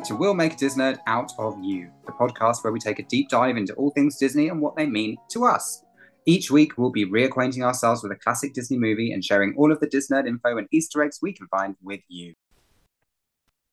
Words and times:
welcome 0.00 0.16
to 0.16 0.18
We'll 0.18 0.34
Make 0.34 0.54
a 0.54 0.56
Disney 0.56 0.94
Out 1.06 1.32
of 1.38 1.62
You, 1.62 1.90
the 2.06 2.12
podcast 2.12 2.64
where 2.64 2.72
we 2.72 2.78
take 2.78 2.98
a 3.00 3.02
deep 3.02 3.28
dive 3.28 3.58
into 3.58 3.74
all 3.74 3.90
things 3.90 4.16
Disney 4.16 4.48
and 4.48 4.58
what 4.58 4.74
they 4.74 4.86
mean 4.86 5.18
to 5.32 5.44
us. 5.44 5.84
Each 6.24 6.50
week, 6.50 6.78
we'll 6.78 6.90
be 6.90 7.04
reacquainting 7.04 7.62
ourselves 7.62 8.02
with 8.02 8.10
a 8.10 8.16
classic 8.16 8.54
Disney 8.54 8.78
movie 8.78 9.12
and 9.12 9.22
sharing 9.22 9.54
all 9.58 9.70
of 9.70 9.78
the 9.80 9.86
Disney 9.86 10.16
info 10.26 10.56
and 10.56 10.66
Easter 10.72 11.02
eggs 11.02 11.18
we 11.20 11.34
can 11.34 11.46
find 11.48 11.76
with 11.82 12.00
you. 12.08 12.32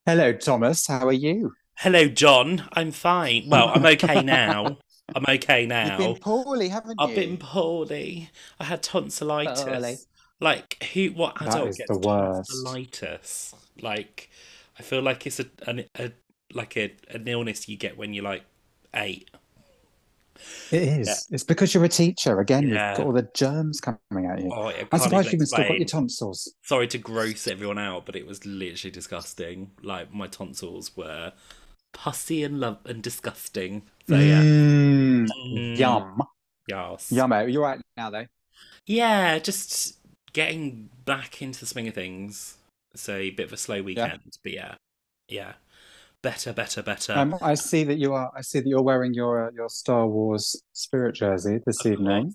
Hello, 0.05 0.34
Thomas. 0.34 0.88
How 0.88 1.07
are 1.07 1.14
you? 1.14 1.54
Hello, 1.78 2.10
John. 2.10 2.68
I'm 2.73 2.91
fine. 2.91 3.46
Well, 3.48 3.71
I'm 3.73 3.86
okay 3.86 4.21
now. 4.21 4.80
I'm 5.16 5.23
okay 5.30 5.66
now. 5.66 5.98
You've 5.98 6.16
been 6.16 6.16
poorly, 6.18 6.68
haven't 6.68 6.98
you? 7.00 7.07
I've 7.07 7.16
been 7.16 7.38
poorly. 7.38 8.32
I 8.59 8.66
had 8.66 8.84
tonsillitis. 8.84 9.64
Poorly. 9.64 9.96
Like 10.41 10.83
who? 10.94 11.07
What 11.11 11.41
adult 11.41 11.78
gets 11.78 11.89
the 11.89 12.00
worst. 12.00 12.50
tonsillitis? 12.50 13.55
Like, 13.82 14.30
I 14.80 14.84
feel 14.84 15.02
like 15.02 15.26
it's 15.26 15.40
a, 15.40 15.46
an, 15.68 15.86
a 15.98 16.12
like 16.54 16.78
a 16.78 16.94
an 17.10 17.28
illness 17.28 17.68
you 17.68 17.78
get 17.78 17.98
when 17.98 18.14
you're 18.14 18.24
like 18.24 18.44
eight. 18.94 19.30
It 20.72 20.84
is. 20.84 21.08
Yeah. 21.08 21.36
It's 21.36 21.44
because 21.44 21.74
you're 21.74 21.84
a 21.84 21.90
teacher. 21.90 22.40
Again, 22.40 22.68
Yeah. 22.68 22.90
you've 22.90 22.98
got 22.98 23.06
all 23.08 23.14
the 23.14 23.28
germs 23.34 23.82
coming 23.82 24.26
at 24.30 24.40
you. 24.42 24.52
Oh, 24.54 24.72
I'm 24.92 25.00
surprised 25.00 25.34
you've 25.34 25.48
still 25.48 25.68
got 25.68 25.78
your 25.80 25.88
tonsils. 25.88 26.54
Sorry 26.64 26.88
to 26.90 26.98
gross 27.00 27.48
everyone 27.48 27.80
out, 27.80 28.06
but 28.06 28.16
it 28.16 28.28
was 28.28 28.46
literally 28.46 28.92
disgusting. 28.92 29.72
Like 29.82 30.14
my 30.14 30.28
tonsils 30.28 30.96
were 30.96 31.34
pussy 31.92 32.44
and 32.44 32.59
love 32.59 32.78
and 32.86 33.02
disgusting. 33.02 33.81
So 34.08 34.16
yeah, 34.16 34.42
Mm, 34.42 35.28
Mm. 35.28 35.78
Yum. 35.78 36.22
yes. 36.67 37.09
Yummo. 37.12 37.52
You're 37.52 37.64
right 37.64 37.81
now, 37.98 38.12
though. 38.12 38.28
Yeah, 38.86 39.39
just 39.39 39.98
getting 40.34 40.89
back 41.03 41.42
into 41.42 41.59
the 41.62 41.66
swing 41.66 41.88
of 41.88 41.95
things. 41.95 42.58
So 42.95 43.16
a 43.16 43.30
bit 43.31 43.45
of 43.47 43.53
a 43.53 43.57
slow 43.57 43.81
weekend, 43.81 44.38
but 44.43 44.52
yeah, 44.53 44.75
yeah, 45.27 45.53
better, 46.23 46.53
better, 46.53 46.81
better. 46.81 47.13
Um, 47.13 47.35
I 47.41 47.53
see 47.55 47.83
that 47.83 47.97
you 47.97 48.13
are. 48.13 48.31
I 48.35 48.41
see 48.41 48.59
that 48.59 48.67
you're 48.67 48.81
wearing 48.81 49.13
your 49.13 49.47
uh, 49.47 49.52
your 49.53 49.69
Star 49.69 50.07
Wars 50.07 50.61
spirit 50.73 51.16
jersey 51.16 51.59
this 51.66 51.85
Of 51.85 51.91
evening, 51.94 52.23
course. 52.23 52.33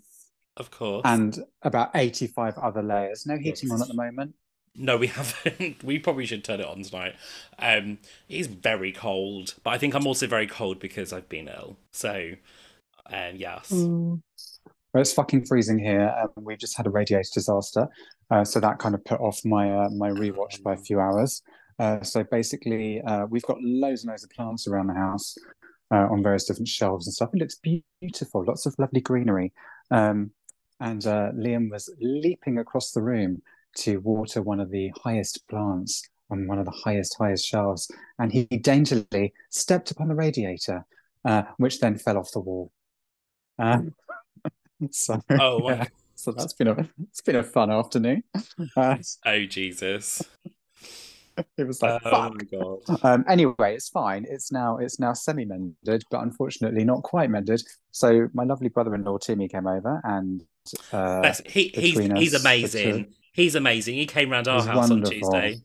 Of 0.56 0.70
course. 0.70 1.03
and 1.05 1.39
about 1.62 1.91
eighty-five 1.94 2.59
other 2.59 2.83
layers. 2.83 3.25
No 3.27 3.36
heating 3.39 3.70
on 3.72 3.83
at 3.83 3.89
the 3.89 3.94
moment. 3.94 4.34
no, 4.77 4.97
we 4.98 5.06
haven't. 5.19 5.83
We 5.83 5.98
probably 5.98 6.27
should 6.27 6.44
turn 6.44 6.61
it 6.61 6.66
on 6.66 6.83
tonight. 6.83 7.14
Um, 7.59 7.98
it 8.28 8.37
is 8.39 8.47
very 8.47 8.92
cold, 8.92 9.55
but 9.64 9.70
I 9.70 9.78
think 9.78 9.94
I'm 9.94 10.06
also 10.06 10.27
very 10.27 10.47
cold 10.47 10.78
because 10.78 11.12
I've 11.12 11.28
been 11.28 11.48
ill. 11.48 11.77
So, 11.92 12.33
um, 13.11 13.34
yes. 13.37 13.70
Well, 13.72 15.00
it's 15.00 15.12
fucking 15.14 15.47
freezing 15.47 15.78
here. 15.78 16.14
Um, 16.22 16.44
we've 16.44 16.59
just 16.59 16.77
had 16.77 16.87
a 16.87 16.91
radiator 16.91 17.28
disaster, 17.33 17.89
uh, 18.33 18.44
so 18.44 18.58
that 18.61 18.78
kind 18.78 18.94
of 18.94 19.05
put 19.05 19.20
off 19.20 19.38
my 19.44 19.64
uh, 19.70 19.88
my 19.91 20.11
rewatch 20.11 20.62
by 20.62 20.72
a 20.75 20.77
few 20.88 20.98
hours. 20.98 21.42
Uh, 21.78 22.02
so 22.02 22.25
basically, 22.25 23.00
uh, 23.02 23.27
we've 23.27 23.42
got 23.44 23.58
loads 23.62 24.02
and 24.02 24.11
loads 24.11 24.25
of 24.25 24.30
plants 24.30 24.66
around 24.66 24.86
the 24.88 24.94
house 24.94 25.36
uh, 25.92 26.06
on 26.11 26.22
various 26.22 26.44
different 26.44 26.69
shelves 26.69 27.06
and 27.06 27.14
stuff. 27.14 27.30
It 27.34 27.38
looks 27.38 27.58
beautiful, 28.00 28.44
lots 28.44 28.66
of 28.66 28.75
lovely 28.78 29.00
greenery. 29.00 29.53
Um, 29.91 30.30
and 30.80 31.06
uh, 31.06 31.30
Liam 31.33 31.70
was 31.70 31.88
leaping 32.00 32.58
across 32.58 32.92
the 32.92 33.03
room 33.03 33.42
to 33.78 33.98
water 33.98 34.42
one 34.42 34.60
of 34.60 34.70
the 34.70 34.92
highest 35.05 35.47
plants 35.48 36.03
on 36.30 36.47
one 36.47 36.58
of 36.58 36.64
the 36.64 36.78
highest, 36.84 37.16
highest 37.19 37.47
shelves, 37.47 37.91
and 38.19 38.33
he 38.33 38.47
dangerly 38.47 39.33
stepped 39.50 39.91
upon 39.91 40.08
the 40.08 40.14
radiator, 40.14 40.84
uh, 41.25 41.42
which 41.58 41.78
then 41.80 41.98
fell 41.98 42.19
off 42.19 42.33
the 42.33 42.41
wall. 42.41 42.72
So, 44.91 45.20
Oh, 45.30 45.58
Wow. 45.60 45.70
yeah, 45.70 45.84
so 46.23 46.31
that's 46.31 46.53
been 46.53 46.69
a 46.69 46.89
it's 47.09 47.20
been 47.20 47.37
a 47.37 47.42
fun 47.42 47.70
afternoon. 47.70 48.23
Uh, 48.77 48.97
Oh 49.27 49.45
Jesus! 49.45 50.23
it 51.59 51.67
was 51.67 51.83
like 51.83 52.01
oh 52.05 52.11
fuck. 52.11 52.34
my 52.34 52.45
god! 52.45 53.05
Um, 53.05 53.25
anyway, 53.28 53.75
it's 53.75 53.88
fine. 53.88 54.25
It's 54.28 54.53
now 54.53 54.77
it's 54.78 55.00
now 55.00 55.15
semi 55.15 55.44
mended, 55.44 56.05
but 56.10 56.22
unfortunately 56.22 56.84
not 56.84 57.03
quite 57.03 57.28
mended. 57.28 57.62
So 57.91 58.28
my 58.34 58.44
lovely 58.44 58.69
brother-in-law 58.69 59.19
Timmy 59.19 59.49
came 59.49 59.66
over, 59.66 60.00
and 60.05 60.43
uh, 60.93 61.34
he, 61.47 61.72
he's 61.75 61.94
between 61.97 62.15
he's 62.16 62.34
amazing. 62.34 63.04
two. 63.04 63.10
He's 63.33 63.54
amazing. 63.54 63.94
He 63.94 64.06
came 64.06 64.31
round 64.31 64.47
our 64.47 64.59
He's 64.59 64.66
house 64.66 64.91
wonderful. 64.91 65.34
on 65.34 65.43
Tuesday 65.43 65.60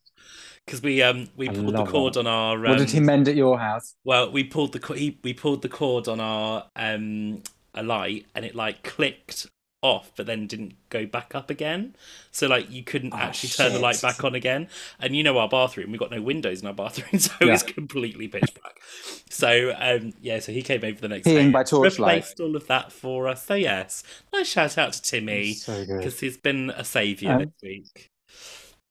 because 0.65 0.81
we 0.81 1.03
um 1.03 1.29
we 1.35 1.49
I 1.49 1.53
pulled 1.53 1.75
the 1.75 1.85
cord 1.85 2.13
that. 2.15 2.21
on 2.21 2.27
our. 2.27 2.55
Um, 2.55 2.71
what 2.71 2.77
did 2.79 2.89
he 2.89 2.99
mend 2.99 3.27
at 3.27 3.35
your 3.35 3.59
house? 3.59 3.93
Well, 4.03 4.31
we 4.31 4.43
pulled 4.43 4.73
the 4.73 4.79
co- 4.79 4.95
he, 4.95 5.19
we 5.23 5.33
pulled 5.33 5.61
the 5.61 5.69
cord 5.69 6.07
on 6.07 6.19
our 6.19 6.65
um 6.75 7.43
a 7.75 7.83
light, 7.83 8.25
and 8.33 8.43
it 8.43 8.55
like 8.55 8.83
clicked 8.83 9.47
off, 9.81 10.11
but 10.15 10.25
then 10.25 10.47
didn't 10.47 10.73
go 10.89 11.05
back 11.05 11.35
up 11.35 11.49
again. 11.49 11.95
So 12.31 12.47
like 12.47 12.69
you 12.71 12.83
couldn't 12.83 13.13
Oh, 13.13 13.17
actually 13.17 13.49
turn 13.49 13.73
the 13.73 13.79
light 13.79 14.01
back 14.01 14.23
on 14.23 14.33
again. 14.35 14.69
And 14.99 15.15
you 15.15 15.23
know 15.23 15.37
our 15.37 15.47
bathroom, 15.49 15.91
we 15.91 15.97
got 15.97 16.11
no 16.11 16.21
windows 16.21 16.61
in 16.61 16.67
our 16.67 16.73
bathroom, 16.73 17.19
so 17.19 17.31
Yeah. 17.41 17.53
it's 17.53 17.63
completely 17.63 18.27
pitch 18.27 18.53
black. 18.59 18.79
So 19.29 19.73
um 19.77 20.13
yeah, 20.21 20.39
so 20.39 20.51
he 20.51 20.61
came 20.63 20.83
over 20.83 20.99
the 20.99 21.07
next 21.09 21.31
Peeing 21.31 21.33
day, 21.33 21.49
by 21.51 21.63
torchlight. 21.63 22.23
replaced 22.23 22.39
all 22.39 22.55
of 22.55 22.67
that 22.67 22.91
for 22.91 23.27
us. 23.27 23.45
So 23.45 23.55
yes, 23.55 24.03
nice 24.33 24.47
shout 24.47 24.77
out 24.77 24.93
to 24.93 25.01
Timmy 25.01 25.53
So 25.53 25.85
because 25.85 26.19
he's 26.19 26.37
been 26.37 26.69
a 26.71 26.83
saviour 26.83 27.33
Um, 27.33 27.39
this 27.39 27.53
week. 27.61 28.11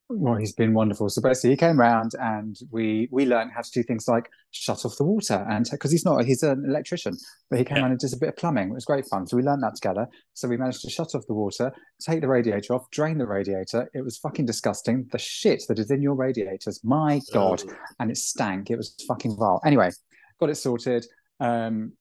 Well, 0.09 0.37
he's 0.37 0.53
been 0.53 0.73
wonderful. 0.73 1.09
So 1.09 1.21
basically, 1.21 1.51
he 1.51 1.57
came 1.57 1.81
round 1.81 2.13
and 2.21 2.57
we 2.71 3.09
we 3.11 3.27
learned 3.27 3.51
how 3.53 3.63
to 3.63 3.71
do 3.73 3.83
things 3.83 4.07
like 4.07 4.31
shut 4.53 4.85
off 4.85 4.97
the 4.99 5.05
water 5.05 5.45
and 5.51 5.67
because 5.69 5.91
he's 5.91 6.05
not 6.05 6.25
he's 6.25 6.45
an 6.45 6.65
electrician, 6.65 7.17
but 7.51 7.59
he 7.59 7.65
came 7.65 7.79
Yeah. 7.79 7.83
round 7.83 7.93
and 7.93 8.01
did 8.01 8.13
a 8.13 8.17
bit 8.17 8.29
of 8.29 8.37
plumbing. 8.37 8.69
It 8.71 8.75
was 8.75 8.85
great 8.85 9.05
fun. 9.09 9.27
So 9.27 9.37
we 9.37 9.43
learned 9.43 9.65
that 9.65 9.75
together. 9.75 10.07
So 10.35 10.47
we 10.47 10.57
managed 10.57 10.83
to 10.83 10.91
shut 10.91 11.17
off 11.17 11.27
the 11.27 11.35
water, 11.35 11.73
take 12.01 12.21
the 12.21 12.29
radiator 12.29 12.75
off, 12.75 12.89
drain 12.93 13.19
the 13.19 13.27
radiator. 13.27 13.91
It 13.95 14.03
was 14.03 14.17
fucking 14.19 14.47
disgusting. 14.47 15.09
The 15.11 15.19
shit 15.19 15.65
that 15.69 15.81
is 15.81 15.91
in 15.91 16.03
your 16.03 16.15
radiators, 16.15 16.81
my 16.85 17.21
god, 17.33 17.65
Oh. 17.67 17.75
and 17.99 18.09
it 18.09 18.17
stank. 18.17 18.71
It 18.71 18.77
was 18.77 18.95
fucking 19.09 19.37
vile. 19.37 19.61
Anyway, 19.65 19.91
got 20.39 20.51
it 20.51 20.55
sorted. 20.55 21.05
Um, 21.41 21.95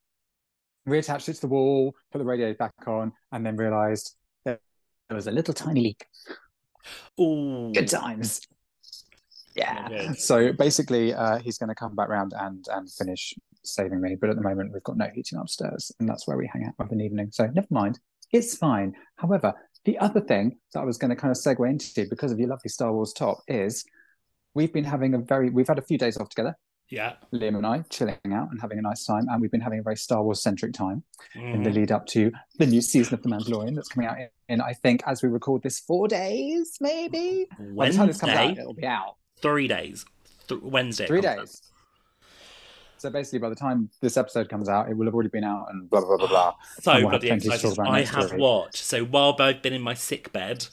reattached 0.88 1.28
it 1.30 1.34
to 1.34 1.42
the 1.42 1.48
wall, 1.48 1.96
put 2.12 2.20
the 2.20 2.26
radiator 2.26 2.54
back 2.54 2.74
on, 2.86 3.14
and 3.32 3.44
then 3.44 3.56
realised 3.56 4.16
there 4.46 4.60
was 5.12 5.26
a 5.28 5.32
little 5.32 5.54
tiny 5.56 5.82
leak. 5.82 6.06
Ooh. 7.20 7.72
Good 7.74 7.88
times. 7.88 8.42
Yeah. 9.56 10.14
So 10.18 10.52
basically, 10.52 11.14
uh, 11.14 11.40
he's 11.40 11.58
going 11.58 11.70
to 11.70 11.76
come 11.76 11.96
back 11.96 12.10
round 12.10 12.34
and 12.38 12.66
and 12.72 12.92
finish 12.92 13.34
saving 13.64 14.02
me. 14.02 14.16
But 14.20 14.30
at 14.30 14.36
the 14.36 14.42
moment, 14.42 14.74
we've 14.74 14.84
got 14.84 14.98
no 14.98 15.08
heating 15.14 15.40
upstairs, 15.40 15.92
and 16.00 16.08
that's 16.08 16.28
where 16.28 16.38
we 16.38 16.50
hang 16.52 16.66
out 16.66 16.74
of 16.80 16.92
an 16.92 17.02
evening. 17.02 17.30
So 17.32 17.48
never 17.48 17.68
mind, 17.70 18.00
it's 18.32 18.58
fine. 18.58 18.94
However, 19.16 19.54
the 19.86 19.98
other 20.00 20.20
thing 20.20 20.58
that 20.74 20.82
I 20.82 20.86
was 20.86 20.98
going 20.98 21.10
to 21.10 21.16
kind 21.16 21.32
of 21.32 21.38
segue 21.38 21.70
into 21.70 22.08
because 22.10 22.32
of 22.32 22.40
your 22.40 22.50
lovely 22.50 22.70
Star 22.70 22.92
Wars 22.92 23.14
top 23.14 23.40
is 23.48 23.86
we've 24.54 24.74
been 24.74 24.84
having 24.84 25.14
a 25.14 25.20
very 25.20 25.50
we've 25.50 25.68
had 25.68 25.80
a 25.80 25.84
few 25.84 25.98
days 25.98 26.18
off 26.18 26.30
together, 26.30 26.58
Yeah. 26.90 27.14
Liam 27.34 27.58
and 27.58 27.66
I, 27.66 27.80
chilling 27.90 28.16
out 28.32 28.52
and 28.52 28.62
having 28.62 28.78
a 28.78 28.82
nice 28.82 29.06
time, 29.06 29.28
and 29.30 29.42
we've 29.42 29.52
been 29.52 29.62
having 29.62 29.80
a 29.80 29.84
very 29.84 29.98
Star 29.98 30.22
Wars 30.24 30.42
centric 30.42 30.74
time 30.74 31.04
in 31.34 31.64
the 31.64 31.70
Mhm. 31.70 31.76
lead 31.76 31.92
up 31.92 32.06
to 32.08 32.32
the 32.60 32.68
new 32.68 32.82
season 32.82 33.14
of 33.16 33.24
The 33.24 33.30
Mandalorian 33.30 33.74
that's 33.76 33.88
coming 33.90 34.08
out 34.08 34.18
in, 34.20 34.30
in 34.50 34.62
I 34.62 34.74
think 34.74 35.02
as 35.08 35.24
we 35.24 35.30
record 35.30 35.64
this 35.64 35.80
four 35.80 36.08
days 36.08 36.78
maybe. 36.80 37.48
By 37.76 37.90
the 37.90 37.96
time 37.98 38.08
this 38.08 38.20
comes 38.20 38.34
out, 38.34 38.46
Wednesday, 38.46 38.62
it'll 38.62 38.74
be 38.74 38.86
out. 38.86 39.16
three 39.42 39.68
days. 39.68 40.06
Th- 40.48 40.62
Wednesday. 40.62 41.08
Three 41.08 41.22
comes 41.22 41.40
out. 41.40 41.46
days. 41.46 41.62
So 42.98 43.10
basically, 43.10 43.40
by 43.40 43.50
the 43.50 43.56
time 43.56 43.90
this 44.02 44.16
episode 44.18 44.48
comes 44.50 44.70
out, 44.70 44.90
it 44.90 44.94
will 44.96 45.06
have 45.06 45.14
already 45.14 45.30
been 45.30 45.44
out 45.44 45.68
and 45.72 45.90
blah 45.90 46.02
blah 46.02 46.18
blah 46.18 46.28
blah. 46.28 46.54
So 46.82 46.94
we'll 46.94 47.10
bloody 47.10 47.28
plenty 47.28 47.50
to 47.50 47.58
talk 47.58 47.72
excited. 47.72 47.80
I 47.92 48.04
have 48.06 48.32
week. 48.32 48.40
watched. 48.42 48.78
So 48.78 49.04
while 49.04 49.36
I've 49.40 49.62
been 49.62 49.74
in 49.74 49.82
my 49.82 49.94
sick 49.96 50.32
bed, 50.32 50.68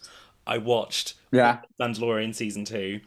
I 0.46 0.58
watched 0.58 1.14
Yeah, 1.30 1.60
Mandalorian 1.80 2.34
season 2.34 2.64
two, 2.64 3.00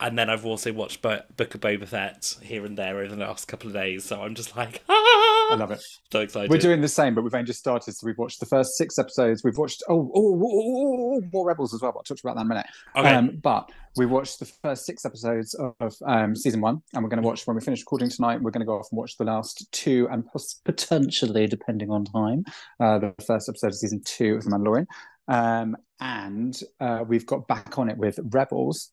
and 0.00 0.18
then 0.18 0.30
I've 0.30 0.46
also 0.46 0.72
watched 0.72 1.02
Bo- 1.02 1.22
Book 1.36 1.54
of 1.54 1.60
Boba 1.60 1.86
Fett 1.86 2.36
here 2.42 2.64
and 2.64 2.76
there 2.76 2.98
over 2.98 3.14
the 3.14 3.20
last 3.20 3.46
couple 3.48 3.68
of 3.68 3.74
days. 3.74 4.04
So 4.04 4.22
I'm 4.22 4.34
just 4.34 4.56
like, 4.56 4.82
ah, 4.88 4.92
I 5.52 5.56
love 5.58 5.70
it. 5.70 5.82
so 6.10 6.20
excited. 6.20 6.50
We're 6.50 6.58
doing 6.58 6.80
the 6.80 6.88
same, 6.88 7.14
but 7.14 7.22
we've 7.22 7.34
only 7.34 7.46
just 7.46 7.58
started. 7.58 7.92
So 7.92 8.06
we've 8.06 8.18
watched 8.18 8.40
the 8.40 8.46
first 8.46 8.76
six 8.76 8.98
episodes. 8.98 9.44
We've 9.44 9.58
watched 9.58 9.82
oh 9.88 10.10
oh, 10.14 10.40
oh, 10.42 10.42
oh, 10.44 11.16
oh, 11.16 11.28
more 11.32 11.46
Rebels 11.46 11.74
as 11.74 11.82
well. 11.82 11.92
But 11.92 11.98
I'll 11.98 12.02
talk 12.04 12.20
about 12.22 12.36
that 12.36 12.42
in 12.42 12.46
a 12.46 12.48
minute. 12.48 12.66
okay. 12.96 13.14
Um, 13.14 13.38
but 13.42 13.70
we 13.96 14.06
watched 14.06 14.38
the 14.38 14.46
first 14.46 14.86
six 14.86 15.04
episodes 15.04 15.54
of 15.54 15.94
um, 16.06 16.34
season 16.34 16.60
one, 16.60 16.82
and 16.94 17.02
we're 17.02 17.10
going 17.10 17.22
to 17.22 17.26
watch 17.26 17.46
when 17.46 17.56
we 17.56 17.62
finish 17.62 17.80
recording 17.80 18.08
tonight. 18.08 18.40
We're 18.40 18.52
going 18.52 18.60
to 18.60 18.66
go 18.66 18.78
off 18.78 18.88
and 18.90 18.98
watch 18.98 19.16
the 19.16 19.24
last 19.24 19.70
two, 19.72 20.08
and 20.10 20.24
potentially, 20.64 21.46
depending 21.46 21.90
on 21.90 22.04
time, 22.04 22.44
uh, 22.78 22.98
the 22.98 23.14
first 23.26 23.48
episode 23.48 23.68
of 23.68 23.74
season 23.74 24.02
two 24.04 24.36
of 24.36 24.44
The 24.44 24.50
Mandalorian. 24.50 24.86
Um, 25.28 25.76
and 26.00 26.58
uh, 26.80 27.04
we've 27.06 27.26
got 27.26 27.46
back 27.46 27.78
on 27.78 27.90
it 27.90 27.98
with 27.98 28.18
Rebels. 28.22 28.92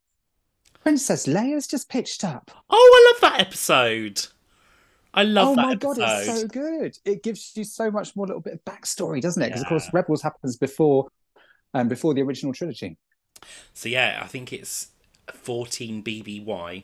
Princess 0.88 1.28
Leia's 1.28 1.68
just 1.68 1.90
pitched 1.90 2.24
up. 2.24 2.50
oh, 2.70 3.12
I 3.12 3.12
love 3.12 3.22
that 3.34 3.42
episode. 3.46 4.26
I 5.14 5.24
love 5.24 5.58
that 5.58 5.66
episode. 5.66 5.86
oh 5.86 5.96
my 5.96 5.98
episode. 5.98 5.98
god, 5.98 6.20
it's 6.30 6.40
so 6.42 6.48
good! 6.48 6.98
It 7.04 7.24
gives 7.24 7.52
you 7.58 7.66
so 7.66 7.92
much 7.92 8.16
more 8.16 8.26
little 8.26 8.42
bit 8.42 8.54
of 8.54 8.64
backstory, 8.64 9.20
doesn't 9.20 9.44
it? 9.44 9.48
Because 9.48 9.64
of 9.64 9.68
course, 9.68 9.90
Rebels 9.92 10.22
happens 10.22 10.56
before, 10.56 11.10
um, 11.74 11.90
before 11.90 12.14
the 12.14 12.22
original 12.22 12.54
trilogy. 12.54 12.96
So 13.74 13.90
yeah, 13.90 14.22
I 14.24 14.28
think 14.28 14.54
it's 14.54 14.92
14 15.34 16.04
BBY 16.04 16.84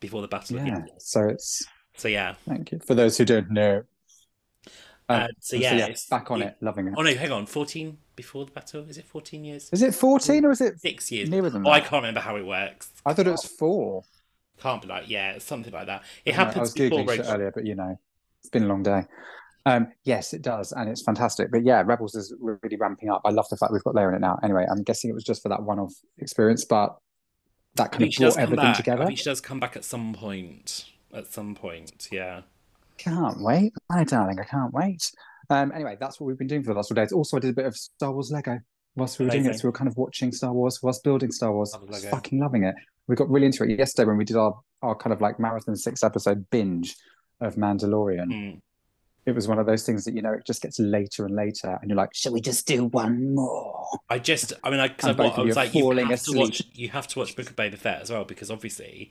before 0.00 0.20
the 0.20 0.26
Battle 0.26 0.58
of 0.58 0.66
Yeah. 0.66 0.80
Yavin. 0.80 0.88
So 0.98 1.28
it's 1.28 1.64
So 1.96 2.08
yeah. 2.08 2.34
thank 2.48 2.72
you 2.72 2.80
for 2.80 2.96
those 2.96 3.16
who 3.18 3.24
don't 3.24 3.52
know. 3.52 3.84
Uh, 5.08 5.28
so 5.40 5.56
yeah, 5.56 5.74
it's- 5.76 6.06
back 6.08 6.30
on 6.30 6.42
it- 6.42 6.56
loving 6.60 6.88
it. 6.88 6.94
Oh 6.96 7.02
no, 7.02 7.14
hang 7.14 7.32
on. 7.32 7.46
14 7.46 7.98
before 8.16 8.44
the 8.46 8.52
battle? 8.52 8.84
Is 8.88 8.96
it 8.98 9.04
14 9.04 9.44
years? 9.44 9.68
Is 9.72 9.82
it 9.82 9.94
14 9.94 10.44
or 10.44 10.50
is 10.52 10.60
it 10.60 10.80
Six 10.80 11.10
years. 11.12 11.28
nearer 11.28 11.50
than 11.50 11.66
Oh, 11.66 11.70
I 11.70 11.80
can't 11.80 12.02
remember 12.02 12.20
how 12.20 12.36
it 12.36 12.46
works. 12.46 12.90
I 13.04 13.12
thought 13.12 13.26
it 13.26 13.30
was 13.32 13.44
four. 13.44 14.04
Can't 14.60 14.80
be 14.80 14.88
like 14.88 15.08
yeah, 15.08 15.38
something 15.38 15.72
like 15.72 15.86
that. 15.86 16.02
It 16.24 16.34
I 16.34 16.36
know, 16.36 16.42
I 16.42 16.46
happens 16.46 16.60
was 16.60 16.74
googling 16.74 17.16
shit 17.16 17.26
earlier, 17.28 17.50
but 17.54 17.66
you 17.66 17.74
know, 17.74 17.98
it's 18.40 18.48
been 18.50 18.62
a 18.64 18.66
long 18.66 18.82
day. 18.82 19.02
Um, 19.66 19.88
yes, 20.04 20.32
it 20.34 20.42
does, 20.42 20.72
and 20.72 20.88
it's 20.88 21.02
fantastic. 21.02 21.50
But 21.50 21.64
yeah, 21.64 21.82
Rebels 21.84 22.14
is 22.14 22.34
really 22.40 22.76
ramping 22.76 23.10
up. 23.10 23.22
I 23.24 23.30
love 23.30 23.48
the 23.48 23.56
fact 23.56 23.72
we've 23.72 23.82
got 23.84 23.94
Leia 23.94 24.08
in 24.08 24.14
it 24.16 24.20
now. 24.20 24.38
Anyway, 24.42 24.66
I'm 24.70 24.82
guessing 24.82 25.08
it 25.10 25.14
was 25.14 25.22
just 25.24 25.42
for 25.42 25.48
that 25.50 25.62
one-off 25.62 25.92
experience, 26.18 26.64
but 26.64 26.96
that 27.76 27.84
I 27.84 27.88
kind 27.88 28.04
of 28.04 28.18
brought 28.18 28.38
everything 28.38 28.56
back. 28.64 28.74
I 28.74 28.76
together. 28.78 29.06
think 29.06 29.18
she 29.18 29.24
does 29.24 29.40
come 29.40 29.60
back 29.60 29.76
at 29.76 29.84
some 29.84 30.14
point. 30.14 30.86
At 31.14 31.26
some 31.32 31.54
point, 31.54 32.08
yeah. 32.10 32.42
Can't 33.02 33.40
wait, 33.40 33.72
my 33.90 34.04
darling. 34.04 34.38
I 34.40 34.44
can't 34.44 34.72
wait. 34.72 35.10
Um, 35.50 35.72
anyway, 35.74 35.96
that's 36.00 36.20
what 36.20 36.26
we've 36.26 36.38
been 36.38 36.46
doing 36.46 36.62
for 36.62 36.70
the 36.72 36.76
last 36.76 36.88
few 36.88 36.94
days. 36.94 37.12
Also, 37.12 37.36
I 37.36 37.40
did 37.40 37.50
a 37.50 37.54
bit 37.54 37.66
of 37.66 37.76
Star 37.76 38.12
Wars 38.12 38.30
Lego 38.30 38.58
whilst 38.94 39.18
we 39.18 39.24
were 39.24 39.30
doing 39.30 39.46
it. 39.46 39.58
So 39.58 39.64
we 39.64 39.68
were 39.68 39.72
kind 39.72 39.88
of 39.88 39.96
watching 39.96 40.32
Star 40.32 40.52
Wars 40.52 40.78
whilst 40.82 41.02
building 41.04 41.32
Star 41.32 41.52
Wars. 41.52 41.74
Lego. 41.88 42.08
fucking 42.08 42.38
loving 42.38 42.64
it. 42.64 42.74
We 43.08 43.16
got 43.16 43.28
really 43.28 43.46
into 43.46 43.64
it 43.64 43.78
yesterday 43.78 44.06
when 44.06 44.16
we 44.16 44.24
did 44.24 44.36
our, 44.36 44.58
our 44.82 44.94
kind 44.94 45.12
of 45.12 45.20
like 45.20 45.40
marathon 45.40 45.76
six 45.76 46.02
episode 46.04 46.48
binge 46.50 46.96
of 47.40 47.56
Mandalorian. 47.56 48.26
Mm. 48.26 48.60
It 49.26 49.34
was 49.34 49.46
one 49.46 49.58
of 49.58 49.66
those 49.66 49.84
things 49.84 50.04
that, 50.04 50.14
you 50.14 50.22
know, 50.22 50.32
it 50.32 50.44
just 50.46 50.62
gets 50.62 50.78
later 50.80 51.24
and 51.26 51.34
later. 51.34 51.78
And 51.80 51.88
you're 51.90 51.96
like, 51.96 52.10
shall 52.14 52.32
we 52.32 52.40
just 52.40 52.66
do 52.66 52.86
one 52.86 53.34
more? 53.34 53.86
I 54.08 54.18
just, 54.18 54.52
I 54.64 54.70
mean, 54.70 54.80
I, 54.80 54.94
I, 55.02 55.12
both 55.12 55.38
I 55.38 55.42
was 55.42 55.56
like, 55.56 55.74
you 55.74 55.90
have 55.90 56.10
asleep. 56.10 56.34
to 56.36 56.40
watch, 56.40 56.62
you 56.74 56.88
have 56.88 57.06
to 57.08 57.18
watch 57.20 57.36
Book 57.36 57.50
of 57.50 57.56
Boba 57.56 57.78
Fett 57.78 58.02
as 58.02 58.10
well 58.10 58.24
because 58.24 58.50
obviously, 58.50 59.10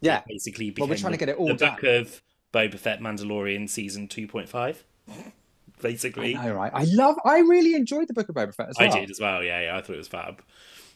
Yeah. 0.00 0.22
basically 0.26 0.74
Well, 0.78 0.88
we're 0.88 0.96
trying 0.96 1.12
to 1.12 1.18
get 1.18 1.28
it 1.28 1.36
all 1.36 1.48
the 1.48 1.54
done. 1.54 1.74
Book 1.74 1.82
of 1.84 2.22
Boba 2.52 2.78
Fett 2.78 3.00
Mandalorian 3.00 3.68
season 3.68 4.08
two 4.08 4.26
point 4.26 4.48
five, 4.48 4.84
I 5.10 5.32
basically. 5.80 6.34
know, 6.34 6.52
right? 6.54 6.72
I 6.74 6.84
love, 6.84 7.16
I 7.24 7.38
really 7.40 7.74
enjoyed 7.74 8.08
the 8.08 8.14
Book 8.14 8.28
of 8.28 8.34
Boba 8.34 8.54
Fett 8.54 8.70
as 8.70 8.76
well. 8.78 8.92
I 8.92 9.00
did 9.00 9.10
as 9.10 9.20
well. 9.20 9.42
Yeah, 9.42 9.60
yeah, 9.62 9.76
I 9.76 9.80
thought 9.80 9.94
it 9.94 9.98
was 9.98 10.08
fab. 10.08 10.42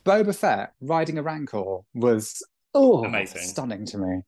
Boba 0.05 0.35
Fett 0.37 0.73
riding 0.81 1.17
a 1.19 1.23
Rancor 1.23 1.79
was, 1.95 2.43
oh, 2.75 3.05
Amazing. 3.05 3.43
stunning 3.43 3.87
to 3.87 3.99
me. 3.99 4.21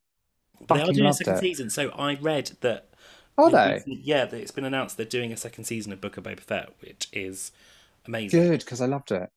They 0.69 0.81
are 0.81 0.93
doing 0.93 1.07
a 1.07 1.13
second 1.13 1.35
it. 1.35 1.41
season, 1.41 1.69
so 1.71 1.91
I 1.91 2.15
read 2.15 2.53
that. 2.63 2.89
Are 3.37 3.51
they? 3.51 3.83
Yeah, 3.87 4.25
that 4.25 4.41
it's 4.41 4.51
been 4.51 4.65
announced 4.65 4.97
they're 4.97 5.05
doing 5.05 5.31
a 5.33 5.37
second 5.37 5.65
season 5.65 5.93
of 5.93 6.01
Book 6.01 6.17
of 6.17 6.25
Boba 6.25 6.41
Fett, 6.41 6.71
which 6.81 7.09
is 7.13 7.53
amazing. 8.07 8.41
Good, 8.41 8.61
because 8.61 8.81
I 8.81 8.87
loved 8.87 9.13
it. 9.13 9.29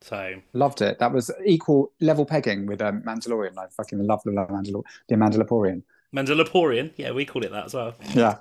So 0.00 0.40
Loved 0.54 0.80
it. 0.82 0.98
That 0.98 1.12
was 1.12 1.30
equal 1.44 1.92
level 2.00 2.24
pegging 2.24 2.66
with 2.66 2.80
um, 2.82 3.02
Mandalorian. 3.02 3.56
I 3.58 3.66
fucking 3.68 4.04
love 4.04 4.22
the 4.24 4.32
Mandalor- 4.32 4.82
the 5.08 5.14
Mandalorian. 5.14 5.82
Mandalorian, 6.14 6.92
yeah, 6.96 7.12
we 7.12 7.24
called 7.24 7.44
it 7.44 7.52
that 7.52 7.66
as 7.66 7.74
well. 7.74 7.94
Yeah, 8.14 8.38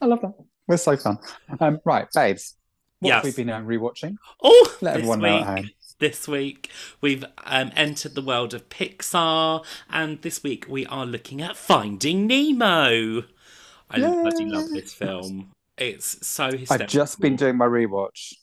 I 0.00 0.06
love 0.06 0.20
that. 0.22 0.34
We're 0.66 0.76
so 0.76 0.96
fun. 0.96 1.18
Um, 1.60 1.80
right, 1.84 2.06
babes. 2.14 2.56
What 3.00 3.14
have 3.14 3.24
we 3.24 3.32
been 3.32 3.48
uh, 3.50 3.60
rewatching? 3.60 4.16
Oh, 4.42 4.76
Let 4.80 4.94
this 4.94 4.98
everyone 4.98 5.20
know 5.20 5.34
week, 5.36 5.42
at 5.46 5.58
home. 5.58 5.70
This 6.00 6.28
week 6.28 6.70
we've 7.00 7.24
um, 7.44 7.70
entered 7.76 8.14
the 8.14 8.22
world 8.22 8.54
of 8.54 8.68
Pixar, 8.68 9.64
and 9.88 10.20
this 10.22 10.42
week 10.42 10.66
we 10.68 10.84
are 10.86 11.06
looking 11.06 11.40
at 11.40 11.56
Finding 11.56 12.26
Nemo. 12.26 13.24
I 13.90 13.96
Yay. 13.96 14.22
bloody 14.22 14.44
love 14.46 14.68
this 14.70 14.92
film. 14.92 15.50
It's 15.78 16.26
so 16.26 16.50
hysterical. 16.52 16.84
I've 16.84 16.88
just 16.90 17.20
been 17.20 17.36
doing 17.36 17.56
my 17.56 17.66
rewatch. 17.66 18.34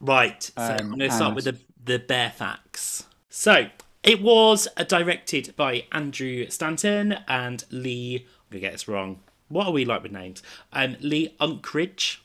Right, 0.00 0.42
so 0.42 0.52
Um, 0.56 0.76
I'm 0.80 0.88
going 0.88 0.98
to 1.00 1.10
start 1.10 1.22
and- 1.28 1.36
with 1.36 1.44
the, 1.44 1.58
the 1.84 1.98
bare 1.98 2.30
facts. 2.30 3.04
So, 3.30 3.66
it 4.04 4.22
was 4.22 4.68
directed 4.88 5.54
by 5.56 5.84
Andrew 5.92 6.48
Stanton 6.50 7.18
and 7.26 7.64
Lee. 7.70 8.16
I'm 8.18 8.50
going 8.50 8.52
to 8.52 8.60
get 8.60 8.72
this 8.72 8.88
wrong. 8.88 9.20
What 9.48 9.66
are 9.66 9.72
we 9.72 9.84
like 9.84 10.02
with 10.02 10.12
names? 10.12 10.42
Um, 10.72 10.96
Lee 11.00 11.34
Unkrich. 11.40 12.18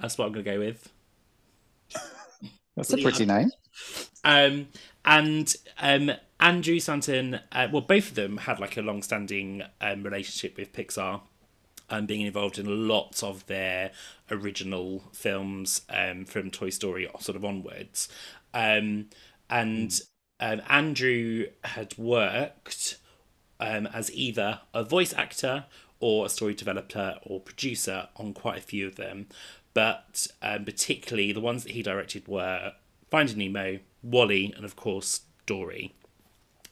That's 0.00 0.16
what 0.18 0.26
I'm 0.26 0.32
going 0.32 0.44
to 0.44 0.50
go 0.52 0.58
with. 0.58 0.92
That's 2.76 2.92
a 2.92 2.96
Yeah. 2.96 3.02
pretty 3.02 3.26
name. 3.26 3.50
Um, 4.24 4.68
and 5.04 5.54
um, 5.78 6.12
Andrew 6.40 6.78
Stanton, 6.78 7.40
uh, 7.52 7.68
well, 7.72 7.82
both 7.82 8.10
of 8.10 8.14
them 8.14 8.38
had 8.38 8.60
like 8.60 8.76
a 8.76 8.82
long-standing 8.82 9.62
um, 9.80 10.02
relationship 10.02 10.56
with 10.56 10.72
Pixar, 10.72 11.20
um, 11.90 12.06
being 12.06 12.20
involved 12.22 12.58
in 12.58 12.88
lots 12.88 13.22
of 13.22 13.46
their 13.46 13.92
original 14.30 15.04
films 15.12 15.82
um, 15.88 16.24
from 16.24 16.50
Toy 16.50 16.70
Story 16.70 17.08
sort 17.20 17.36
of 17.36 17.44
onwards. 17.44 18.08
Um, 18.52 19.06
and 19.50 19.98
um, 20.40 20.62
Andrew 20.68 21.46
had 21.64 21.96
worked 21.98 22.98
um, 23.60 23.86
as 23.86 24.10
either 24.12 24.60
a 24.72 24.84
voice 24.84 25.12
actor 25.12 25.64
or 26.00 26.26
a 26.26 26.28
story 26.28 26.54
developer 26.54 27.16
or 27.24 27.40
producer 27.40 28.08
on 28.16 28.32
quite 28.32 28.58
a 28.58 28.62
few 28.62 28.86
of 28.86 28.96
them. 28.96 29.26
But 29.74 30.26
um, 30.42 30.64
particularly 30.64 31.32
the 31.32 31.40
ones 31.40 31.64
that 31.64 31.72
he 31.72 31.82
directed 31.82 32.26
were 32.28 32.72
Finding 33.10 33.38
Nemo, 33.38 33.80
WALL-E, 34.02 34.52
and 34.56 34.64
of 34.64 34.76
course 34.76 35.22
Dory. 35.46 35.94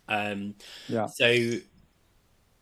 Um, 0.09 0.55
Yeah. 0.89 1.07
so 1.07 1.59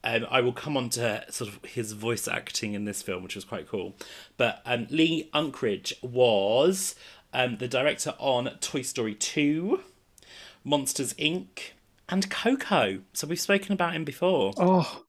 um, 0.02 0.26
I 0.30 0.40
will 0.40 0.52
come 0.52 0.76
on 0.76 0.90
to 0.90 1.24
sort 1.30 1.50
of 1.50 1.64
his 1.64 1.92
voice 1.92 2.28
acting 2.28 2.74
in 2.74 2.84
this 2.84 3.02
film, 3.02 3.22
which 3.22 3.34
was 3.34 3.44
quite 3.44 3.68
cool. 3.68 3.96
But 4.36 4.60
um, 4.66 4.86
Lee 4.90 5.30
Unkrich 5.34 5.92
was 6.02 6.94
um, 7.32 7.56
the 7.56 7.68
director 7.68 8.14
on 8.18 8.50
Toy 8.60 8.82
Story 8.82 9.14
2, 9.14 9.80
Monsters 10.64 11.12
Inc., 11.14 11.72
and 12.08 12.28
Coco. 12.30 13.00
So 13.12 13.26
we've 13.26 13.40
spoken 13.40 13.72
about 13.72 13.94
him 13.94 14.04
before. 14.04 14.52
Oh, 14.58 15.02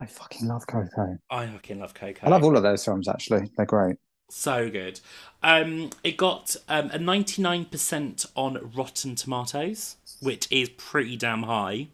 I 0.00 0.06
fucking 0.06 0.46
love 0.46 0.66
Coco. 0.66 1.18
I 1.30 1.46
fucking 1.46 1.80
love 1.80 1.94
Coco. 1.94 2.26
I 2.26 2.30
love 2.30 2.44
all 2.44 2.56
of 2.56 2.62
those 2.62 2.84
films, 2.84 3.08
actually. 3.08 3.50
They're 3.56 3.66
great. 3.66 3.96
So 4.30 4.68
good. 4.68 5.00
Um, 5.42 5.90
it 6.04 6.16
got 6.18 6.54
um, 6.68 6.90
a 6.90 6.98
99% 6.98 8.26
on 8.36 8.72
Rotten 8.76 9.14
Tomatoes, 9.14 9.96
which 10.20 10.46
is 10.50 10.68
pretty 10.70 11.16
damn 11.16 11.44
high. 11.44 11.88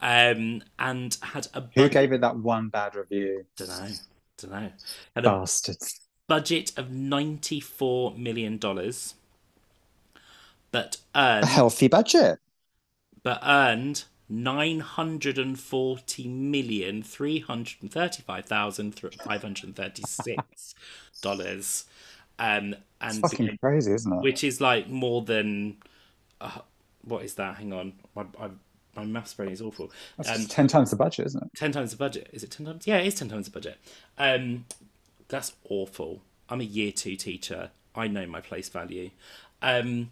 Um, 0.00 0.62
and 0.78 1.16
had 1.22 1.48
a 1.54 1.62
Who 1.74 1.88
gave 1.88 2.12
it 2.12 2.20
that 2.22 2.36
one 2.36 2.68
bad 2.68 2.94
review? 2.94 3.44
don't 3.56 3.68
know, 3.68 3.88
don't 4.38 4.50
know, 4.52 4.70
had 5.14 5.24
Bastards. 5.24 6.00
budget 6.26 6.72
of 6.78 6.90
94 6.90 8.14
million 8.16 8.58
but 10.70 10.98
A 11.40 11.46
healthy 11.46 11.88
budget. 11.88 12.38
but 13.22 13.40
earned 13.44 14.04
nine 14.28 14.80
hundred 14.80 15.38
and 15.38 15.58
forty 15.58 16.28
million 16.28 17.02
three 17.02 17.40
hundred 17.40 17.76
and 17.82 17.92
thirty-five 17.92 18.44
thousand 18.46 18.98
five 19.24 19.42
hundred 19.42 19.64
and 19.66 19.76
thirty-six 19.76 20.74
dollars, 21.20 21.84
um, 22.38 22.74
and 23.00 23.18
It's 23.18 23.18
fucking 23.20 23.58
crazy, 23.60 23.92
isn't 23.92 24.12
it? 24.12 24.24
which 24.24 24.44
is 24.44 24.60
like 24.60 24.88
more 24.88 25.22
than 25.22 25.76
uh, 26.40 26.60
what 27.02 27.24
is 27.24 27.34
that? 27.34 27.56
Hang 27.58 27.72
on, 27.72 27.94
my 28.16 28.26
I, 28.40 28.50
my 28.96 29.04
maths 29.04 29.34
brain 29.34 29.50
is 29.52 29.62
awful. 29.62 29.92
That's 30.16 30.30
Um, 30.30 30.46
10 30.46 30.68
times 30.68 30.90
the 30.90 30.96
budget, 30.96 31.26
isn't 31.28 31.44
it? 31.44 31.50
ten 31.56 31.72
times 31.72 31.90
the 31.90 31.96
budget. 31.96 32.30
Is 32.32 32.42
it 32.44 32.50
ten 32.50 32.66
times? 32.66 32.86
Yeah, 32.86 32.98
it 32.98 33.06
is 33.06 33.14
ten 33.14 33.28
times 33.28 33.46
the 33.46 33.52
budget. 33.52 33.78
Um, 34.18 34.64
that's 35.28 35.52
awful. 35.68 36.22
I'm 36.48 36.60
a 36.60 36.64
year 36.64 36.92
two 36.92 37.16
teacher. 37.16 37.70
I 37.94 38.08
know 38.08 38.26
my 38.26 38.40
place 38.40 38.68
value. 38.68 39.10
Um, 39.62 40.10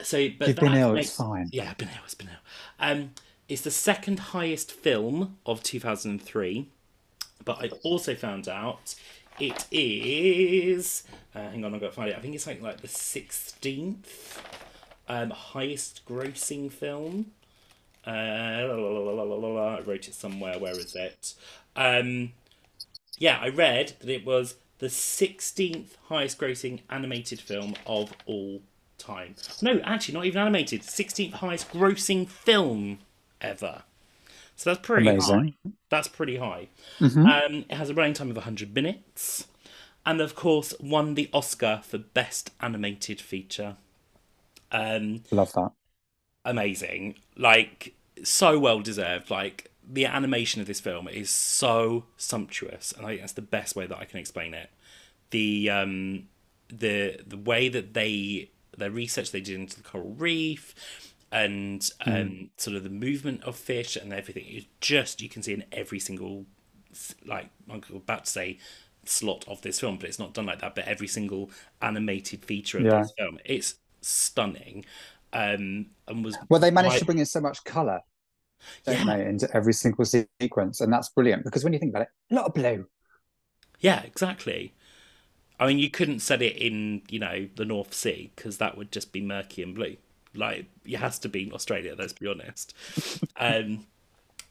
so, 0.00 0.28
but 0.38 0.48
You've 0.48 0.56
been 0.56 0.74
ill, 0.74 0.92
makes- 0.94 1.08
it's 1.08 1.16
fine. 1.16 1.48
Yeah, 1.52 1.70
I've 1.70 1.78
been 1.78 1.88
ill. 1.88 2.02
It's 2.04 2.14
been 2.14 2.28
ill. 2.28 2.34
Um, 2.78 3.10
it's 3.48 3.62
the 3.62 3.70
second 3.70 4.18
highest 4.18 4.70
film 4.72 5.38
of 5.46 5.62
2003, 5.62 6.68
but 7.44 7.58
I 7.64 7.68
also 7.82 8.14
found 8.14 8.48
out 8.48 8.94
it 9.40 9.66
is. 9.70 11.04
Uh, 11.34 11.48
hang 11.50 11.64
on, 11.64 11.74
I've 11.74 11.80
got 11.80 11.88
to 11.88 11.92
find 11.92 12.10
it. 12.10 12.16
I 12.16 12.20
think 12.20 12.34
it's 12.34 12.46
like 12.46 12.60
like 12.60 12.80
the 12.80 12.88
16th 12.88 14.38
um, 15.08 15.30
highest 15.30 16.02
grossing 16.06 16.70
film. 16.70 17.32
Uh, 18.06 18.64
la, 18.68 19.22
la, 19.22 19.22
la. 19.22 19.76
I 19.76 19.80
wrote 19.80 20.08
it 20.08 20.14
somewhere. 20.14 20.58
Where 20.58 20.78
is 20.78 20.94
it? 20.94 21.34
Um, 21.76 22.32
yeah, 23.18 23.38
I 23.40 23.48
read 23.48 23.94
that 24.00 24.08
it 24.08 24.24
was 24.24 24.54
the 24.78 24.86
16th 24.86 25.96
highest 26.08 26.38
grossing 26.38 26.80
animated 26.88 27.40
film 27.40 27.74
of 27.86 28.12
all 28.26 28.60
time. 28.98 29.36
No, 29.62 29.80
actually, 29.84 30.14
not 30.14 30.26
even 30.26 30.40
animated. 30.42 30.82
16th 30.84 31.34
highest 31.34 31.70
grossing 31.72 32.28
film 32.28 32.98
ever. 33.40 33.84
So 34.56 34.70
that's 34.70 34.86
pretty 34.86 35.10
Amazing. 35.10 35.54
high. 35.64 35.70
That's 35.90 36.08
pretty 36.08 36.36
high. 36.36 36.68
Mhm. 37.00 37.26
Um, 37.26 37.64
it 37.70 37.74
has 37.76 37.90
a 37.90 37.94
running 37.94 38.14
time 38.14 38.30
of 38.30 38.36
100 38.36 38.74
minutes. 38.74 39.46
And 40.06 40.20
of 40.20 40.34
course, 40.34 40.74
won 40.80 41.14
the 41.14 41.28
Oscar 41.32 41.82
for 41.84 41.98
Best 41.98 42.50
Animated 42.60 43.20
Feature. 43.20 43.76
Um, 44.72 45.22
Love 45.30 45.52
that. 45.52 45.70
amazing. 46.44 47.14
Like 47.36 47.94
so 48.22 48.58
well 48.58 48.80
deserved. 48.80 49.30
Like 49.30 49.70
the 49.88 50.06
animation 50.06 50.60
of 50.60 50.66
this 50.66 50.80
film 50.80 51.08
is 51.08 51.30
so 51.30 52.04
sumptuous, 52.16 52.92
and 52.92 53.06
I 53.06 53.10
think 53.10 53.20
that's 53.20 53.32
the 53.32 53.42
best 53.42 53.76
way 53.76 53.86
that 53.86 53.98
I 53.98 54.04
can 54.04 54.18
explain 54.18 54.54
it. 54.54 54.70
The 55.30 55.70
um 55.70 56.28
the 56.68 57.20
the 57.26 57.36
way 57.36 57.68
that 57.68 57.94
they 57.94 58.50
the 58.78 58.90
research 58.90 59.30
they 59.32 59.40
did 59.40 59.58
into 59.58 59.76
the 59.76 59.82
coral 59.82 60.14
reef 60.14 60.74
and 61.30 61.90
um 62.06 62.48
sort 62.56 62.74
of 62.76 62.82
the 62.84 62.88
movement 62.90 63.42
of 63.44 63.54
fish 63.54 63.96
and 63.96 64.12
everything 64.14 64.46
is 64.46 64.64
just 64.80 65.20
you 65.20 65.28
can 65.28 65.42
see 65.42 65.52
in 65.52 65.64
every 65.72 65.98
single 66.00 66.46
like 67.26 67.50
I'm 67.70 67.82
about 67.94 68.24
to 68.24 68.30
say 68.30 68.58
slot 69.04 69.44
of 69.48 69.62
this 69.62 69.80
film, 69.80 69.96
but 69.98 70.08
it's 70.08 70.18
not 70.18 70.34
done 70.34 70.46
like 70.46 70.60
that. 70.60 70.74
But 70.74 70.86
every 70.86 71.06
single 71.08 71.50
animated 71.80 72.44
feature 72.44 72.78
of 72.78 72.84
Yeah. 72.84 73.02
this 73.02 73.12
film, 73.16 73.38
it's 73.44 73.76
stunning. 74.00 74.84
Um, 75.32 75.86
and 76.06 76.24
was 76.24 76.36
Well, 76.48 76.60
they 76.60 76.70
managed 76.70 76.92
quite- 76.92 76.98
to 77.00 77.04
bring 77.04 77.18
in 77.18 77.26
so 77.26 77.40
much 77.40 77.62
colour 77.64 78.00
don't 78.84 79.06
Yeah. 79.06 79.16
they, 79.16 79.26
into 79.26 79.48
every 79.56 79.72
single 79.72 80.04
sequence, 80.04 80.80
and 80.80 80.92
that's 80.92 81.10
brilliant 81.10 81.44
because 81.44 81.62
when 81.62 81.72
you 81.72 81.78
think 81.78 81.90
about 81.92 82.02
it, 82.02 82.08
a 82.30 82.34
lot 82.34 82.46
of 82.46 82.54
blue. 82.54 82.88
Yeah, 83.80 84.02
exactly. 84.02 84.74
I 85.60 85.66
mean, 85.66 85.78
you 85.78 85.90
couldn't 85.90 86.20
set 86.20 86.40
it 86.42 86.56
in, 86.56 87.02
you 87.08 87.18
know, 87.18 87.48
the 87.56 87.64
North 87.64 87.92
Sea 87.92 88.30
because 88.34 88.58
that 88.58 88.76
would 88.76 88.92
just 88.92 89.12
be 89.12 89.20
murky 89.20 89.62
and 89.62 89.74
blue. 89.74 89.96
Like, 90.34 90.66
it 90.84 90.98
has 90.98 91.18
to 91.20 91.28
be 91.28 91.44
in 91.44 91.52
Australia. 91.52 91.94
Let's 91.98 92.12
be 92.12 92.28
honest. 92.28 92.74
um, 93.36 93.86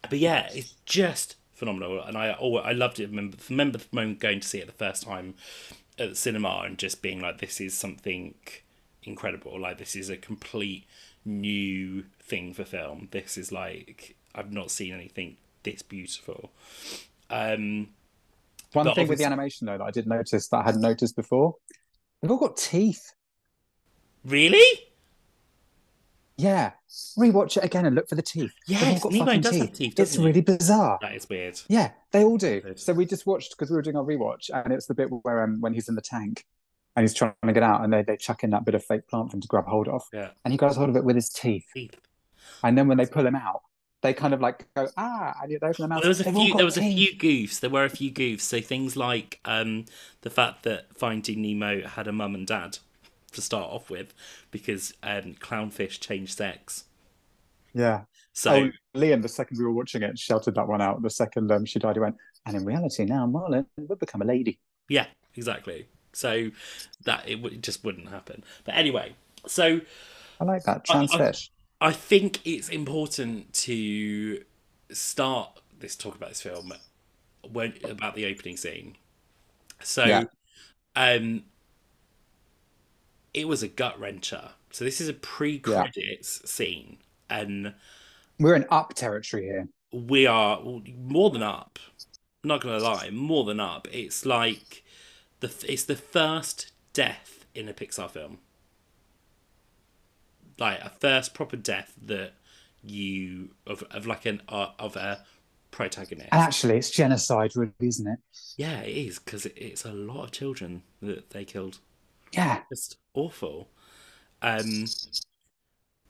but 0.09 0.19
yeah, 0.19 0.49
it's 0.51 0.75
just 0.85 1.35
phenomenal, 1.53 2.01
and 2.01 2.17
I 2.17 2.35
oh, 2.39 2.57
I 2.57 2.71
loved 2.71 2.99
it. 2.99 3.09
Remember, 3.09 3.37
remember 3.49 3.79
the 3.79 3.85
moment 3.91 4.19
going 4.19 4.39
to 4.39 4.47
see 4.47 4.59
it 4.59 4.67
the 4.67 4.73
first 4.73 5.03
time 5.03 5.33
at 5.97 6.09
the 6.09 6.15
cinema 6.15 6.63
and 6.65 6.77
just 6.77 7.01
being 7.01 7.19
like, 7.19 7.39
"This 7.39 7.59
is 7.59 7.75
something 7.75 8.35
incredible. 9.03 9.59
Like, 9.59 9.77
this 9.77 9.95
is 9.95 10.09
a 10.09 10.17
complete 10.17 10.85
new 11.25 12.05
thing 12.19 12.53
for 12.53 12.63
film. 12.63 13.07
This 13.11 13.37
is 13.37 13.51
like 13.51 14.15
I've 14.35 14.51
not 14.51 14.71
seen 14.71 14.93
anything 14.93 15.37
this 15.63 15.81
beautiful." 15.81 16.51
Um, 17.29 17.89
One 18.77 18.86
But 18.86 18.96
thing 18.96 19.07
with 19.07 19.17
the 19.17 19.25
animation 19.25 19.65
though 19.67 19.77
that 19.79 19.84
I 19.84 19.91
did 19.91 20.05
notice 20.07 20.48
that 20.50 20.57
I 20.57 20.63
hadn't 20.63 20.81
noticed 20.81 21.15
before, 21.15 21.55
they've 22.22 22.29
all 22.31 22.38
got 22.38 22.55
teeth. 22.57 23.13
really? 24.24 24.84
Yeah, 26.39 26.74
rewatch 27.17 27.57
it 27.57 27.63
again 27.63 27.88
and 27.88 27.96
look 27.96 28.07
for 28.07 28.13
the 28.13 28.22
teeth. 28.22 28.51
They've 28.67 28.77
all 28.84 28.89
Yes, 28.89 29.01
got 29.03 29.12
Nemo 29.12 29.38
does 29.39 29.57
have 29.57 29.74
teeth, 29.74 30.00
It's 30.00 30.13
he? 30.13 30.24
really 30.24 30.41
bizarre. 30.41 31.00
That 31.01 31.15
is 31.15 31.27
weird. 31.27 31.60
Yeah, 31.67 31.93
they 32.12 32.24
all 32.24 32.38
do. 32.38 32.62
So 32.75 32.93
we 32.93 33.07
just 33.07 33.25
watched 33.25 33.51
because 33.57 33.72
we 33.72 33.75
were 33.75 33.81
doing 33.81 33.96
our 33.96 34.03
rewatch, 34.03 34.51
and 34.53 34.72
it's 34.72 34.86
the 34.86 34.93
bit 34.93 35.07
where 35.24 35.41
um, 35.43 35.60
when 35.62 35.74
he's 35.74 35.89
in 35.89 35.96
the 35.96 36.01
tank 36.01 36.46
and 36.96 37.03
he's 37.03 37.15
trying 37.15 37.34
to 37.43 37.53
get 37.53 37.63
out, 37.63 37.84
and 37.84 37.91
they, 37.91 38.03
they 38.03 38.17
chuck 38.17 38.43
in 38.43 38.51
that 38.51 38.65
bit 38.65 38.75
of 38.75 38.86
fake 38.86 39.07
plant 39.07 39.31
for 39.31 39.38
him 39.38 39.41
to 39.41 39.48
grab 39.48 39.65
hold 39.65 39.88
of, 39.88 40.03
Yeah. 40.13 40.29
and 40.46 40.51
he 40.51 40.57
grabs 40.60 40.75
hold 40.75 40.89
of 40.89 40.96
it 40.96 41.03
with 41.03 41.15
his 41.15 41.29
teeth. 41.29 41.65
Teeth. 41.74 41.96
And 42.63 42.77
then 42.77 42.88
when 42.88 42.98
they 43.00 43.07
pull 43.07 43.25
him 43.25 43.36
out, 43.36 43.62
they 44.01 44.13
kind 44.13 44.34
of 44.34 44.42
like 44.42 44.68
go 44.75 44.88
ah, 44.98 45.34
and 45.42 45.51
you 45.51 45.58
open 45.62 45.75
their 45.80 45.88
mouth. 45.88 46.01
There 46.01 46.10
was 46.10 46.22
a 46.22 46.32
few. 46.32 46.56
There 46.56 46.66
was 46.66 46.77
a 46.77 46.82
few 46.82 47.16
goofs. 47.18 47.60
There 47.60 47.70
were 47.70 47.86
a 47.86 47.89
few 47.89 48.12
goofs. 48.12 48.42
So 48.42 48.62
things 48.62 48.96
like 48.96 49.39
um, 49.46 49.86
the 50.22 50.30
fact 50.30 50.63
that 50.63 50.96
Finding 50.96 51.42
Nemo 51.42 51.88
had 51.88 52.08
a 52.08 52.12
mum 52.12 52.36
and 52.36 52.46
dad 52.46 52.77
to 53.34 53.42
start 53.42 53.72
off 53.72 53.89
with, 53.89 54.13
because 54.51 54.94
um, 55.04 55.36
clownfish 55.39 56.00
change 56.00 56.34
sex. 56.36 56.86
Yeah. 57.74 58.01
So 58.34 58.51
oh, 58.54 58.72
Liam, 58.96 59.22
the 59.22 59.27
second 59.27 59.58
we 59.58 59.66
were 59.66 59.74
watching 59.74 60.04
it, 60.04 60.18
shouted 60.18 60.56
that 60.56 60.68
one 60.68 60.82
out. 60.82 61.01
The 61.01 61.10
second 61.10 61.51
um, 61.51 61.66
she 61.66 61.80
died, 61.80 61.96
he 61.96 62.00
went, 62.00 62.18
and 62.46 62.56
in 62.56 62.66
reality 62.66 63.04
now, 63.06 63.25
Marlin 63.25 63.66
would 63.77 64.00
become 64.00 64.22
a 64.22 64.25
lady. 64.25 64.60
yeah, 64.89 65.08
exactly. 65.36 65.88
So 66.13 66.50
that 67.06 67.27
it, 67.27 67.38
w- 67.38 67.56
it 67.56 67.62
just 67.62 67.84
wouldn't 67.84 68.10
happen. 68.10 68.44
But 68.63 68.75
anyway, 68.75 69.16
so 69.46 69.82
I 70.39 70.44
like 70.44 70.63
that 70.63 70.86
trans 70.86 71.13
I- 71.13 71.18
fish. 71.18 71.51
I 71.79 71.91
think 71.91 72.39
it's 72.46 72.69
important 72.69 73.53
to 73.53 74.43
start 74.91 75.60
this 75.79 75.96
talk 75.96 76.15
about 76.15 76.29
this 76.29 76.41
film 76.41 76.74
when 77.51 77.74
about 77.84 78.15
the 78.15 78.25
opening 78.25 78.57
scene. 78.57 78.98
So, 79.81 80.05
Yeah. 80.05 80.24
um, 80.96 81.46
it 83.34 83.48
was 83.48 83.62
a 83.63 83.67
gut 83.67 84.00
wrencher. 84.00 84.51
So 84.72 84.84
this 84.84 85.00
is 85.00 85.07
a 85.10 85.13
pre-credits 85.13 86.50
scene, 86.50 86.98
and 87.29 87.74
We're 88.39 88.55
in 88.55 88.65
up 88.69 88.93
territory 88.96 89.43
here. 89.43 89.67
we 89.91 90.25
are 90.27 90.62
more 90.62 91.29
than 91.29 91.43
up. 91.43 91.79
Not 92.43 92.62
gonna 92.62 92.79
lie, 92.79 93.10
more 93.12 93.43
than 93.46 93.60
up. 93.60 93.88
It's 93.91 94.25
like 94.25 94.84
the 95.39 95.53
it's 95.67 95.84
the 95.86 95.96
first 95.96 96.72
death 96.93 97.46
in 97.53 97.67
a 97.69 97.74
Pixar 97.74 98.10
film. 98.10 98.39
Like 100.59 100.79
a 100.81 100.89
first 100.89 101.33
proper 101.33 101.55
death 101.57 101.93
that 102.01 102.33
you 102.83 103.49
of 103.65 103.83
of 103.91 104.07
like 104.07 104.25
an 104.25 104.41
uh, 104.49 104.69
of 104.79 104.95
a 104.95 105.23
protagonist. 105.71 106.29
And 106.31 106.41
actually, 106.41 106.77
it's 106.77 106.89
genocide, 106.89 107.51
really, 107.55 107.73
isn't 107.81 108.07
it? 108.07 108.19
yeah, 108.57 108.81
it 108.81 108.95
is 108.95 109.19
because 109.19 109.45
it, 109.45 109.53
it's 109.55 109.85
a 109.85 109.91
lot 109.93 110.23
of 110.25 110.31
children 110.31 110.83
that 111.01 111.29
they 111.31 111.45
killed. 111.45 111.79
Yeah. 112.33 112.61
Just 112.71 112.97
awful. 113.13 113.69
Um, 114.41 114.85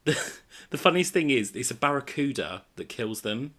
the 0.06 0.34
the 0.70 0.78
funniest 0.78 1.14
thing 1.14 1.30
is 1.30 1.52
it's 1.56 1.72
a 1.72 1.76
barracuda 1.76 2.64
that 2.76 2.90
kills 2.90 3.22
them. 3.22 3.54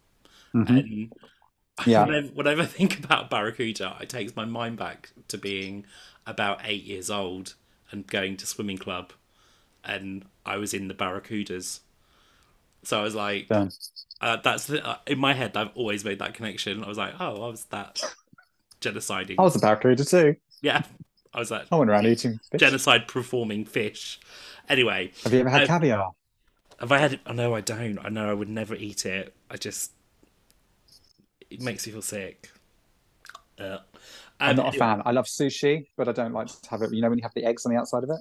Mhm. 0.54 0.68
And 0.76 1.12
Yeah. 1.86 2.06
whenever, 2.06 2.28
whenever 2.28 2.62
I 2.62 2.66
think 2.66 2.98
about 3.04 3.30
Barracuda, 3.30 3.98
it 4.00 4.08
takes 4.08 4.36
my 4.36 4.44
mind 4.44 4.78
back 4.78 5.10
to 5.28 5.38
being 5.38 5.86
about 6.26 6.60
eight 6.64 6.84
years 6.84 7.10
old 7.10 7.54
and 7.90 8.06
going 8.06 8.36
to 8.38 8.46
swimming 8.46 8.78
club, 8.78 9.12
and 9.84 10.24
I 10.48 10.56
was 10.56 10.74
in 10.74 10.88
the 10.88 10.94
Barracudas. 10.94 11.80
So 12.82 12.98
I 13.00 13.02
was 13.02 13.14
like, 13.14 13.48
uh, 14.20 14.36
"That's 14.42 14.66
the, 14.66 14.86
uh, 14.86 14.98
in 15.06 15.18
my 15.18 15.34
head." 15.34 15.56
I've 15.56 15.76
always 15.76 16.04
made 16.04 16.18
that 16.20 16.34
connection. 16.34 16.82
I 16.84 16.88
was 16.88 16.98
like, 16.98 17.14
"Oh, 17.20 17.42
I 17.44 17.48
was 17.48 17.64
that 17.66 17.96
genociding." 18.80 19.38
I 19.38 19.42
was 19.42 19.56
a 19.56 19.58
barracuda 19.58 20.04
too. 20.04 20.36
yeah, 20.62 20.82
I 21.34 21.38
was 21.40 21.48
that 21.50 21.66
I 21.70 21.76
went 21.76 21.90
around 21.90 22.06
eating 22.06 22.40
fish. 22.50 22.60
genocide 22.60 23.08
performing 23.08 23.64
fish. 23.64 24.20
Anyway, 24.68 25.12
Have 25.24 25.32
you 25.32 25.40
ever 25.40 25.50
had 25.50 25.62
Uh, 25.62 25.66
caviar? 25.66 26.12
have 26.80 26.92
I 26.92 26.98
had? 26.98 27.12
it? 27.14 27.20
Oh, 27.26 27.32
no, 27.32 27.54
I 27.54 27.60
don't. 27.60 27.98
I 27.98 28.08
know 28.08 28.30
I 28.30 28.34
would 28.34 28.48
never 28.48 28.74
eat 28.74 29.04
it. 29.06 29.34
I 29.50 29.56
just 29.56 29.92
it 31.50 31.60
makes 31.60 31.86
me 31.86 31.92
feel 31.92 32.02
sick. 32.02 32.50
Uh, 33.58 33.78
I'm 34.40 34.50
um, 34.50 34.56
not 34.56 34.74
a 34.74 34.78
fan. 34.78 35.02
I 35.04 35.10
love 35.12 35.26
sushi, 35.26 35.88
but 35.96 36.08
I 36.08 36.12
don't 36.12 36.32
like 36.32 36.46
to 36.48 36.70
have 36.70 36.82
it. 36.82 36.92
You 36.92 37.02
know 37.02 37.08
when 37.08 37.18
you 37.18 37.22
have 37.24 37.34
the 37.34 37.44
eggs 37.44 37.66
on 37.66 37.72
the 37.72 37.78
outside 37.78 38.04
of 38.04 38.10
it? 38.10 38.20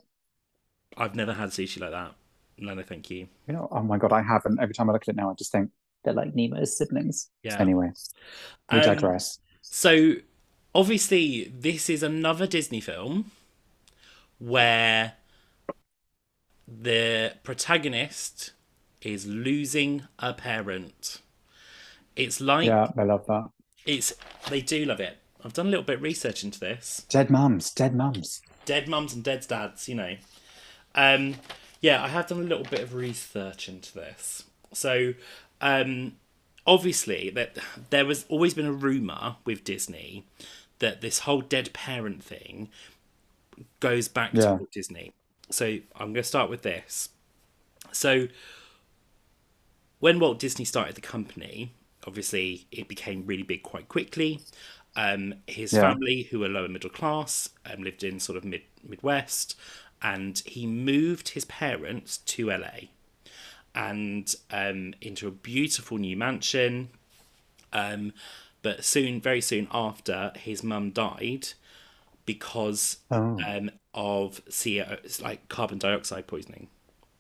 I've 0.98 1.16
never 1.16 1.34
had 1.34 1.50
sushi 1.50 1.80
like 1.80 1.92
that. 1.92 2.14
No, 2.58 2.74
no, 2.74 2.82
thank 2.84 3.10
you. 3.12 3.28
You 3.48 3.54
know, 3.54 3.68
oh 3.72 3.84
my 3.84 3.98
god, 3.98 4.12
I 4.12 4.22
haven't. 4.24 4.60
Every 4.60 4.74
time 4.74 4.90
I 4.90 4.94
look 4.94 5.04
at 5.04 5.10
it 5.10 5.16
now, 5.16 5.30
I 5.30 5.34
just 5.36 5.52
think 5.52 5.70
they're 6.04 6.14
like 6.14 6.34
Nemo's 6.34 6.76
siblings. 6.78 7.30
Yeah. 7.44 7.58
Anyway, 7.60 7.92
we 8.72 8.80
Um, 8.80 8.84
digress. 8.84 9.40
So, 9.62 10.14
obviously, 10.74 11.54
this 11.56 11.90
is 11.90 12.02
another 12.04 12.48
Disney 12.48 12.82
film 12.82 13.32
where 14.40 15.14
the 16.68 17.34
protagonist 17.44 18.52
is 19.02 19.26
losing 19.26 20.04
a 20.20 20.34
parent. 20.34 21.22
It's 22.16 22.42
like 22.42 22.68
Yeah, 22.68 22.88
I 22.98 23.04
love 23.04 23.26
that. 23.28 23.50
it's 23.86 24.14
they 24.50 24.62
do 24.62 24.86
love 24.86 25.00
it. 25.00 25.18
I've 25.44 25.54
done 25.54 25.68
a 25.68 25.70
little 25.70 25.86
bit 25.86 25.98
of 25.98 26.02
research 26.02 26.44
into 26.44 26.60
this. 26.60 27.06
Dead 27.10 27.30
mums, 27.30 27.72
dead 27.72 27.96
mums. 27.96 28.42
dead 28.66 28.88
mums 28.90 29.14
and 29.14 29.24
dead 29.24 29.46
dads, 29.48 29.88
you 29.88 29.96
know. 29.96 30.16
Um, 30.98 31.38
yeah, 31.82 32.04
I 32.04 32.10
have 32.10 32.28
done 32.28 32.42
a 32.42 32.44
little 32.44 32.66
bit 32.66 32.82
of 32.82 32.96
research 32.96 33.70
into 33.70 33.94
this. 33.94 34.46
So, 34.74 35.14
um, 35.62 36.18
obviously, 36.68 37.30
that 37.32 37.58
there 37.92 38.06
was 38.06 38.26
always 38.30 38.56
been 38.56 38.68
a 38.68 38.74
rumor 38.74 39.38
with 39.46 39.64
Disney 39.66 40.26
that 40.80 41.02
this 41.02 41.20
whole 41.22 41.42
dead 41.42 41.74
parent 41.74 42.24
thing 42.24 42.70
goes 43.80 44.08
back 44.08 44.40
to 44.40 44.52
Walt 44.58 44.72
Disney. 44.72 45.14
So 45.50 45.66
I'm 45.96 46.14
going 46.14 46.16
to 46.16 46.24
start 46.24 46.50
with 46.50 46.62
this. 46.64 47.10
So 47.94 48.28
when 50.00 50.20
Walt 50.20 50.40
Disney 50.40 50.66
started 50.66 50.96
the 50.96 51.02
company, 51.02 51.74
obviously 52.06 52.68
it 52.72 52.88
became 52.88 53.26
really 53.26 53.44
big 53.44 53.64
quite 53.64 53.88
quickly. 53.90 54.42
Um, 54.96 55.36
his 55.48 55.72
Yeah. 55.72 55.78
family, 55.78 56.24
who 56.24 56.40
were 56.40 56.48
lower 56.50 56.68
middle 56.68 56.90
class, 56.90 57.50
um, 57.66 57.84
lived 57.84 58.04
in 58.04 58.20
sort 58.20 58.38
of 58.38 58.44
mid 58.46 58.64
Midwest, 58.84 59.56
and 60.02 60.40
he 60.46 60.66
moved 60.68 61.30
his 61.30 61.46
parents 61.46 62.18
to 62.20 62.50
LA 62.50 62.88
and 63.76 64.36
um, 64.52 64.94
into 65.02 65.28
a 65.28 65.32
beautiful 65.32 65.98
new 65.98 66.16
mansion. 66.18 66.90
Um, 67.74 68.14
but 68.62 68.84
soon, 68.84 69.22
very 69.22 69.42
soon 69.42 69.68
after, 69.72 70.32
his 70.36 70.64
mum 70.64 70.92
died 70.92 71.50
because 72.26 72.98
Oh, 73.12 73.38
um, 73.46 73.72
of 73.94 74.42
CO, 74.52 74.98
like 75.22 75.48
carbon 75.50 75.78
dioxide 75.78 76.28
poisoning. 76.28 76.68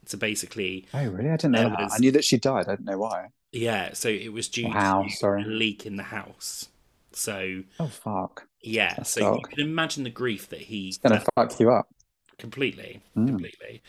So 0.05 0.17
basically, 0.17 0.85
oh 0.93 1.05
really? 1.07 1.29
I 1.29 1.35
didn't 1.37 1.51
know 1.53 1.69
that. 1.69 1.79
was- 1.79 1.93
I 1.95 1.97
knew 1.99 2.11
that 2.11 2.23
she 2.23 2.37
died. 2.37 2.67
I 2.67 2.71
didn't 2.71 2.85
know 2.85 2.97
why. 2.97 3.27
yeah. 3.51 3.93
So 3.93 4.09
it 4.09 4.31
was 4.31 4.47
due 4.47 4.67
Wow, 4.69 5.03
to 5.03 5.09
sorry. 5.09 5.43
a 5.43 5.45
leak 5.47 5.85
in 5.85 5.95
the 5.97 6.03
house. 6.03 6.69
So 7.11 7.63
Oh 7.79 7.87
fuck, 7.87 8.47
yeah, 8.61 8.93
That's 8.97 9.09
so 9.11 9.35
you 9.35 9.41
can 9.41 9.59
imagine 9.67 10.03
the 10.03 10.09
grief 10.09 10.49
that 10.49 10.59
he 10.59 10.89
it's 10.89 10.97
gonna 10.97 11.23
fuck 11.35 11.59
you 11.59 11.71
up. 11.71 11.89
Completely, 12.37 13.01
Mm. 13.15 13.37
completely. 13.37 13.81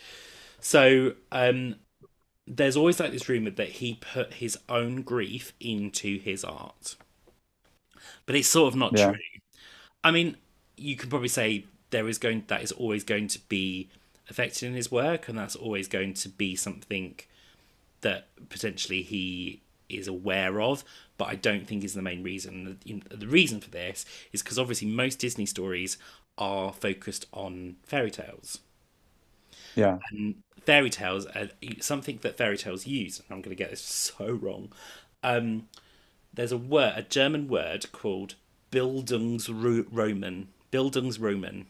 So 0.61 1.13
um, 1.31 1.75
there's 2.47 2.77
always 2.77 2.99
like 2.99 3.11
this 3.11 3.29
rumor 3.29 3.51
that 3.51 3.69
he 3.69 3.95
put 4.01 4.35
his 4.35 4.57
own 4.69 5.03
grief 5.03 5.53
into 5.59 6.19
his 6.19 6.43
art, 6.43 6.95
but 8.25 8.35
it's 8.35 8.47
sort 8.47 8.71
of 8.73 8.77
not 8.77 8.95
Yeah. 8.95 8.95
true. 8.95 9.15
I 10.03 10.11
mean, 10.11 10.37
you 10.77 10.95
could 10.95 11.09
probably 11.09 11.29
say 11.29 11.65
there 11.91 12.07
is 12.07 12.17
going 12.17 12.45
that 12.47 12.63
is 12.63 12.71
always 12.71 13.03
going 13.03 13.27
to 13.29 13.39
be 13.49 13.89
affected 14.29 14.67
in 14.67 14.73
his 14.73 14.91
work, 14.91 15.29
and 15.29 15.37
that's 15.37 15.55
always 15.55 15.87
going 15.87 16.13
to 16.15 16.29
be 16.29 16.55
something 16.55 17.15
that 18.01 18.27
potentially 18.49 19.03
he 19.03 19.61
is 19.89 20.07
aware 20.07 20.61
of, 20.61 20.83
but 21.17 21.27
I 21.29 21.35
don't 21.35 21.67
think 21.67 21.83
is 21.83 21.95
the 21.95 22.01
main 22.01 22.23
reason. 22.23 22.79
The, 22.85 23.17
the 23.17 23.27
reason 23.27 23.61
for 23.61 23.69
this 23.71 24.05
is 24.33 24.43
because 24.43 24.59
obviously 24.59 24.87
most 24.89 25.19
Disney 25.19 25.45
stories 25.45 25.97
are 26.39 26.73
focused 26.73 27.27
on 27.33 27.75
fairy 27.83 28.11
tales. 28.11 28.59
Yeah, 29.75 29.99
And 30.11 30.35
fairy 30.65 30.89
tales 30.89 31.25
are 31.27 31.49
something 31.79 32.19
that 32.21 32.37
fairy 32.37 32.57
tales 32.57 32.87
use. 32.87 33.21
I'm 33.29 33.41
going 33.41 33.55
to 33.55 33.63
get 33.63 33.69
this 33.69 33.81
so 34.17 34.31
wrong. 34.31 34.71
Um, 35.23 35.67
there's 36.33 36.51
a 36.51 36.57
word, 36.57 36.93
a 36.95 37.03
German 37.03 37.47
word 37.47 37.91
called 37.91 38.35
Bildungsroman. 38.71 40.47
Bildungsroman. 40.71 41.65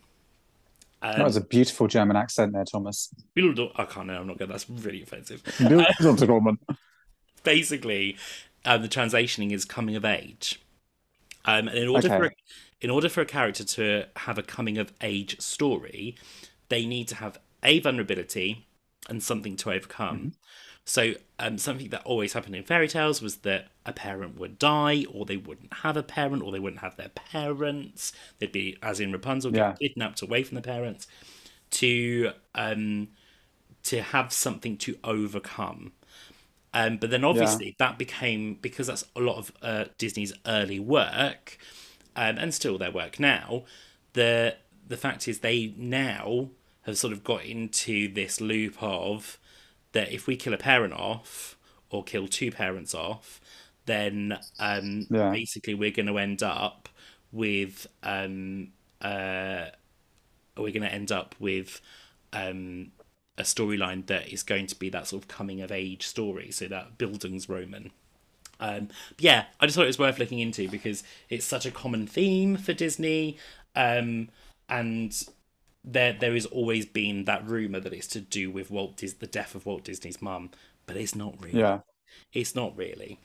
Um, 1.02 1.18
that 1.18 1.24
was 1.24 1.38
a 1.38 1.42
beautiful 1.42 1.88
German 1.88 2.18
accent 2.18 2.54
there, 2.54 2.66
Thomas. 2.66 3.14
Bildung, 3.36 3.72
I 3.76 3.86
can't 3.86 4.08
know. 4.08 4.20
I'm 4.20 4.28
not 4.28 4.38
good. 4.38 4.50
That's 4.50 4.70
really 4.70 5.02
offensive. 5.02 5.42
Bildungsroman. 5.58 6.58
Basically, 7.44 8.18
um, 8.66 8.82
the 8.82 8.90
translationing 8.90 9.52
is 9.52 9.64
coming 9.66 9.96
of 9.96 10.04
age. 10.04 10.62
Um, 11.46 11.70
and 11.70 11.78
in 11.78 11.88
order 11.88 12.08
Okay. 12.08 12.18
for 12.18 12.32
in 12.82 12.90
order 12.90 13.10
for 13.10 13.22
a 13.22 13.26
character 13.26 13.64
to 13.64 14.06
have 14.18 14.38
a 14.38 14.44
coming 14.44 14.78
of 14.78 14.94
age 15.02 15.40
story, 15.42 16.16
they 16.70 16.86
need 16.86 17.08
to 17.10 17.16
have 17.16 17.38
a 17.64 17.80
vulnerability 17.80 18.68
and 19.10 19.22
something 19.22 19.56
to 19.58 19.72
overcome. 19.72 20.34
So, 20.86 21.14
um, 21.38 21.58
something 21.58 21.90
that 21.90 22.04
always 22.04 22.34
happened 22.34 22.56
in 22.56 22.64
fairy 22.64 22.88
tales 22.88 23.22
was 23.22 23.38
that 23.38 23.68
a 23.86 23.94
parent 23.94 24.40
would 24.40 24.58
die, 24.58 25.06
or 25.12 25.26
they 25.26 25.38
wouldn't 25.38 25.74
have 25.74 25.96
a 25.98 26.02
parent, 26.04 26.42
or 26.42 26.52
they 26.52 26.60
wouldn't 26.60 26.82
have 26.82 26.96
their 26.96 27.10
parents. 27.10 28.12
They'd 28.40 28.52
be, 28.52 28.78
as 28.82 29.00
in 29.00 29.12
Rapunzel, 29.12 29.56
Yeah. 29.56 29.72
get 29.72 29.80
kidnapped 29.80 30.22
away 30.22 30.44
from 30.44 30.56
the 30.56 30.62
parents 30.62 31.06
to 31.72 32.32
um, 32.56 33.10
to 33.84 34.02
have 34.02 34.34
something 34.34 34.78
to 34.78 34.98
overcome. 35.04 35.92
Um, 36.74 36.98
but 36.98 37.10
then 37.10 37.24
obviously 37.24 37.76
that 37.80 37.98
became 37.98 38.56
because 38.56 38.88
that's 38.88 39.06
a 39.16 39.20
lot 39.20 39.38
of 39.38 39.52
uh, 39.62 39.86
Disney's 39.98 40.34
early 40.46 40.80
work, 40.80 41.58
um, 42.20 42.38
and 42.38 42.54
still 42.54 42.78
their 42.78 42.92
work 42.92 43.20
now. 43.20 43.64
The 44.14 44.56
the 44.88 44.98
fact 44.98 45.28
is 45.28 45.40
they 45.40 45.74
now 45.78 46.50
have 46.84 46.98
sort 46.98 47.14
of 47.14 47.24
got 47.24 47.46
into 47.46 48.12
this 48.14 48.42
loop 48.42 48.76
of 48.82 49.40
that 49.94 50.12
if 50.12 50.28
we 50.28 50.36
kill 50.36 50.54
a 50.54 50.58
parent 50.58 50.94
off 50.94 51.58
or 51.90 52.04
kill 52.04 52.28
two 52.28 52.52
parents 52.52 52.94
off, 52.94 53.40
then 53.86 54.38
um, 54.60 55.08
Yeah. 55.10 55.32
basically 55.32 55.74
we're 55.76 55.92
going 55.92 56.08
to 56.08 56.18
end 56.18 56.44
up 56.44 56.90
with 57.32 57.88
um, 58.04 58.72
uh, 59.02 59.68
we're 60.58 60.72
going 60.74 60.82
to 60.90 60.94
end 60.94 61.12
up 61.12 61.36
with 61.40 61.82
um, 62.34 62.92
a 63.38 63.44
storyline 63.44 64.06
that 64.08 64.28
is 64.34 64.44
going 64.44 64.68
to 64.68 64.76
be 64.76 64.90
that 64.90 65.08
sort 65.08 65.24
of 65.24 65.28
coming 65.28 65.62
of 65.62 65.72
age 65.72 66.06
story, 66.06 66.52
so 66.52 66.68
that 66.68 66.98
Bildungsroman. 66.98 67.92
Um, 68.60 68.90
yeah, 69.18 69.46
I 69.60 69.66
just 69.66 69.76
thought 69.76 69.84
it 69.84 69.88
was 69.88 70.00
worth 70.00 70.20
looking 70.20 70.40
into 70.40 70.68
because 70.70 71.04
it's 71.30 71.46
such 71.46 71.66
a 71.66 71.72
common 71.72 72.08
theme 72.08 72.58
for 72.58 72.74
Disney, 72.74 73.38
um, 73.76 74.30
and 74.68 75.28
there 75.84 76.14
there 76.14 76.34
has 76.34 76.46
always 76.46 76.86
been 76.86 77.26
that 77.26 77.48
rumor 77.48 77.80
that 77.80 77.94
it's 77.94 78.08
to 78.08 78.20
do 78.20 78.52
with 78.52 78.70
Walt 78.70 78.98
Dis- 78.98 79.14
the 79.14 79.28
death 79.28 79.56
of 79.56 79.66
Walt 79.66 79.84
Disney's 79.84 80.22
mum, 80.22 80.52
but 80.86 80.98
it's 80.98 81.16
not 81.16 81.36
really. 81.42 81.60
Yeah. 81.60 81.80
It's 82.34 82.56
not 82.56 82.76
really. 82.76 83.20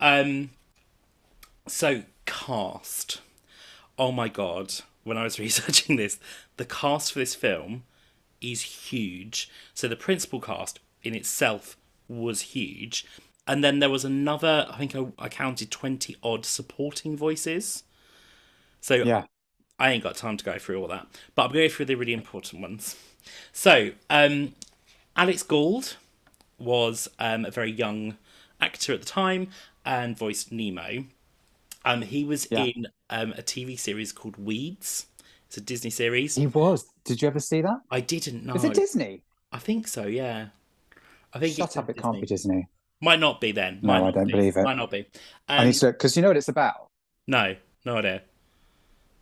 Um, 0.00 0.50
so 1.66 2.04
cast. 2.24 3.20
Oh 3.98 4.12
my 4.12 4.28
god! 4.28 4.72
When 5.04 5.18
I 5.18 5.24
was 5.24 5.38
researching 5.38 5.96
this, 5.96 6.18
the 6.56 6.64
cast 6.64 7.12
for 7.12 7.18
this 7.18 7.34
film 7.34 7.84
is 8.40 8.62
huge. 8.62 9.50
So 9.74 9.88
the 9.88 9.96
principal 9.96 10.40
cast 10.40 10.80
in 11.02 11.14
itself 11.14 11.76
was 12.08 12.40
huge, 12.40 13.06
and 13.48 13.64
then 13.64 13.80
there 13.80 13.90
was 13.90 14.04
another. 14.04 14.66
I 14.70 14.76
think 14.78 14.94
I, 14.94 15.06
I 15.18 15.28
counted 15.28 15.70
twenty 15.70 16.16
odd 16.22 16.46
supporting 16.46 17.16
voices. 17.16 17.82
So 18.80 18.94
Yeah. 18.94 19.24
I 19.80 19.90
ain't 19.92 20.02
got 20.02 20.16
time 20.16 20.36
to 20.36 20.44
go 20.44 20.58
through 20.58 20.80
all 20.80 20.88
that, 20.88 21.06
but 21.34 21.44
I'm 21.46 21.52
going 21.52 21.70
through 21.70 21.86
the 21.86 21.94
really 21.94 22.12
important 22.12 22.60
ones. 22.60 22.96
So, 23.52 23.90
um, 24.10 24.54
Alex 25.16 25.42
Gould 25.42 25.96
was 26.58 27.08
um, 27.20 27.44
a 27.44 27.50
very 27.50 27.70
young 27.70 28.16
actor 28.60 28.92
at 28.92 29.00
the 29.00 29.06
time 29.06 29.48
and 29.84 30.16
voiced 30.18 30.50
Nemo. 30.50 31.04
Um, 31.84 32.02
he 32.02 32.24
was 32.24 32.48
Yeah. 32.50 32.64
in 32.64 32.86
um, 33.10 33.32
a 33.32 33.42
TV 33.42 33.78
series 33.78 34.12
called 34.12 34.36
Weeds. 34.36 35.06
It's 35.46 35.56
a 35.56 35.60
Disney 35.60 35.90
series. 35.90 36.34
He 36.34 36.46
was. 36.46 36.86
Did 37.04 37.22
you 37.22 37.28
ever 37.28 37.40
see 37.40 37.62
that? 37.62 37.80
I 37.90 38.00
didn't 38.00 38.44
know. 38.44 38.54
Is 38.54 38.64
it 38.64 38.74
Disney? 38.74 39.22
I 39.52 39.58
think 39.58 39.86
so. 39.88 40.06
Yeah. 40.06 40.48
I 41.32 41.38
think 41.38 41.56
Shut 41.56 41.68
it's 41.68 41.76
up! 41.76 41.88
It 41.88 41.96
can't 41.96 42.20
be 42.20 42.26
Disney. 42.26 42.66
Might 43.00 43.20
not 43.20 43.40
be 43.40 43.52
then. 43.52 43.78
No, 43.82 43.92
I 44.06 44.10
don't 44.10 44.26
be. 44.26 44.32
believe 44.32 44.56
it. 44.56 44.62
Might 44.64 44.76
not 44.76 44.90
be. 44.90 45.06
I 45.48 45.58
Um, 45.58 45.66
need 45.66 45.74
to 45.74 45.86
because 45.92 46.16
you 46.16 46.22
know 46.22 46.28
what 46.28 46.36
it's 46.36 46.48
about. 46.48 46.88
No, 47.26 47.54
no 47.84 47.96
idea. 47.98 48.22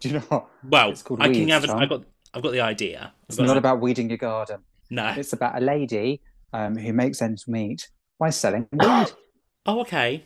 Do 0.01 0.09
you 0.09 0.15
know 0.15 0.21
what? 0.29 0.47
Well, 0.65 0.91
It's 0.91 1.03
called 1.03 1.21
I 1.21 1.25
can 1.25 1.33
Weeds, 1.41 1.53
have. 1.53 1.65
Tom. 1.67 1.79
I 1.79 1.87
got. 1.87 2.03
I've 2.35 2.43
got 2.43 2.53
the 2.53 2.61
idea. 2.61 3.13
It's 3.29 3.39
I've 3.39 3.47
not 3.47 3.57
about 3.57 3.81
weeding 3.81 4.09
your 4.09 4.19
garden. 4.19 4.61
No. 4.91 5.09
It's 5.17 5.33
about 5.33 5.57
a 5.57 5.65
lady 5.65 6.21
um, 6.53 6.77
who 6.77 6.93
makes 6.93 7.21
ends 7.23 7.49
meet 7.49 7.89
by 8.19 8.31
selling 8.31 8.67
weed. 8.73 9.07
Oh, 9.67 9.81
okay. 9.81 10.25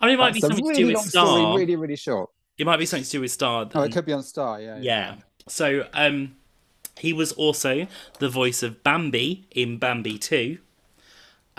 I 0.00 0.06
mean, 0.06 0.14
it 0.14 0.18
might 0.18 0.34
be 0.34 0.40
That's 0.40 0.54
a 0.54 0.56
something 0.56 0.64
to 0.64 0.68
really 0.70 0.82
do 0.82 0.86
with 0.88 0.94
long 0.96 1.04
Star. 1.04 1.26
story, 1.26 1.60
really, 1.60 1.76
really 1.76 1.96
short. 1.96 2.30
It 2.58 2.66
might 2.66 2.76
be 2.78 2.86
something 2.86 3.04
to 3.04 3.10
do 3.10 3.20
with 3.20 3.30
Star. 3.32 3.68
Oh, 3.74 3.82
it 3.82 3.92
could 3.92 4.04
be 4.06 4.12
on 4.12 4.22
Star. 4.22 4.60
Yeah. 4.60 4.78
Yeah. 4.80 5.14
So, 5.48 5.86
um, 5.94 6.36
he 6.98 7.12
was 7.12 7.32
also 7.32 7.86
the 8.18 8.28
voice 8.28 8.62
of 8.62 8.82
Bambi 8.84 9.46
in 9.52 9.78
Bambi 9.78 10.18
Two. 10.18 10.58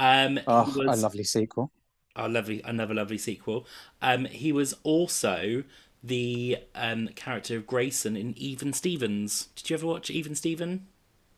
Um, 0.04 0.40
Oh, 0.48 0.74
was, 0.76 0.94
a 0.94 0.96
lovely 0.96 1.24
sequel. 1.26 1.70
a 2.16 2.28
lovely, 2.30 2.62
another 2.64 2.94
lovely 2.94 3.18
sequel. 3.18 3.66
Um, 4.02 4.26
he 4.26 4.52
was 4.52 4.74
also 4.84 5.64
the 6.06 6.58
um 6.76 7.08
character 7.10 7.56
of 7.58 7.66
Grayson 7.68 8.18
in 8.18 8.38
Even 8.38 8.74
Stevens. 8.74 9.48
Did 9.56 9.70
you 9.70 9.76
ever 9.76 9.88
watch 9.88 10.10
Even 10.10 10.36
Steven? 10.36 10.88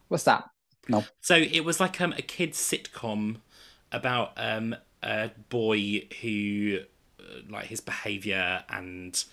What's 0.08 0.24
that? 0.24 0.50
No. 0.88 1.10
So 1.22 1.36
it 1.36 1.62
was 1.62 1.80
like 1.80 2.00
um, 2.02 2.14
a 2.14 2.22
kids 2.22 2.58
sitcom 2.58 3.38
about 3.92 4.34
um, 4.38 4.76
a 5.02 5.32
boy 5.50 6.08
who, 6.22 6.80
uh, 7.20 7.24
like 7.50 7.66
his 7.68 7.82
behavior 7.82 8.64
and 8.70 9.24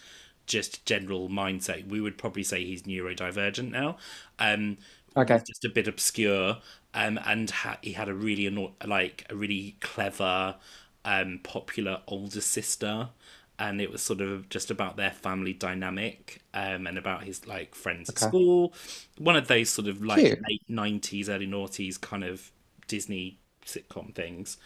just 0.46 0.84
general 0.86 1.28
mindset. 1.28 1.86
We 1.88 2.00
would 2.00 2.18
probably 2.18 2.42
say 2.42 2.64
he's 2.64 2.82
neurodivergent 2.82 3.70
now. 3.70 3.96
Um, 4.38 4.78
Okay. 5.16 5.40
just 5.46 5.64
a 5.64 5.68
bit 5.68 5.88
obscure, 5.88 6.58
um, 6.94 7.18
and 7.26 7.50
ha- 7.50 7.78
he 7.82 7.92
had 7.92 8.08
a 8.08 8.14
really 8.14 8.46
anno- 8.46 8.74
like 8.84 9.26
a 9.30 9.34
really 9.34 9.76
clever, 9.80 10.56
um, 11.04 11.40
popular 11.42 12.00
older 12.06 12.40
sister, 12.40 13.10
and 13.58 13.80
it 13.80 13.90
was 13.90 14.02
sort 14.02 14.20
of 14.20 14.48
just 14.48 14.70
about 14.70 14.96
their 14.96 15.10
family 15.10 15.52
dynamic, 15.52 16.42
um, 16.54 16.86
and 16.86 16.96
about 16.98 17.24
his 17.24 17.46
like 17.46 17.74
friends 17.74 18.08
at 18.08 18.18
school. 18.18 18.72
One 19.18 19.36
of 19.36 19.48
those 19.48 19.68
sort 19.70 19.88
of 19.88 20.02
like 20.04 20.20
Cute. 20.20 20.40
late 20.48 20.62
nineties, 20.68 21.28
early 21.28 21.46
noughties 21.46 22.00
kind 22.00 22.24
of 22.24 22.50
Disney 22.88 23.38
sitcom 23.66 24.14
things. 24.14 24.56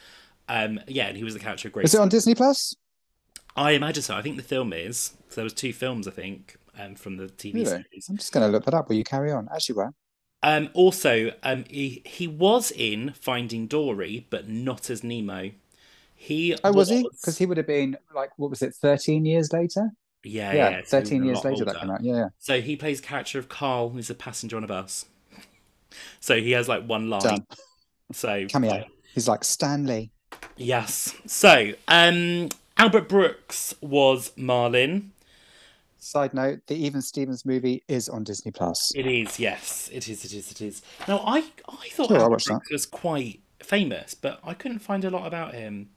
Um, 0.48 0.80
yeah, 0.86 1.06
and 1.08 1.16
he 1.16 1.24
was 1.24 1.34
the 1.34 1.40
character 1.40 1.68
of 1.68 1.74
Grace. 1.74 1.86
Is 1.88 1.94
it 1.94 2.00
on 2.00 2.08
Disney 2.08 2.34
Plus? 2.34 2.74
I 3.56 3.72
imagine 3.72 4.02
so. 4.02 4.14
I 4.14 4.22
think 4.22 4.36
the 4.36 4.42
film 4.42 4.72
is. 4.72 5.14
So 5.28 5.36
there 5.36 5.44
was 5.44 5.52
two 5.54 5.72
films, 5.72 6.06
I 6.06 6.10
think, 6.12 6.56
um, 6.78 6.94
from 6.94 7.16
the 7.16 7.26
TV 7.26 7.54
Really? 7.54 7.66
series. 7.66 8.08
I'm 8.08 8.16
just 8.16 8.32
going 8.32 8.46
to 8.46 8.52
look 8.52 8.64
that 8.66 8.74
up. 8.74 8.88
Will 8.88 8.96
you 8.96 9.04
carry 9.04 9.32
on? 9.32 9.48
As 9.54 9.68
you 9.68 9.74
were. 9.74 9.90
Um, 10.46 10.70
also, 10.74 11.32
um, 11.42 11.64
he 11.68 12.02
he 12.06 12.28
was 12.28 12.70
in 12.70 13.12
Finding 13.20 13.66
Dory, 13.66 14.28
but 14.30 14.48
not 14.48 14.90
as 14.90 15.02
Nemo. 15.02 15.50
He 16.14 16.56
Oh, 16.62 16.70
was 16.70 16.88
he? 16.88 17.02
Because 17.02 17.36
he 17.36 17.46
would 17.46 17.56
have 17.56 17.66
been 17.66 17.96
like, 18.14 18.30
what 18.36 18.50
was 18.50 18.62
it, 18.62 18.72
13 18.74 19.24
years 19.24 19.52
later? 19.52 19.90
yeah, 20.22 20.52
Yeah, 20.54 20.70
yeah, 20.70 20.82
so 20.84 20.98
he 20.98 21.00
was 21.02 21.10
13 21.10 21.22
a 21.22 21.26
years 21.26 21.44
later 21.44 21.64
that 21.64 21.70
older. 21.70 21.80
came 21.80 21.90
out. 21.90 22.04
Yeah, 22.04 22.14
yeah. 22.14 22.28
So 22.38 22.60
he 22.60 22.76
plays 22.76 23.00
character 23.00 23.40
of 23.40 23.48
Carl, 23.48 23.90
who's 23.90 24.08
a 24.08 24.14
passenger 24.14 24.56
on 24.56 24.62
a 24.62 24.68
bus. 24.68 25.06
So 26.20 26.36
he 26.36 26.52
has 26.52 26.68
like 26.68 26.84
one 26.86 27.10
line. 27.10 27.22
Done. 27.22 27.46
So 28.12 28.46
Cameo. 28.46 28.84
He's 29.14 29.26
like 29.26 29.42
Stan 29.42 29.84
Lee. 29.86 30.10
yes. 30.56 31.12
So 31.26 31.72
um, 31.88 32.50
Albert 32.76 33.08
Brooks 33.08 33.74
was 33.80 34.30
Marlin. 34.36 35.10
Side 36.06 36.34
note: 36.34 36.60
the 36.68 36.76
Even 36.76 37.02
Stevens 37.02 37.44
movie 37.44 37.82
is 37.88 38.08
on 38.08 38.22
Disney 38.22 38.52
Plus. 38.52 38.92
It 38.94 39.06
is, 39.06 39.40
yes, 39.40 39.90
it 39.92 40.08
is, 40.08 40.24
it 40.24 40.32
is, 40.32 40.52
it 40.52 40.60
is. 40.60 40.80
Now 41.08 41.18
I 41.26 41.38
I 41.68 41.88
thought 41.90 42.08
Sure, 42.08 42.18
Albert. 42.20 42.44
Brooks 42.44 42.70
was 42.70 42.86
quite 42.86 43.40
famous, 43.60 44.14
but 44.14 44.38
I 44.44 44.54
couldn't 44.54 44.78
find 44.78 45.04
a 45.04 45.10
lot 45.10 45.26
about 45.26 45.54
him. 45.54 45.90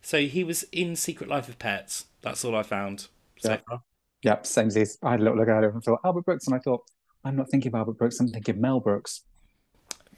So 0.00 0.20
he 0.20 0.44
was 0.44 0.62
in 0.70 0.94
Secret 0.94 1.28
Life 1.28 1.48
of 1.48 1.58
Pets. 1.58 2.06
That's 2.22 2.44
all 2.44 2.54
I 2.54 2.62
found 2.62 3.08
so 3.40 3.50
Yeah. 3.50 3.58
far. 3.68 3.82
Yep, 4.22 4.46
same 4.46 4.68
as 4.68 4.74
these. 4.74 4.98
I 5.02 5.10
had 5.12 5.20
a 5.20 5.24
little 5.24 5.38
look 5.38 5.48
at 5.48 5.64
it 5.64 5.74
and 5.74 5.82
thought 5.82 6.00
Albert 6.04 6.24
Brooks, 6.24 6.46
and 6.46 6.54
I 6.54 6.60
thought 6.60 6.84
I'm 7.24 7.34
not 7.34 7.50
thinking 7.50 7.70
of 7.70 7.74
Albert 7.74 7.98
Brooks. 7.98 8.20
I'm 8.20 8.28
thinking 8.28 8.54
of 8.54 8.60
Mel 8.60 8.78
Brooks. 8.78 9.22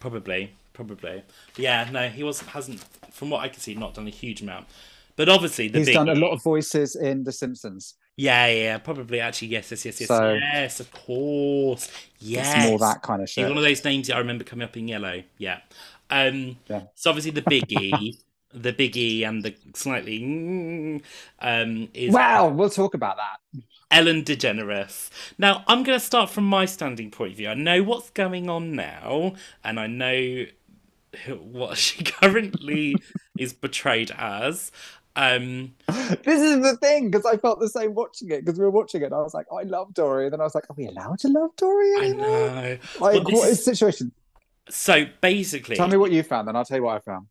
Probably, 0.01 0.53
probably. 0.75 1.23
But 1.55 1.59
yeah, 1.63 1.89
no, 1.91 2.09
he 2.11 2.23
was 2.23 2.41
hasn't, 2.41 2.85
from 3.11 3.31
what 3.31 3.41
I 3.41 3.49
can 3.49 3.61
see, 3.61 3.75
not 3.75 3.95
done 3.95 4.07
a 4.07 4.11
huge 4.11 4.43
amount. 4.43 4.67
But 5.17 5.31
obviously, 5.31 5.69
the 5.69 5.79
He's 5.79 5.89
big, 5.89 5.95
done 5.95 6.11
a 6.11 6.15
lot 6.15 6.31
of 6.33 6.43
voices 6.43 6.95
in 6.95 7.25
The 7.25 7.33
Simpsons. 7.33 7.95
Yeah, 8.21 8.47
yeah, 8.49 8.79
probably. 8.79 9.21
Actually, 9.21 9.49
yes, 9.49 9.71
yes, 9.71 9.85
yes, 9.85 10.01
yes, 10.01 10.09
So- 10.09 10.35
yes. 10.35 10.81
Of 10.81 10.91
course, 10.91 11.89
yes. 12.19 12.53
It's 12.57 12.67
more 12.69 12.79
that 12.81 13.01
kind 13.01 13.23
of 13.23 13.31
shit. 13.31 13.47
one 13.49 13.57
of 13.57 13.63
those 13.63 13.85
names 13.85 14.09
that 14.09 14.17
I 14.17 14.19
remember 14.19 14.43
coming 14.43 14.65
up 14.65 14.77
in 14.77 14.89
yellow. 14.89 15.23
Yeah. 15.39 15.61
Um. 16.11 16.57
Yeah. 16.69 16.83
So 16.97 17.11
obviously 17.11 17.31
the 17.31 17.43
biggie, 17.43 18.19
the 18.53 18.73
biggie, 18.73 19.23
and 19.27 19.45
the 19.45 19.55
slightly 19.75 21.01
um 21.41 21.89
is 21.95 22.13
Well, 22.13 22.51
we'll 22.51 22.71
talk 22.71 22.95
about 22.95 23.19
that. 23.19 23.63
Ellen 23.93 24.25
DeGeneres. 24.25 25.11
Now, 25.39 25.63
I'm 25.69 25.83
going 25.85 25.99
to 25.99 26.05
start 26.05 26.29
from 26.29 26.45
my 26.45 26.67
standing 26.67 27.11
point 27.11 27.31
of 27.33 27.37
view. 27.39 27.49
I 27.49 27.55
know 27.55 27.83
what's 27.85 28.11
going 28.11 28.51
on 28.51 28.75
now, 28.75 29.35
and 29.65 29.79
I 29.81 29.87
know 29.87 30.45
what 31.41 31.79
she 31.85 32.05
currently 32.05 32.97
is 33.39 33.53
portrayed 33.53 34.11
as. 34.19 34.71
Um, 35.19 35.75
this 36.23 36.41
is 36.41 36.63
the 36.63 36.77
thing 36.81 37.11
because 37.11 37.27
I 37.27 37.37
felt 37.37 37.59
the 37.59 37.69
same 37.69 37.93
watching 37.95 38.31
it 38.31 38.45
because 38.45 38.57
we 38.59 38.65
were 38.65 38.71
watching 38.71 39.03
it. 39.03 39.07
And 39.07 39.15
I 39.15 39.19
was 39.19 39.35
like, 39.35 39.47
oh, 39.51 39.59
I 39.59 39.65
love 39.65 39.93
Dory. 39.93 40.27
And 40.27 40.33
then 40.33 40.41
I 40.41 40.45
was 40.45 40.55
like, 40.55 40.71
are 40.71 40.75
we 40.77 40.87
allowed 40.87 41.19
to 41.21 41.29
love 41.29 41.57
Dory 41.57 41.93
I 41.97 42.05
anymore? 42.05 42.29
know. 42.29 42.79
Like, 43.01 43.01
Well, 43.01 43.23
what 43.25 43.49
is- 43.49 43.59
the 43.59 43.75
situation? 43.75 44.13
So 44.71 45.07
basically, 45.23 45.77
Tell 45.77 45.89
me 45.89 45.97
what 45.97 46.13
you 46.13 46.23
found, 46.23 46.47
then 46.47 46.55
I'll 46.55 46.65
tell 46.65 46.77
you 46.77 46.85
what 46.85 46.97
I 46.97 47.01
found. 47.01 47.27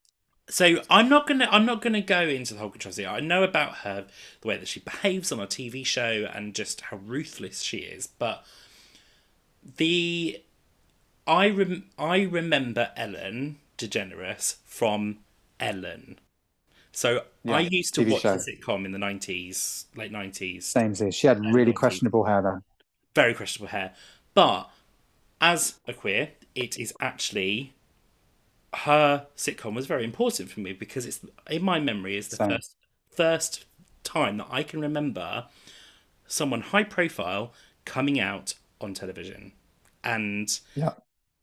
So 0.50 0.82
I'm 0.90 1.08
not 1.08 1.28
gonna 1.28 1.48
I'm 1.52 1.66
not 1.66 1.82
gonna 1.82 2.02
go 2.02 2.22
into 2.22 2.54
the 2.54 2.60
whole 2.60 2.70
controversy. 2.70 3.06
I 3.06 3.20
know 3.20 3.44
about 3.44 3.76
her, 3.80 4.08
the 4.42 4.48
way 4.48 4.58
that 4.58 4.68
she 4.68 4.80
behaves 4.80 5.32
on 5.32 5.40
a 5.40 5.46
TV 5.46 5.86
show, 5.86 6.28
and 6.34 6.56
just 6.56 6.82
how 6.82 6.98
ruthless 6.98 7.62
she 7.62 7.78
is. 7.80 8.08
But 8.08 8.44
the 9.78 10.42
I 11.28 11.50
rem, 11.50 11.86
I 12.00 12.22
remember 12.24 12.92
Ellen 12.96 13.58
DeGeneres 13.78 14.56
from 14.66 15.18
Ellen. 15.60 16.18
So 16.98 17.22
I 17.48 17.60
used 17.60 17.94
to 17.94 18.02
TV 18.02 18.12
watch 18.14 18.22
show. 18.24 18.38
the 18.38 18.52
sitcom 18.52 18.84
in 18.84 18.92
the 18.92 18.98
nineties, 18.98 19.86
late 19.96 20.12
nineties. 20.12 20.66
Same 20.66 20.94
as 20.94 21.14
She 21.14 21.28
had 21.28 21.40
really 21.54 21.72
questionable 21.72 22.24
hair 22.26 22.42
then. 22.42 22.62
Very 23.14 23.36
questionable 23.36 23.70
hair, 23.70 23.94
but 24.34 24.72
as 25.40 25.80
a 25.88 25.94
queer, 25.94 26.30
it 26.56 26.80
is 26.80 26.94
actually 27.00 27.76
her 28.74 29.28
sitcom 29.36 29.76
was 29.76 29.86
very 29.86 30.04
important 30.04 30.50
for 30.50 30.60
me 30.60 30.74
because 30.74 31.06
it's 31.06 31.20
in 31.52 31.64
my 31.64 31.80
memory 31.80 32.18
is 32.18 32.30
the 32.30 32.36
Same. 32.38 32.50
first 32.50 32.76
first 33.16 33.66
time 34.04 34.38
that 34.38 34.48
I 34.50 34.64
can 34.64 34.82
remember 34.82 35.46
someone 36.26 36.62
high 36.62 36.84
profile 36.84 37.54
coming 37.86 38.20
out 38.20 38.56
on 38.82 38.96
television 38.96 39.52
and 40.04 40.60
Yeah. 40.74 40.94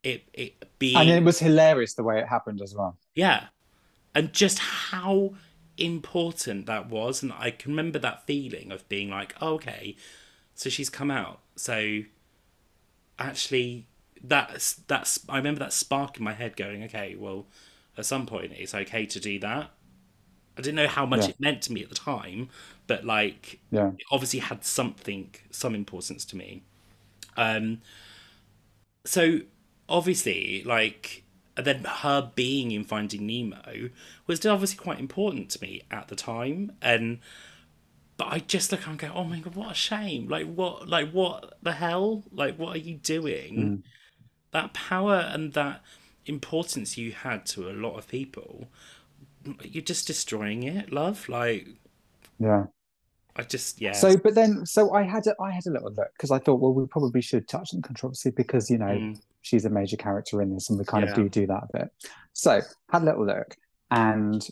it 0.03 0.23
it 0.33 0.79
being 0.79 0.97
And 0.97 1.09
it 1.09 1.23
was 1.23 1.39
hilarious 1.39 1.93
the 1.93 2.03
way 2.03 2.19
it 2.19 2.27
happened 2.27 2.61
as 2.61 2.75
well. 2.75 2.97
yeah 3.15 3.45
and 4.15 4.33
just 4.33 4.59
how 4.59 5.35
important 5.77 6.65
that 6.67 6.89
was 6.89 7.21
and 7.21 7.33
I 7.33 7.51
can 7.51 7.71
remember 7.73 7.99
that 7.99 8.25
feeling 8.25 8.71
of 8.71 8.87
being 8.89 9.09
like 9.11 9.35
oh, 9.41 9.55
okay 9.55 9.95
so 10.55 10.69
she's 10.69 10.89
come 10.89 11.11
out 11.11 11.41
so 11.55 12.03
actually 13.19 13.87
that's 14.23 14.73
that's 14.87 15.19
I 15.29 15.37
remember 15.37 15.59
that 15.59 15.73
spark 15.73 16.17
in 16.17 16.23
my 16.23 16.33
head 16.33 16.55
going 16.55 16.83
okay 16.85 17.15
well 17.15 17.45
at 17.97 18.05
some 18.05 18.25
point 18.25 18.53
it's 18.55 18.73
okay 18.73 19.05
to 19.05 19.19
do 19.19 19.39
that 19.39 19.71
I 20.57 20.61
didn't 20.61 20.75
know 20.75 20.87
how 20.87 21.05
much 21.05 21.27
Yeah. 21.27 21.29
it 21.29 21.37
meant 21.39 21.63
to 21.63 21.73
me 21.73 21.83
at 21.83 21.89
the 21.89 21.95
time 21.95 22.49
but 22.87 23.05
like 23.05 23.59
Yeah. 23.71 23.91
it 23.97 24.05
obviously 24.11 24.39
had 24.41 24.65
something 24.65 25.33
some 25.51 25.75
importance 25.75 26.25
to 26.27 26.37
me 26.37 26.63
um 27.37 27.81
so 29.05 29.39
obviously 29.89 30.63
like 30.65 31.23
and 31.57 31.65
then 31.65 31.83
her 31.83 32.31
being 32.35 32.71
in 32.71 32.83
finding 32.83 33.25
nemo 33.25 33.89
was 34.27 34.45
obviously 34.45 34.77
quite 34.77 34.99
important 34.99 35.49
to 35.49 35.61
me 35.61 35.81
at 35.89 36.07
the 36.09 36.15
time 36.15 36.71
and 36.81 37.19
but 38.17 38.27
i 38.27 38.39
just 38.39 38.71
look 38.71 38.87
and 38.87 38.97
go 38.97 39.11
oh 39.13 39.23
my 39.23 39.39
god 39.39 39.55
what 39.55 39.71
a 39.71 39.73
shame. 39.73 40.27
Like 40.27 40.45
what 40.45 40.87
like 40.87 41.11
what 41.11 41.57
the 41.61 41.73
hell? 41.73 42.23
Like 42.31 42.57
what 42.57 42.75
are 42.75 42.79
you 42.79 42.95
doing? 42.95 43.55
Mm. 43.55 43.83
That 44.51 44.73
power 44.73 45.29
and 45.31 45.53
that 45.53 45.81
importance 46.25 46.97
you 46.97 47.11
had 47.11 47.45
to 47.45 47.69
a 47.69 47.73
lot 47.73 47.97
of 47.97 48.07
people 48.07 48.67
you're 49.61 49.83
just 49.83 50.07
destroying 50.07 50.63
it 50.63 50.91
love 50.91 51.29
like 51.29 51.67
Yeah. 52.39 52.65
I 53.37 53.43
just 53.43 53.81
yeah 53.81 53.91
So, 53.93 54.17
but 54.17 54.35
then, 54.35 54.65
so 54.65 54.93
I 54.93 55.03
had 55.03 55.27
a, 55.27 55.35
I 55.41 55.51
had 55.51 55.65
a 55.67 55.71
little 55.71 55.91
look 55.93 56.09
because 56.17 56.31
I 56.31 56.39
thought, 56.39 56.59
well, 56.61 56.73
we 56.73 56.85
probably 56.87 57.21
should 57.21 57.47
touch 57.47 57.73
on 57.73 57.81
controversy 57.81 58.31
because 58.31 58.69
you 58.69 58.77
know 58.77 58.85
Mm. 58.99 59.19
she's 59.41 59.65
a 59.65 59.69
major 59.69 59.97
character 59.97 60.41
in 60.41 60.53
this, 60.53 60.69
and 60.69 60.79
we 60.79 60.85
kind 60.85 61.03
Yeah. 61.05 61.11
of 61.11 61.15
do 61.15 61.29
do 61.29 61.47
that 61.47 61.63
a 61.63 61.77
bit. 61.77 61.87
So, 62.33 62.61
had 62.91 63.01
a 63.03 63.05
little 63.05 63.25
look, 63.25 63.55
and 63.91 64.45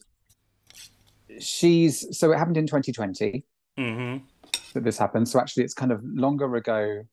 she's 1.40 2.18
so 2.18 2.32
it 2.32 2.38
happened 2.38 2.58
in 2.58 2.68
2020 2.68 3.44
hmm 3.78 4.18
that 4.74 4.84
this 4.84 4.98
happened. 4.98 5.28
So 5.30 5.40
actually, 5.40 5.64
it's 5.64 5.74
kind 5.74 5.92
of 5.92 6.02
longer 6.04 6.56
ago 6.56 7.04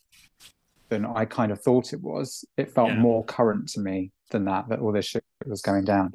than 0.89 1.05
I 1.07 1.25
kind 1.25 1.53
of 1.53 1.61
thought 1.61 1.93
it 1.93 2.01
was. 2.01 2.45
It 2.57 2.73
felt 2.73 2.91
Yeah. 2.91 2.97
more 3.01 3.25
current 3.25 3.69
to 3.71 3.81
me 3.81 4.13
than 4.31 4.45
that 4.47 4.69
that 4.69 4.81
all 4.81 4.93
this 4.93 5.07
shit 5.07 5.25
was 5.47 5.63
going 5.63 5.85
down. 5.85 6.13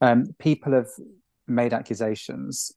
Um, 0.00 0.26
people 0.38 0.72
have 0.72 0.88
made 1.46 1.72
accusations. 1.72 2.72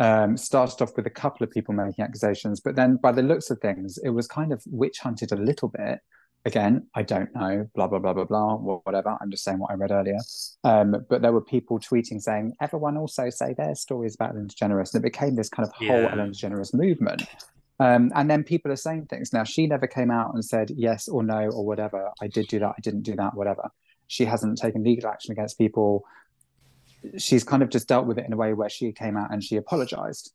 Um, 0.00 0.36
started 0.36 0.82
off 0.82 0.96
with 0.96 1.06
a 1.06 1.10
couple 1.10 1.44
of 1.44 1.50
people 1.50 1.74
making 1.74 2.04
accusations, 2.04 2.60
but 2.60 2.74
then 2.74 2.96
by 2.96 3.12
the 3.12 3.22
looks 3.22 3.50
of 3.50 3.60
things, 3.60 3.98
it 4.02 4.10
was 4.10 4.26
kind 4.26 4.52
of 4.52 4.62
witch 4.66 4.98
hunted 4.98 5.30
a 5.30 5.36
little 5.36 5.68
bit. 5.68 6.00
Again, 6.44 6.88
I 6.96 7.02
don't 7.04 7.32
know, 7.36 7.68
blah 7.74 7.86
blah 7.86 8.00
blah 8.00 8.12
blah 8.14 8.24
blah, 8.24 8.56
whatever. 8.56 9.16
I'm 9.20 9.30
just 9.30 9.44
saying 9.44 9.60
what 9.60 9.70
I 9.70 9.74
read 9.74 9.92
earlier. 9.92 10.18
Um, 10.64 10.96
but 11.08 11.22
there 11.22 11.32
were 11.32 11.40
people 11.44 11.78
tweeting 11.78 12.20
saying 12.20 12.54
everyone 12.60 12.96
also 12.96 13.30
say 13.30 13.54
their 13.56 13.76
stories 13.76 14.16
about 14.16 14.30
Ellen 14.30 14.48
DeGeneres, 14.48 14.92
and 14.92 15.04
it 15.04 15.08
became 15.08 15.36
this 15.36 15.48
kind 15.48 15.68
of 15.68 15.74
whole 15.74 15.86
Yeah. 16.02 16.10
Ellen 16.10 16.32
DeGeneres 16.32 16.74
movement. 16.74 17.22
Um, 17.78 18.10
and 18.14 18.28
then 18.30 18.42
people 18.42 18.72
are 18.72 18.76
saying 18.76 19.06
things. 19.06 19.32
Now 19.32 19.44
she 19.44 19.66
never 19.66 19.86
came 19.86 20.10
out 20.10 20.34
and 20.34 20.44
said 20.44 20.70
yes 20.74 21.06
or 21.06 21.22
no 21.22 21.48
or 21.50 21.64
whatever. 21.64 22.10
I 22.20 22.26
did 22.26 22.48
do 22.48 22.58
that. 22.60 22.74
I 22.76 22.80
didn't 22.80 23.02
do 23.02 23.14
that. 23.16 23.34
Whatever. 23.34 23.70
She 24.08 24.24
hasn't 24.24 24.58
taken 24.58 24.82
legal 24.82 25.08
action 25.10 25.32
against 25.32 25.58
people. 25.58 26.04
She's 27.18 27.44
kind 27.44 27.62
of 27.62 27.68
just 27.68 27.88
dealt 27.88 28.06
with 28.06 28.18
it 28.18 28.26
in 28.26 28.32
a 28.32 28.36
way 28.36 28.52
where 28.52 28.68
she 28.68 28.92
came 28.92 29.16
out 29.16 29.32
and 29.32 29.42
she 29.42 29.56
apologized 29.56 30.32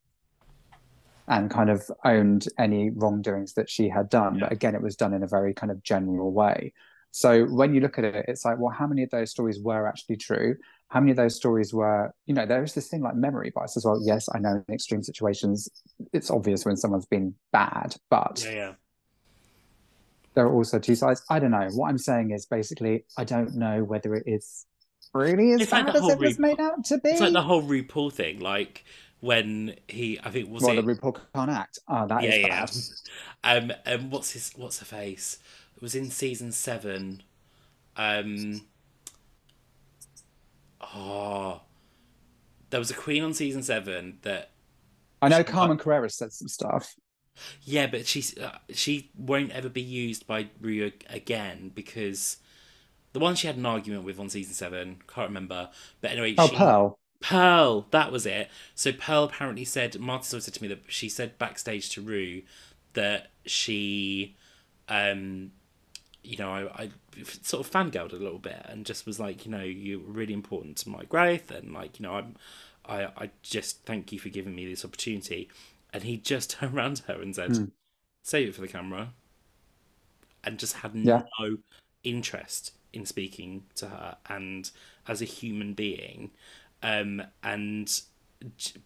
and 1.28 1.52
kind 1.52 1.70
of 1.70 1.90
owned 2.06 2.48
any 2.58 2.90
wrongdoings 2.90 3.54
that 3.54 3.70
she 3.70 3.90
had 3.90 4.10
done. 4.10 4.40
But 4.40 4.52
again, 4.52 4.76
it 4.76 4.82
was 4.82 4.96
done 4.96 5.14
in 5.14 5.24
a 5.24 5.28
very 5.28 5.54
kind 5.54 5.72
of 5.72 5.84
general 5.84 6.32
way. 6.32 6.74
So 7.12 7.46
when 7.46 7.74
you 7.74 7.82
look 7.82 7.98
at 7.98 8.06
it, 8.06 8.26
it's 8.28 8.46
like, 8.46 8.60
well, 8.60 8.72
how 8.72 8.88
many 8.88 9.04
of 9.04 9.10
those 9.10 9.32
stories 9.32 9.60
were 9.60 9.88
actually 9.88 10.18
true? 10.18 10.56
How 10.90 11.00
many 11.00 11.12
of 11.12 11.18
those 11.18 11.36
stories 11.36 11.74
were, 11.74 12.14
you 12.28 12.34
know, 12.34 12.46
there 12.46 12.64
is 12.64 12.74
this 12.74 12.88
thing 12.88 13.02
like 13.02 13.16
memory 13.16 13.52
bias 13.54 13.76
as 13.76 13.84
well. 13.84 14.00
Yes, 14.02 14.30
I 14.34 14.40
know 14.40 14.64
in 14.68 14.74
extreme 14.74 15.04
situations, 15.04 15.70
it's 16.14 16.30
obvious 16.30 16.66
when 16.66 16.78
someone's 16.78 17.06
been 17.08 17.34
bad, 17.52 17.96
but 18.10 18.44
yeah 18.46 18.52
yeah 18.52 18.74
there 20.38 20.46
are 20.46 20.54
also 20.54 20.78
two 20.78 20.94
sides. 20.94 21.24
I 21.32 21.40
don't 21.40 21.50
know. 21.50 21.68
What 21.72 21.90
I'm 21.90 21.98
saying 21.98 22.30
is 22.30 22.46
basically, 22.46 23.06
I 23.18 23.24
don't 23.24 23.56
know 23.56 23.84
whether 23.84 24.14
it 24.14 24.26
is 24.28 24.68
really 25.14 25.54
as 25.54 25.62
It's 25.62 25.72
bad 25.72 25.88
the 25.88 25.94
as 25.94 26.10
it 26.10 26.20
was 26.20 26.38
RuPaul- 26.38 26.40
made 26.40 26.60
out 26.60 26.86
to 26.86 26.98
be. 26.98 27.10
It's 27.10 27.22
like 27.22 27.34
the 27.34 27.42
whole 27.42 27.64
RuPaul 27.64 28.12
thing, 28.14 28.40
like 28.40 28.84
when 29.20 29.76
he, 29.88 30.20
I 30.24 30.30
think 30.30 30.50
was 30.50 30.64
well, 30.64 30.78
it, 30.78 30.86
the 30.86 30.94
RuPaul 30.96 31.20
can't 31.34 31.50
act. 31.52 31.80
Oh, 31.88 32.08
that 32.08 32.24
is 32.24 32.36
yeah, 32.36 32.48
yeah. 32.48 32.66
bad. 32.66 32.72
Um, 33.44 33.72
um, 33.86 34.10
what's 34.10 34.32
his, 34.32 34.52
what's 34.58 34.80
her 34.80 34.86
face? 34.86 35.38
It 35.76 35.82
was 35.82 35.96
in 35.96 36.10
season 36.10 36.52
seven. 36.52 37.22
Um, 37.96 38.62
oh, 40.82 41.62
there 42.70 42.80
was 42.80 42.92
a 42.92 42.96
queen 42.96 43.24
on 43.24 43.34
season 43.34 43.64
seven 43.64 44.18
that, 44.24 44.52
I 45.22 45.30
know 45.30 45.44
Carmen 45.44 45.78
Carrera 45.78 46.10
said 46.10 46.34
some 46.34 46.48
stuff. 46.48 46.96
yeah, 47.64 47.88
but 47.88 48.06
she's 48.08 48.38
uh, 48.38 48.58
she 48.74 49.12
won't 49.16 49.52
ever 49.52 49.70
be 49.70 49.82
used 49.82 50.28
by 50.28 50.48
Ru 50.60 50.92
again 51.10 51.72
because 51.74 52.38
the 53.18 53.24
one 53.24 53.34
she 53.36 53.48
had 53.48 53.58
an 53.58 53.66
argument 53.66 54.04
with 54.04 54.20
on 54.20 54.30
season 54.30 54.54
seven, 54.54 55.02
can't 55.08 55.30
remember. 55.30 55.70
But 56.02 56.12
anyway, 56.12 56.36
Oh, 56.38 56.48
she, 56.48 56.56
Pearl. 56.56 57.00
Pearl, 57.20 57.88
that 57.90 58.12
was 58.12 58.28
it. 58.28 58.50
So 58.76 58.92
Pearl 58.94 59.24
apparently 59.24 59.66
said, 59.66 60.00
Martha 60.00 60.40
said 60.40 60.54
to 60.54 60.62
me 60.62 60.68
that 60.70 60.84
she 60.88 61.10
said 61.10 61.40
backstage 61.40 61.90
to 61.92 62.02
Ru 62.02 62.44
that 62.94 63.32
she, 63.46 64.36
um, 64.88 65.52
you 66.24 66.38
know, 66.38 66.52
I, 66.52 66.84
I 66.84 66.92
sort 67.42 67.66
of 67.66 67.72
fangirled 67.72 68.14
a 68.14 68.18
little 68.18 68.38
bit 68.40 68.62
and 68.66 68.86
just 68.86 69.08
was 69.08 69.20
like, 69.20 69.46
you 69.46 69.52
know, 69.52 69.64
you're 69.64 70.00
really 70.00 70.34
important 70.34 70.78
to 70.78 70.90
my 70.90 71.06
growth 71.06 71.50
and 71.50 71.74
like, 71.74 72.00
you 72.00 72.04
know, 72.04 72.14
I'm, 72.14 72.36
I, 72.86 73.06
I 73.18 73.30
just 73.42 73.84
thank 73.86 74.12
you 74.12 74.20
for 74.20 74.30
giving 74.30 74.54
me 74.56 74.68
this 74.68 74.86
opportunity. 74.86 75.50
And 75.92 76.04
he 76.04 76.18
just 76.18 76.52
turned 76.60 76.76
around 76.78 76.98
to 76.98 77.04
her 77.14 77.22
and 77.22 77.36
said, 77.36 77.58
Hmm. 77.58 77.66
save 78.24 78.50
it 78.50 78.56
for 78.56 78.62
the 78.62 78.68
camera. 78.68 79.14
And 80.44 80.60
just 80.60 80.76
had 80.76 80.94
Yeah. 81.04 81.24
no 81.40 81.58
interest 82.04 82.74
in 82.98 83.06
speaking 83.06 83.64
to 83.76 83.86
her 83.88 84.18
and 84.30 84.72
as 85.08 85.22
a 85.22 85.26
human 85.26 85.74
being 85.74 86.32
um 86.84 87.22
and 87.44 88.02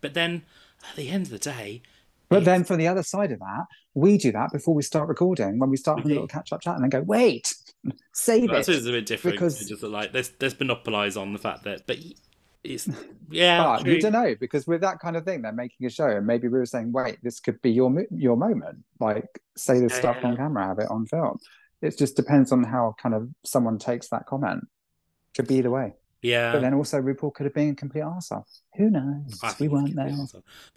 but 0.02 0.14
then 0.14 0.44
at 0.90 0.96
the 0.96 1.10
end 1.10 1.26
of 1.26 1.32
the 1.32 1.40
day 1.40 1.82
But 2.30 2.46
then 2.46 2.64
from 2.64 2.78
the 2.78 2.88
other 2.88 3.04
side 3.04 3.32
of 3.34 3.40
that, 3.40 3.66
we 3.94 4.18
do 4.18 4.32
that 4.32 4.50
before 4.54 4.74
we 4.74 4.84
start 4.84 5.10
recording. 5.10 5.60
When 5.60 5.70
we 5.70 5.76
start 5.76 5.98
having 6.00 6.12
a 6.12 6.16
little 6.16 6.28
catch 6.38 6.54
up 6.54 6.62
chat 6.62 6.76
and 6.76 6.84
then 6.84 6.90
go, 6.98 7.02
wait, 7.02 7.54
save 8.14 8.50
that's 8.50 8.70
it. 8.70 8.78
it's 8.78 8.88
a 8.88 8.92
bit 8.92 9.06
different 9.06 9.36
because- 9.36 9.60
just 9.68 9.84
like 9.84 10.14
let's 10.14 10.32
let's 10.40 10.58
monopolize 10.60 11.18
on 11.18 11.34
the 11.34 11.40
fact 11.48 11.64
that 11.66 11.86
but 11.88 11.98
it's 12.64 12.88
yeah 13.32 13.58
But 13.82 13.86
you 13.88 14.00
don't 14.00 14.14
know 14.14 14.34
because 14.40 14.64
with 14.72 14.82
that 14.88 15.00
kind 15.04 15.16
of 15.18 15.26
thing, 15.26 15.42
they're 15.42 15.52
making 15.66 15.86
a 15.88 15.90
show, 15.90 16.08
and 16.08 16.26
maybe 16.26 16.48
we 16.48 16.58
were 16.60 16.66
saying, 16.76 16.94
"Wait, 16.94 17.18
this 17.22 17.40
could 17.46 17.60
be 17.62 17.72
your 17.80 17.90
your 18.26 18.38
moment." 18.38 18.78
Like, 19.08 19.28
say 19.58 19.76
this 19.82 19.92
Yeah, 19.94 20.00
stuff 20.04 20.18
yeah. 20.22 20.28
on 20.30 20.38
camera, 20.38 20.68
have 20.68 20.80
it 20.80 20.90
on 20.90 21.06
film. 21.08 21.38
It 21.82 21.98
just 21.98 22.16
depends 22.16 22.52
on 22.52 22.64
how 22.64 22.96
kind 23.02 23.16
of 23.16 23.30
someone 23.46 23.78
takes 23.80 24.10
that 24.10 24.26
comment. 24.28 24.68
Could 25.36 25.48
be 25.48 25.56
either 25.56 25.72
way. 25.72 25.94
yeah 26.22 26.52
But 26.52 26.62
then 26.62 26.74
also, 26.74 27.02
RuPaul 27.02 27.34
could 27.34 27.46
have 27.46 27.54
been 27.54 27.70
a 27.72 27.76
complete 27.76 28.04
arsehole. 28.04 28.44
Who 28.78 28.90
knows? 28.90 29.42
We 29.60 29.68
weren't 29.68 29.96
there. 29.96 30.10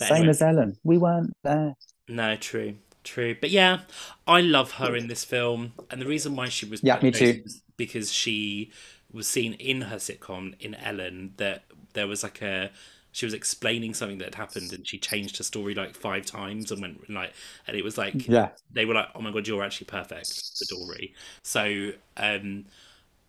Same 0.00 0.16
anyway, 0.16 0.28
as 0.30 0.42
Ellen. 0.42 0.76
We 0.84 0.96
weren't 0.98 1.32
there. 1.42 1.74
no 2.08 2.36
true 2.36 2.76
true 3.02 3.36
but 3.38 3.50
yeah 3.50 3.80
i 4.26 4.40
love 4.40 4.72
her 4.72 4.96
in 4.96 5.08
this 5.08 5.24
film 5.24 5.74
and 5.90 6.00
the 6.00 6.06
reason 6.06 6.34
why 6.36 6.48
she 6.48 6.64
was 6.64 6.82
Yeah, 6.82 6.98
me 7.02 7.10
too. 7.10 7.44
because 7.76 8.10
she 8.10 8.72
was 9.12 9.26
seen 9.28 9.52
in 9.54 9.82
her 9.82 9.96
sitcom 9.96 10.54
in 10.58 10.74
Ellen 10.74 11.34
that 11.36 11.64
there 11.92 12.06
was 12.06 12.22
like 12.22 12.40
a 12.40 12.70
she 13.14 13.24
was 13.26 13.32
explaining 13.32 13.94
something 13.94 14.18
that 14.18 14.26
had 14.26 14.34
happened 14.34 14.72
and 14.72 14.86
she 14.86 14.98
changed 14.98 15.38
her 15.38 15.44
story 15.44 15.74
like 15.74 15.94
five 15.94 16.26
times 16.26 16.70
and 16.72 16.82
went 16.82 17.08
like 17.08 17.32
and 17.66 17.76
it 17.76 17.84
was 17.84 17.96
like 17.96 18.28
Yeah. 18.28 18.50
they 18.72 18.84
were 18.84 18.94
like 18.94 19.08
oh 19.14 19.22
my 19.22 19.30
god 19.32 19.46
you're 19.48 19.62
actually 19.62 19.86
perfect 19.86 20.42
for 20.58 20.64
Dory 20.74 21.14
so 21.42 21.92
um 22.16 22.66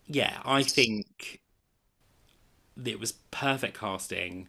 yeah 0.08 0.42
I 0.46 0.64
think 0.64 1.42
it 2.84 3.00
was 3.00 3.14
perfect 3.32 3.80
casting 3.80 4.48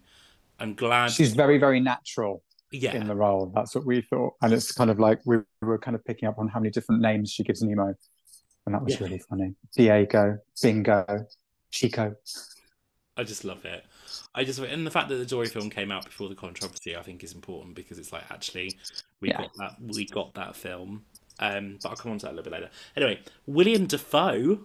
I'm 0.59 0.75
glad 0.75 1.11
She's 1.13 1.35
very, 1.35 1.59
very 1.59 1.81
natural 1.81 2.43
yeah 2.73 2.95
in 2.95 3.07
the 3.07 3.15
role. 3.15 3.53
That's 3.55 3.75
what 3.75 3.87
we 3.87 4.01
thought. 4.03 4.35
And 4.43 4.53
it's 4.53 4.73
kind 4.73 4.91
of 4.91 4.99
like 4.99 5.21
we 5.25 5.39
were 5.63 5.79
kind 5.79 5.95
of 5.95 6.05
picking 6.05 6.29
up 6.29 6.39
on 6.39 6.49
how 6.49 6.59
many 6.61 6.71
different 6.71 7.01
names 7.01 7.31
she 7.31 7.45
gives 7.45 7.63
Nemo. 7.63 7.95
And 8.67 8.75
that 8.75 8.83
was 8.83 8.95
Yeah. 8.95 9.07
really 9.07 9.19
funny. 9.19 9.55
Diego, 9.77 10.39
Bingo, 10.63 11.27
Chico. 11.71 12.17
I 13.17 13.23
just 13.25 13.45
love 13.45 13.65
it. 13.65 13.85
I 14.35 14.45
just 14.45 14.59
and 14.59 14.87
the 14.87 14.91
fact 14.91 15.09
that 15.09 15.17
the 15.17 15.27
Dory 15.27 15.49
film 15.49 15.71
came 15.71 15.91
out 15.91 16.05
before 16.05 16.29
the 16.29 16.35
controversy, 16.35 16.97
I 16.97 17.03
think, 17.03 17.25
is 17.25 17.33
important 17.33 17.75
because 17.75 17.99
it's 17.99 18.13
like 18.13 18.25
actually 18.31 18.77
we 19.21 19.31
Yeah. 19.31 19.39
got 19.39 19.55
that 19.59 19.77
we 19.81 20.07
got 20.07 20.35
that 20.35 20.57
film. 20.57 21.05
Um, 21.39 21.79
but 21.83 21.91
I'll 21.91 21.97
come 21.97 22.13
on 22.13 22.19
to 22.19 22.27
that 22.27 22.33
a 22.33 22.37
little 22.37 22.51
bit 22.51 22.61
later. 22.61 22.71
Anyway, 22.97 23.21
William 23.47 23.87
Dafoe, 23.87 24.61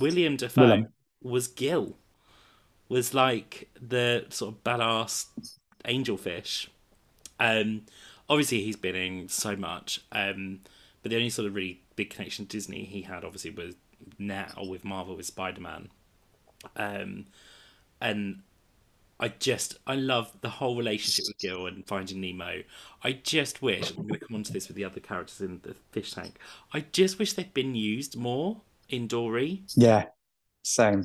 William 0.00 0.36
Dafoe 0.36 0.62
Willem. 0.62 0.88
was 1.22 1.48
Gil, 1.48 1.96
was 2.88 3.14
like 3.14 3.68
the 3.80 4.26
sort 4.28 4.54
of 4.54 4.64
badass 4.64 5.26
angelfish. 5.84 6.68
Um, 7.40 7.82
obviously 8.28 8.62
he's 8.62 8.76
been 8.76 8.94
in 8.96 9.28
so 9.28 9.56
much. 9.56 10.02
Um, 10.12 10.60
but 11.02 11.10
the 11.10 11.16
only 11.16 11.30
sort 11.30 11.46
of 11.48 11.54
really 11.54 11.82
big 11.94 12.10
connection 12.10 12.46
to 12.46 12.56
Disney 12.56 12.84
he 12.84 13.02
had 13.02 13.24
obviously 13.24 13.50
was 13.50 13.74
now 14.18 14.48
with 14.68 14.84
Marvel 14.84 15.16
with 15.16 15.26
Spider 15.26 15.60
Man. 15.60 15.88
Um, 16.76 17.26
and 18.00 18.42
I 19.18 19.28
just 19.28 19.78
I 19.86 19.94
love 19.94 20.36
the 20.42 20.48
whole 20.48 20.76
relationship 20.76 21.24
with 21.28 21.38
Gil 21.38 21.66
and 21.66 21.86
Finding 21.86 22.20
Nemo. 22.20 22.62
I 23.02 23.12
just 23.12 23.62
wish 23.62 23.90
I'm 23.90 24.06
going 24.06 24.20
to 24.20 24.26
come 24.26 24.36
on 24.36 24.42
to 24.44 24.52
this 24.52 24.68
with 24.68 24.76
the 24.76 24.84
other 24.84 25.00
characters 25.00 25.40
in 25.40 25.60
the 25.62 25.74
fish 25.90 26.12
tank. 26.12 26.38
I 26.74 26.84
just 26.92 27.18
wish 27.18 27.32
they'd 27.32 27.54
been 27.54 27.74
used 27.74 28.16
more 28.16 28.60
in 28.88 29.06
Dory. 29.06 29.62
Yeah. 29.74 30.06
Same. 30.62 31.04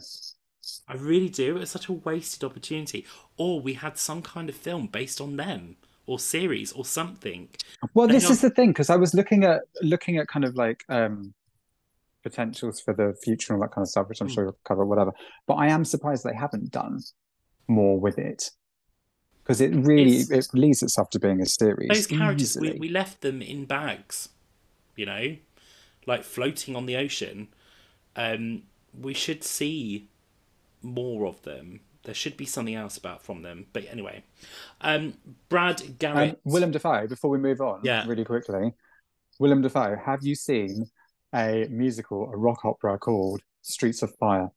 I 0.88 0.96
really 0.96 1.30
do. 1.30 1.58
It's 1.58 1.72
such 1.72 1.88
a 1.88 1.94
wasted 1.94 2.44
opportunity. 2.44 3.06
Or 3.38 3.62
we 3.62 3.74
had 3.74 3.98
some 3.98 4.22
kind 4.22 4.50
of 4.50 4.56
film 4.56 4.88
based 4.88 5.22
on 5.22 5.38
them, 5.38 5.78
or 6.06 6.20
series, 6.20 6.72
or 6.74 6.84
something. 6.84 7.50
Well, 7.94 8.08
this 8.08 8.30
is 8.30 8.42
the 8.42 8.50
thing 8.50 8.70
because 8.70 8.90
I 8.90 8.98
was 8.98 9.14
looking 9.14 9.44
at 9.44 9.62
looking 9.82 10.18
at 10.18 10.28
kind 10.28 10.46
of 10.46 10.56
like 10.56 10.84
um 10.90 11.34
potentials 12.24 12.80
for 12.80 12.94
the 12.94 13.16
future 13.24 13.54
and 13.54 13.62
all 13.62 13.68
that 13.68 13.74
kind 13.74 13.84
of 13.84 13.90
stuff, 13.90 14.08
which 14.10 14.22
I'm 14.22 14.28
Mm. 14.28 14.34
sure 14.34 14.44
you'll 14.46 14.58
cover, 14.64 14.86
whatever. 14.86 15.12
But 15.48 15.56
I 15.56 15.68
am 15.68 15.84
surprised 15.86 16.24
they 16.24 16.36
haven't 16.36 16.72
done 16.72 17.00
more 17.68 18.00
with 18.00 18.18
it 18.18 18.52
because 19.44 19.62
it 19.62 19.74
really 19.74 20.18
It's- 20.20 20.48
it 20.54 20.58
leads 20.58 20.84
itself 20.84 21.10
to 21.12 21.20
being 21.20 21.42
a 21.42 21.46
series. 21.46 21.90
Those 21.90 22.08
characters, 22.08 22.58
we, 22.60 22.72
we 22.74 22.90
left 22.90 23.22
them 23.22 23.42
in 23.42 23.66
bags, 23.66 24.30
you 24.96 25.06
know, 25.06 25.38
like 26.06 26.24
floating 26.24 26.76
on 26.76 26.86
the 26.86 26.96
ocean. 26.96 27.48
Um, 28.16 28.64
we 28.94 29.14
should 29.14 29.44
see 29.44 30.10
more 30.82 31.26
of 31.26 31.42
them. 31.44 31.82
There 32.04 32.16
should 32.16 32.36
be 32.36 32.46
something 32.46 32.74
else 32.76 32.98
about 32.98 33.24
from 33.24 33.44
them. 33.44 33.68
But 33.74 33.86
anyway, 33.90 34.24
um, 34.82 35.14
Brad 35.50 35.82
Um, 35.82 35.96
Garrett. 36.00 36.42
Willem 36.44 36.72
Dafoe. 36.72 37.08
Before 37.08 37.30
we 37.30 37.38
move 37.38 37.62
on, 37.62 37.82
Yeah. 37.84 38.06
really 38.08 38.26
quickly, 38.26 38.74
Willem 39.40 39.62
Dafoe. 39.62 39.96
Have 39.96 40.24
you 40.24 40.34
seen 40.36 40.90
a 41.34 41.68
musical, 41.70 42.30
a 42.32 42.38
rock 42.38 42.66
opera 42.66 42.98
called 42.98 43.42
Streets 43.62 44.02
of 44.02 44.14
Fire? 44.16 44.50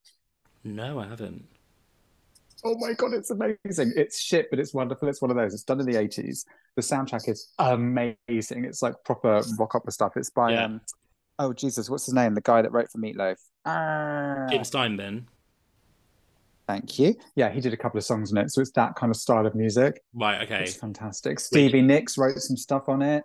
No, 0.64 0.98
I 1.00 1.06
haven't. 1.08 1.44
Oh 2.64 2.76
my 2.78 2.94
god, 2.94 3.12
it's 3.12 3.30
amazing. 3.30 3.92
It's 3.96 4.18
shit, 4.20 4.48
but 4.48 4.58
it's 4.58 4.72
wonderful. 4.72 5.06
It's 5.08 5.20
one 5.20 5.30
of 5.30 5.36
those. 5.36 5.52
It's 5.52 5.64
done 5.64 5.80
in 5.80 5.86
the 5.86 5.96
80s. 5.96 6.46
The 6.76 6.82
soundtrack 6.82 7.28
is 7.28 7.52
amazing. 7.58 8.64
It's 8.64 8.80
like 8.82 8.94
proper 9.04 9.42
rock 9.58 9.74
opera 9.74 9.92
stuff. 9.92 10.12
It's 10.16 10.30
by 10.30 10.52
Yeah. 10.52 10.64
um 10.64 10.80
oh 11.38 11.52
Jesus, 11.52 11.90
what's 11.90 12.06
his 12.06 12.14
name? 12.14 12.34
The 12.34 12.40
guy 12.40 12.62
that 12.62 12.72
wrote 12.72 12.90
for 12.90 12.98
Meatloaf. 12.98 13.36
Ah, 13.66 14.46
Jim 14.50 14.64
Steinman. 14.64 15.28
thank 16.66 16.98
you. 16.98 17.14
Yeah, 17.36 17.50
he 17.50 17.60
did 17.60 17.74
a 17.74 17.76
couple 17.76 17.98
of 17.98 18.04
songs 18.04 18.32
on 18.32 18.38
it. 18.38 18.50
So 18.50 18.62
it's 18.62 18.70
that 18.72 18.94
kind 18.94 19.10
of 19.10 19.16
style 19.16 19.46
of 19.46 19.54
music. 19.54 20.00
Right. 20.14 20.42
Okay. 20.44 20.62
It's 20.62 20.76
fantastic. 20.76 21.38
Stevie 21.40 21.82
Nicks 21.82 22.16
wrote 22.16 22.38
some 22.38 22.56
stuff 22.56 22.88
on 22.88 23.02
it. 23.02 23.24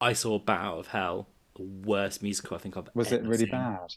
I 0.00 0.12
saw 0.14 0.40
Bat 0.40 0.60
Out 0.60 0.78
of 0.80 0.86
Hell. 0.88 1.28
Worst 1.58 2.22
musical 2.22 2.56
I 2.56 2.60
think 2.60 2.76
I've 2.76 2.88
Was 2.94 3.12
it 3.12 3.22
really 3.22 3.38
seen. 3.44 3.50
bad? 3.50 3.94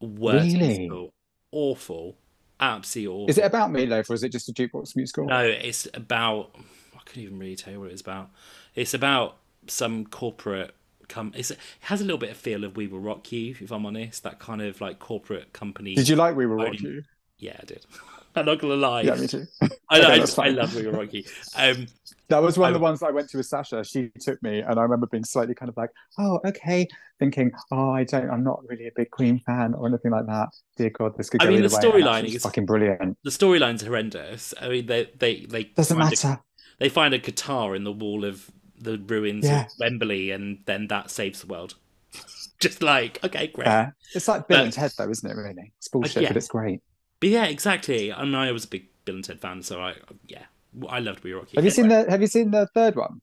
Worst 0.00 0.44
Really? 0.54 0.78
musical. 0.78 1.12
Awful. 1.52 2.16
Absolutely 2.58 3.14
awful. 3.14 3.30
Is 3.30 3.38
it 3.38 3.44
about 3.44 3.70
Meatloaf 3.70 4.10
or 4.10 4.14
is 4.14 4.22
it 4.22 4.30
just 4.30 4.48
a 4.48 4.52
jukebox 4.52 4.94
musical? 4.96 5.26
No, 5.26 5.40
it's 5.44 5.88
about. 5.94 6.54
I 6.94 6.98
couldn't 7.06 7.22
even 7.22 7.38
really 7.38 7.56
tell 7.56 7.72
you 7.72 7.80
what 7.80 7.90
it's 7.90 8.02
about. 8.02 8.30
It's 8.74 8.94
about 8.94 9.36
some 9.66 10.04
corporate. 10.06 10.74
Com- 11.08 11.32
it's, 11.34 11.50
it 11.50 11.58
has 11.80 12.00
a 12.00 12.04
little 12.04 12.18
bit 12.18 12.30
of 12.30 12.36
feel 12.36 12.62
of 12.64 12.76
We 12.76 12.86
Will 12.86 13.00
Rock 13.00 13.32
You, 13.32 13.56
if 13.60 13.70
I'm 13.72 13.84
honest. 13.86 14.22
That 14.22 14.38
kind 14.38 14.62
of 14.62 14.80
like 14.80 14.98
corporate 15.00 15.52
company. 15.52 15.94
Did 15.94 16.08
you 16.08 16.16
like 16.16 16.36
We 16.36 16.46
Will 16.46 16.56
Rock 16.56 16.78
You? 16.80 17.02
Yeah, 17.38 17.56
I 17.60 17.64
did. 17.64 17.84
I'm 18.36 18.46
not 18.46 18.58
gonna 18.60 18.76
lie. 18.76 19.02
Yeah, 19.02 19.14
me 19.16 19.26
too. 19.26 19.46
I, 19.62 19.66
Okay, 19.98 20.06
I, 20.06 20.18
that's 20.18 20.38
I 20.38 20.48
love 20.50 20.74
Rock 20.76 21.08
Um, 21.56 21.86
That 22.28 22.40
was 22.42 22.56
one 22.56 22.68
of 22.68 22.74
the 22.74 22.80
ones 22.80 23.02
I 23.02 23.10
went 23.10 23.28
to 23.30 23.38
with 23.38 23.46
Sasha. 23.46 23.82
She 23.84 24.10
took 24.20 24.40
me, 24.42 24.60
and 24.60 24.78
I 24.78 24.82
remember 24.82 25.06
being 25.08 25.24
slightly 25.24 25.54
kind 25.54 25.68
of 25.68 25.76
like, 25.76 25.90
"Oh, 26.16 26.38
okay," 26.44 26.86
thinking, 27.18 27.50
"Oh, 27.72 27.90
I 27.90 28.04
don't, 28.04 28.30
I'm 28.30 28.44
not 28.44 28.62
really 28.68 28.86
a 28.86 28.92
big 28.94 29.10
Queen 29.10 29.40
fan 29.40 29.74
or 29.74 29.88
anything 29.88 30.12
like 30.12 30.26
that." 30.26 30.50
Dear 30.76 30.90
God, 30.90 31.16
this 31.16 31.28
could 31.28 31.42
I 31.42 31.46
go 31.46 31.50
mean, 31.50 31.62
the 31.62 31.68
storyline 31.68 32.24
is- 32.24 32.42
fucking 32.44 32.66
brilliant. 32.66 33.18
the 33.24 33.30
storyline's 33.30 33.82
horrendous. 33.82 34.54
I 34.60 34.68
mean, 34.68 34.86
they 34.86 35.10
they 35.18 35.46
they 35.46 35.64
Doesn't 35.64 35.96
find 35.98 36.06
a- 36.08 36.10
matter. 36.26 36.40
they 36.78 36.88
find 36.88 37.12
a 37.14 37.18
guitar 37.18 37.74
in 37.74 37.82
the 37.82 37.92
wall 37.92 38.24
of 38.24 38.48
the 38.78 38.96
ruins 38.98 39.44
Yeah. 39.44 39.62
of 39.66 39.72
Wembley, 39.80 40.30
and 40.30 40.60
then 40.66 40.86
that 40.86 41.10
saves 41.10 41.40
the 41.40 41.48
world. 41.48 41.74
Just 42.60 42.80
like 42.80 43.18
okay, 43.24 43.48
great. 43.48 43.88
It's 44.14 44.28
like 44.28 44.46
Bill 44.46 44.62
and 44.62 44.72
Ted, 44.72 44.92
though, 44.96 45.10
isn't 45.10 45.28
it? 45.28 45.34
Really, 45.36 45.72
it's 45.78 45.88
bullshit, 45.88 46.22
yeah. 46.22 46.28
but 46.28 46.36
it's 46.36 46.48
great. 46.48 46.80
But 47.20 47.28
yeah, 47.28 47.44
exactly. 47.44 48.10
And 48.10 48.36
I 48.36 48.50
was 48.52 48.64
a 48.64 48.68
big 48.68 48.86
Bill 49.04 49.16
and 49.16 49.24
Ted 49.24 49.40
fan, 49.40 49.62
so 49.62 49.80
I 49.80 49.94
yeah, 50.26 50.44
I 50.88 51.00
loved 51.00 51.22
We 51.24 51.32
Rocky. 51.32 51.56
Have 51.56 51.64
you 51.64 51.70
seen 51.70 51.88
the 51.88 52.06
Have 52.08 52.20
you 52.20 52.26
seen 52.26 52.50
the 52.50 52.66
third 52.74 52.96
one? 52.96 53.20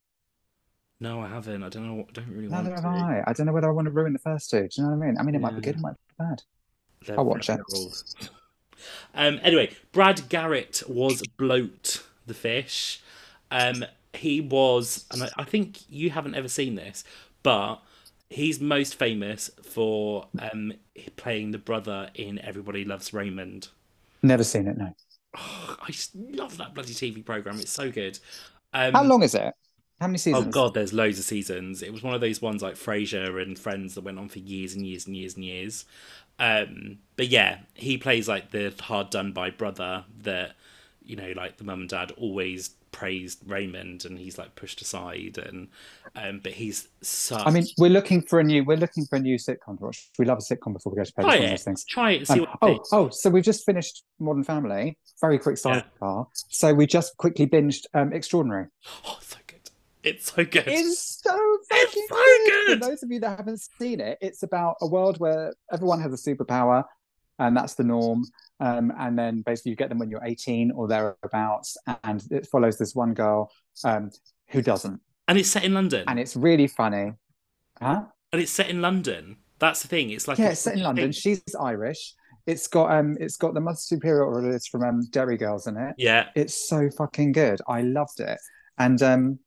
No, 1.00 1.22
I 1.22 1.28
haven't. 1.28 1.64
I 1.64 1.70
don't 1.70 1.86
know. 1.86 2.06
I 2.08 2.12
don't 2.12 2.28
really 2.30 2.48
want 2.48 2.64
Neither 2.66 2.76
have 2.76 2.84
to. 2.84 2.90
I. 2.90 3.24
I 3.28 3.34
don't 3.34 3.46
know 3.46 3.54
whether 3.54 3.68
I 3.68 3.72
want 3.72 3.86
to 3.86 3.92
ruin 3.92 4.14
the 4.14 4.20
first 4.20 4.50
two. 4.50 4.62
Do 4.62 4.70
you 4.78 4.84
know 4.84 4.90
what 4.96 5.04
I 5.04 5.08
mean? 5.08 5.18
I 5.20 5.24
mean, 5.24 5.36
it 5.36 5.42
might 5.42 5.52
be 5.52 5.56
Yeah. 5.58 5.62
good, 5.62 5.76
it 5.76 5.82
might 5.82 5.94
be 5.94 6.14
bad. 6.18 6.44
They're 7.06 7.20
I'll 7.20 7.26
watch 7.26 7.50
it. 7.50 7.60
Um. 9.14 9.40
Anyway, 9.44 9.72
Brad 9.92 10.30
Garrett 10.30 10.84
was 10.88 11.22
Bloat 11.38 12.04
the 12.26 12.34
fish. 12.34 13.02
Um. 13.52 13.86
He 14.14 14.42
was, 14.42 15.06
and 15.12 15.22
I, 15.24 15.30
I 15.38 15.44
think 15.44 15.82
you 15.90 16.10
haven't 16.10 16.34
ever 16.34 16.48
seen 16.48 16.74
this, 16.74 17.04
but 17.44 17.78
he's 18.30 18.60
most 18.60 18.96
famous 18.96 19.52
for 19.62 20.28
um 20.40 20.74
playing 21.18 21.52
the 21.52 21.60
brother 21.60 22.10
in 22.16 22.40
Everybody 22.40 22.84
Loves 22.84 23.14
Raymond. 23.14 23.70
Never 24.22 24.44
seen 24.44 24.68
it. 24.68 24.78
No. 24.78 24.94
I 25.36 25.88
just 25.88 26.16
love 26.16 26.58
that 26.58 26.74
bloody 26.74 26.94
TV 26.94 27.24
program. 27.26 27.60
It's 27.60 27.72
so 27.72 27.92
good. 27.92 28.20
Um, 28.74 28.94
How 28.94 29.04
long 29.04 29.24
is 29.24 29.36
it? 29.36 29.54
How 30.00 30.08
many 30.08 30.18
seasons? 30.20 30.48
Oh 30.48 30.50
god, 30.50 30.74
there's 30.74 30.94
loads 30.94 31.18
of 31.18 31.26
seasons. 31.26 31.82
It 31.82 31.92
was 31.92 32.04
one 32.04 32.14
of 32.14 32.22
those 32.22 32.42
ones 32.42 32.62
like 32.62 32.76
Frasier 32.76 33.42
and 33.42 33.58
Friends 33.58 33.96
that 33.96 34.04
went 34.04 34.20
on 34.20 34.30
for 34.30 34.40
years 34.40 34.76
and 34.76 34.86
years 34.86 35.08
and 35.08 35.16
years 35.16 35.36
and 35.36 35.44
years. 35.44 35.86
Um, 36.40 37.00
but 37.16 37.30
yeah, 37.30 37.60
he 37.74 37.98
plays 37.98 38.28
like 38.28 38.52
the 38.52 38.74
hard 38.80 39.10
done 39.10 39.32
by 39.32 39.50
brother 39.50 40.06
that 40.22 40.56
you 41.04 41.16
know, 41.16 41.34
like 41.36 41.58
the 41.58 41.64
mum 41.64 41.82
and 41.82 41.90
dad 41.90 42.12
always 42.18 42.72
praised 43.02 43.44
Raymond, 43.46 44.06
and 44.06 44.18
he's 44.18 44.38
like 44.40 44.56
pushed 44.56 44.82
aside, 44.82 45.38
and 45.38 45.68
um, 46.16 46.40
but 46.42 46.54
he's 46.54 46.88
such. 47.02 47.46
I 47.46 47.52
mean, 47.52 47.66
we're 47.78 47.92
looking 47.92 48.22
for 48.24 48.40
a 48.40 48.44
new. 48.44 48.64
We're 48.64 48.78
looking 48.78 49.06
for 49.06 49.18
a 49.18 49.20
new 49.20 49.38
sitcom 49.38 49.78
to 49.78 49.86
watch. 49.86 50.10
We 50.18 50.26
love 50.26 50.40
a 50.40 50.42
sitcom 50.42 50.74
before 50.74 50.92
we 50.92 50.98
go 50.98 51.04
to 51.04 51.14
bed. 51.16 51.24
Try 51.24 51.36
of 51.36 51.44
it, 51.44 51.50
those 51.52 51.64
things. 51.64 51.86
try 51.86 52.12
it, 52.12 52.28
see 52.28 52.34
Um, 52.34 52.40
what 52.42 52.50
oh, 52.64 52.80
oh, 52.92 53.10
so 53.10 53.30
we've 53.30 53.44
just 53.44 53.66
finished 53.66 54.04
Modern 54.20 54.44
Family. 54.44 54.98
Very 55.22 55.38
quick 55.38 55.58
Yeah. 55.64 55.84
sidebar. 56.02 56.26
So 56.34 56.74
we 56.74 56.88
just 56.88 57.16
quickly 57.18 57.46
binged 57.46 57.86
um, 57.94 58.14
Extraordinary. 58.14 58.66
Oh, 59.06 59.20
so 59.22 59.38
good. 59.46 59.70
It's 60.04 60.32
so 60.32 60.44
good. 60.44 60.64
It's 60.68 61.22
so 61.24 61.38
It's 61.70 61.94
so 61.94 62.16
good. 62.16 62.66
good. 62.68 62.80
For 62.84 62.90
those 62.90 63.04
of 63.04 63.12
you 63.12 63.20
that 63.20 63.38
haven't 63.38 63.62
seen 63.80 64.00
it, 64.00 64.18
it's 64.22 64.42
about 64.42 64.78
a 64.82 64.88
world 64.88 65.20
where 65.20 65.54
everyone 65.72 66.02
has 66.02 66.14
a 66.14 66.30
superpower, 66.30 66.84
and 67.38 67.56
that's 67.56 67.76
the 67.76 67.84
norm. 67.84 68.24
Um, 68.60 68.92
and 68.98 69.18
then 69.18 69.42
basically 69.42 69.72
you 69.72 69.76
get 69.76 69.90
them 69.90 70.00
when 70.00 70.10
you're 70.10 70.24
18 70.24 70.72
or 70.72 70.88
thereabouts, 70.88 71.78
and 72.04 72.24
it 72.32 72.48
follows 72.48 72.78
this 72.78 72.96
one 72.96 73.14
girl 73.14 73.52
um, 73.84 74.10
who 74.50 74.62
doesn't, 74.62 75.00
and 75.28 75.38
it's 75.38 75.50
set 75.50 75.64
in 75.64 75.74
London. 75.74 76.04
and 76.08 76.20
it's 76.20 76.36
really 76.36 76.68
funny. 76.68 77.14
Huh? 77.82 78.04
and 78.34 78.42
it's 78.42 78.52
set 78.52 78.70
in 78.70 78.82
London. 78.82 79.38
That's 79.60 79.82
the 79.82 79.88
thing. 79.88 80.10
It's 80.12 80.28
like 80.28 80.38
yeah, 80.38 80.50
it's 80.50 80.62
set 80.62 80.76
in 80.76 80.84
London. 80.84 81.06
thing. 81.06 81.12
She's 81.12 81.42
Irish. 81.60 82.14
It's 82.46 82.68
got 82.68 82.92
um, 82.92 83.18
it's 83.20 83.38
got 83.38 83.54
the 83.54 83.62
Mother 83.62 83.78
Superior 83.78 84.24
or 84.26 84.44
it 84.44 84.56
is 84.56 84.68
from 84.68 84.84
um, 84.84 85.02
Derry 85.12 85.38
Girls 85.38 85.68
in 85.68 85.78
it. 85.78 85.96
Yeah, 85.98 86.28
It's 86.36 86.68
so 86.70 86.90
fucking 86.90 87.34
good. 87.34 87.60
I 87.68 87.82
loved 87.82 88.20
it. 88.20 88.40
And 88.78 89.02
um, 89.02 89.40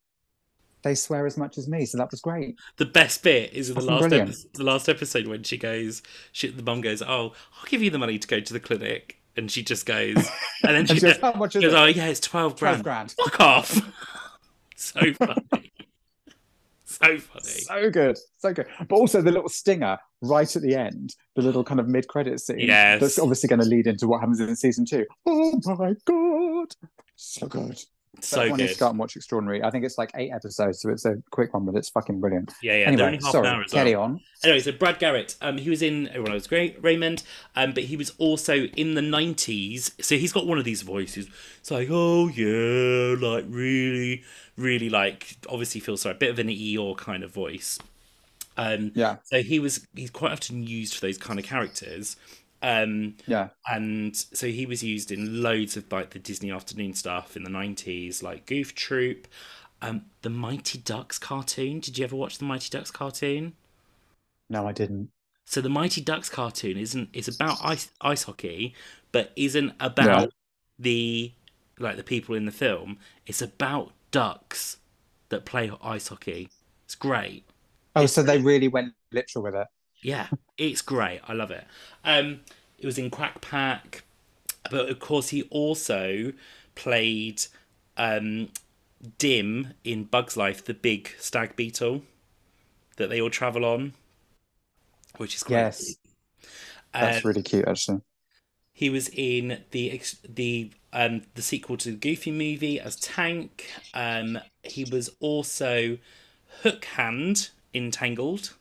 they 0.83 0.95
swear 0.95 1.25
as 1.25 1.37
much 1.37 1.57
as 1.57 1.67
me, 1.67 1.85
so 1.85 1.97
that 1.97 2.11
was 2.11 2.21
great. 2.21 2.57
The 2.77 2.85
best 2.85 3.23
bit 3.23 3.53
is 3.53 3.69
in 3.69 3.75
the 3.75 3.81
last 3.81 4.11
episode, 4.13 4.53
the 4.53 4.63
last 4.63 4.89
episode 4.89 5.27
when 5.27 5.43
she 5.43 5.57
goes, 5.57 6.01
she, 6.31 6.49
the 6.49 6.63
mum 6.63 6.81
goes, 6.81 7.01
"Oh, 7.01 7.33
I'll 7.57 7.65
give 7.67 7.81
you 7.81 7.89
the 7.89 7.99
money 7.99 8.17
to 8.19 8.27
go 8.27 8.39
to 8.39 8.53
the 8.53 8.59
clinic," 8.59 9.19
and 9.35 9.49
she 9.51 9.63
just 9.63 9.85
goes, 9.85 10.15
and 10.63 10.75
then 10.75 10.85
she, 10.85 10.91
And 10.91 10.99
she 10.99 11.05
goes, 11.05 11.17
"How 11.19 11.33
much 11.33 11.55
is 11.55 11.63
goes, 11.63 11.73
it?" 11.73 11.77
"Oh, 11.77 11.85
yeah, 11.85 12.07
it's 12.07 12.19
twelve 12.19 12.57
grand." 12.57 12.83
12 12.83 12.83
grand. 12.83 13.11
Fuck 13.11 13.39
off. 13.39 13.81
so 14.75 14.99
funny. 15.13 15.71
so 16.85 17.17
funny. 17.17 17.45
So 17.45 17.89
good, 17.89 18.17
so 18.37 18.53
good. 18.53 18.67
But 18.87 18.95
also 18.95 19.21
the 19.21 19.31
little 19.31 19.49
stinger 19.49 19.97
right 20.21 20.55
at 20.55 20.61
the 20.61 20.75
end, 20.75 21.15
the 21.35 21.41
little 21.41 21.63
kind 21.63 21.79
of 21.79 21.87
mid-credit 21.87 22.39
scene. 22.39 22.59
Yes. 22.59 23.01
That's 23.01 23.19
obviously 23.19 23.49
going 23.49 23.61
to 23.61 23.67
lead 23.67 23.87
into 23.87 24.07
what 24.07 24.19
happens 24.19 24.39
in 24.39 24.55
season 24.55 24.85
two. 24.85 25.05
Oh 25.25 25.59
my 25.65 25.93
god, 26.05 26.75
so 27.15 27.47
good. 27.47 27.79
So 28.19 28.55
good. 28.55 28.77
go 28.77 28.87
out 28.87 28.89
and 28.89 28.99
watch 28.99 29.15
Extraordinary. 29.15 29.63
I 29.63 29.71
think 29.71 29.85
it's 29.85 29.97
like 29.97 30.11
eight 30.15 30.31
episodes, 30.31 30.81
so 30.81 30.89
it's 30.89 31.05
a 31.05 31.15
quick 31.31 31.53
one, 31.53 31.65
but 31.65 31.75
it's 31.75 31.89
fucking 31.89 32.19
brilliant. 32.19 32.51
Yeah, 32.61 32.77
yeah. 32.77 32.87
anyway, 32.87 33.19
sorry, 33.19 33.47
an 33.47 33.53
hour 33.55 33.63
as 33.63 33.71
carry 33.71 33.95
well. 33.95 34.03
on. 34.03 34.21
Anyway, 34.43 34.59
so 34.59 34.71
Brad 34.73 34.99
Garrett, 34.99 35.35
um, 35.41 35.57
he 35.57 35.69
was 35.69 35.81
in 35.81 36.07
Everyone 36.09 36.33
Loves 36.33 36.47
Great 36.47 36.81
Raymond, 36.83 37.23
um, 37.55 37.73
but 37.73 37.83
he 37.83 37.95
was 37.95 38.11
also 38.17 38.65
in 38.65 38.95
the 38.95 39.01
nineties. 39.01 39.91
So 40.01 40.17
he's 40.17 40.33
got 40.33 40.45
one 40.45 40.57
of 40.57 40.65
these 40.65 40.81
voices. 40.81 41.27
It's 41.59 41.71
like, 41.71 41.87
oh 41.89 42.27
yeah, 42.27 43.15
like 43.17 43.45
really, 43.47 44.23
really 44.57 44.89
like 44.89 45.37
obviously 45.49 45.79
feels 45.79 46.01
sorry, 46.01 46.15
a 46.15 46.17
bit 46.17 46.31
of 46.31 46.39
an 46.39 46.47
Eeyore 46.47 46.97
kind 46.97 47.23
of 47.23 47.31
voice. 47.31 47.79
Um, 48.57 48.91
Yeah, 48.93 49.17
so 49.23 49.41
he 49.41 49.59
was 49.59 49.87
he's 49.95 50.09
quite 50.11 50.33
often 50.33 50.63
used 50.67 50.95
for 50.95 51.01
those 51.01 51.17
kind 51.17 51.39
of 51.39 51.45
characters. 51.45 52.17
Um, 52.63 53.17
yeah. 53.25 53.49
and 53.67 54.15
so 54.15 54.47
he 54.47 54.65
was 54.67 54.83
used 54.83 55.11
in 55.11 55.41
loads 55.41 55.75
of 55.77 55.91
like 55.91 56.11
the 56.11 56.19
Disney 56.19 56.51
afternoon 56.51 56.93
stuff 56.93 57.35
in 57.35 57.43
the 57.43 57.49
nineties, 57.49 58.21
like 58.21 58.45
Goof 58.45 58.75
Troop, 58.75 59.27
um, 59.81 60.05
the 60.21 60.29
Mighty 60.29 60.77
Ducks 60.77 61.17
cartoon. 61.17 61.79
Did 61.79 61.97
you 61.97 62.03
ever 62.03 62.15
watch 62.15 62.37
the 62.37 62.45
Mighty 62.45 62.69
Ducks 62.69 62.91
cartoon? 62.91 63.53
No, 64.49 64.67
I 64.67 64.71
didn't. 64.73 65.11
So 65.45 65.61
the 65.61 65.69
Mighty 65.69 66.01
Ducks 66.01 66.29
cartoon 66.29 66.77
isn't 66.77 67.09
it's 67.13 67.27
about 67.27 67.57
ice 67.63 67.89
ice 68.01 68.23
hockey, 68.23 68.75
but 69.11 69.31
isn't 69.35 69.73
about 69.79 70.05
Yeah. 70.21 70.27
the 70.79 71.33
like 71.79 71.97
the 71.97 72.03
people 72.03 72.35
in 72.35 72.45
the 72.45 72.51
film. 72.51 72.97
It's 73.25 73.41
about 73.41 73.93
ducks 74.11 74.77
that 75.29 75.45
play 75.45 75.71
ice 75.83 76.07
hockey. 76.09 76.49
It's 76.85 76.95
great. 76.95 77.45
Oh, 77.95 78.05
so 78.05 78.23
they 78.23 78.39
really 78.39 78.67
went 78.67 78.93
literal 79.11 79.43
with 79.43 79.55
it. 79.55 79.67
Yeah, 80.01 80.27
it's 80.57 80.81
great. 80.81 81.21
I 81.27 81.33
love 81.33 81.51
it. 81.51 81.65
Um, 82.03 82.41
it 82.79 82.85
was 82.85 82.97
in 82.97 83.09
Quack 83.09 83.41
Pack, 83.41 84.03
but 84.69 84.89
of 84.89 84.99
course 84.99 85.29
he 85.29 85.43
also 85.43 86.33
played 86.75 87.43
um, 87.97 88.49
Dim 89.19 89.73
in 89.83 90.05
Bug's 90.05 90.37
Life, 90.37 90.65
the 90.65 90.73
big 90.73 91.11
stag 91.19 91.55
beetle 91.55 92.03
that 92.97 93.09
they 93.09 93.21
all 93.21 93.31
travel 93.31 93.65
on, 93.65 93.93
which 95.17 95.35
is 95.35 95.43
great. 95.43 95.69
Yes, 95.73 95.97
that's 96.97 97.23
Um, 97.23 97.25
really 97.25 97.43
cute, 97.43 97.67
actually. 97.67 98.01
He 98.73 98.89
was 98.89 99.09
in 99.09 99.63
the 99.71 100.01
the 100.27 100.71
um 100.93 101.23
the 101.35 101.41
sequel 101.41 101.77
to 101.77 101.91
the 101.91 101.97
Goofy 101.97 102.31
movie 102.31 102.79
as 102.79 102.95
Tank. 102.97 103.69
Um, 103.93 104.39
he 104.63 104.83
was 104.85 105.09
also 105.19 105.97
Hook 106.63 106.85
Hand 106.85 107.49
in 107.73 107.91
Tangled. 107.91 108.55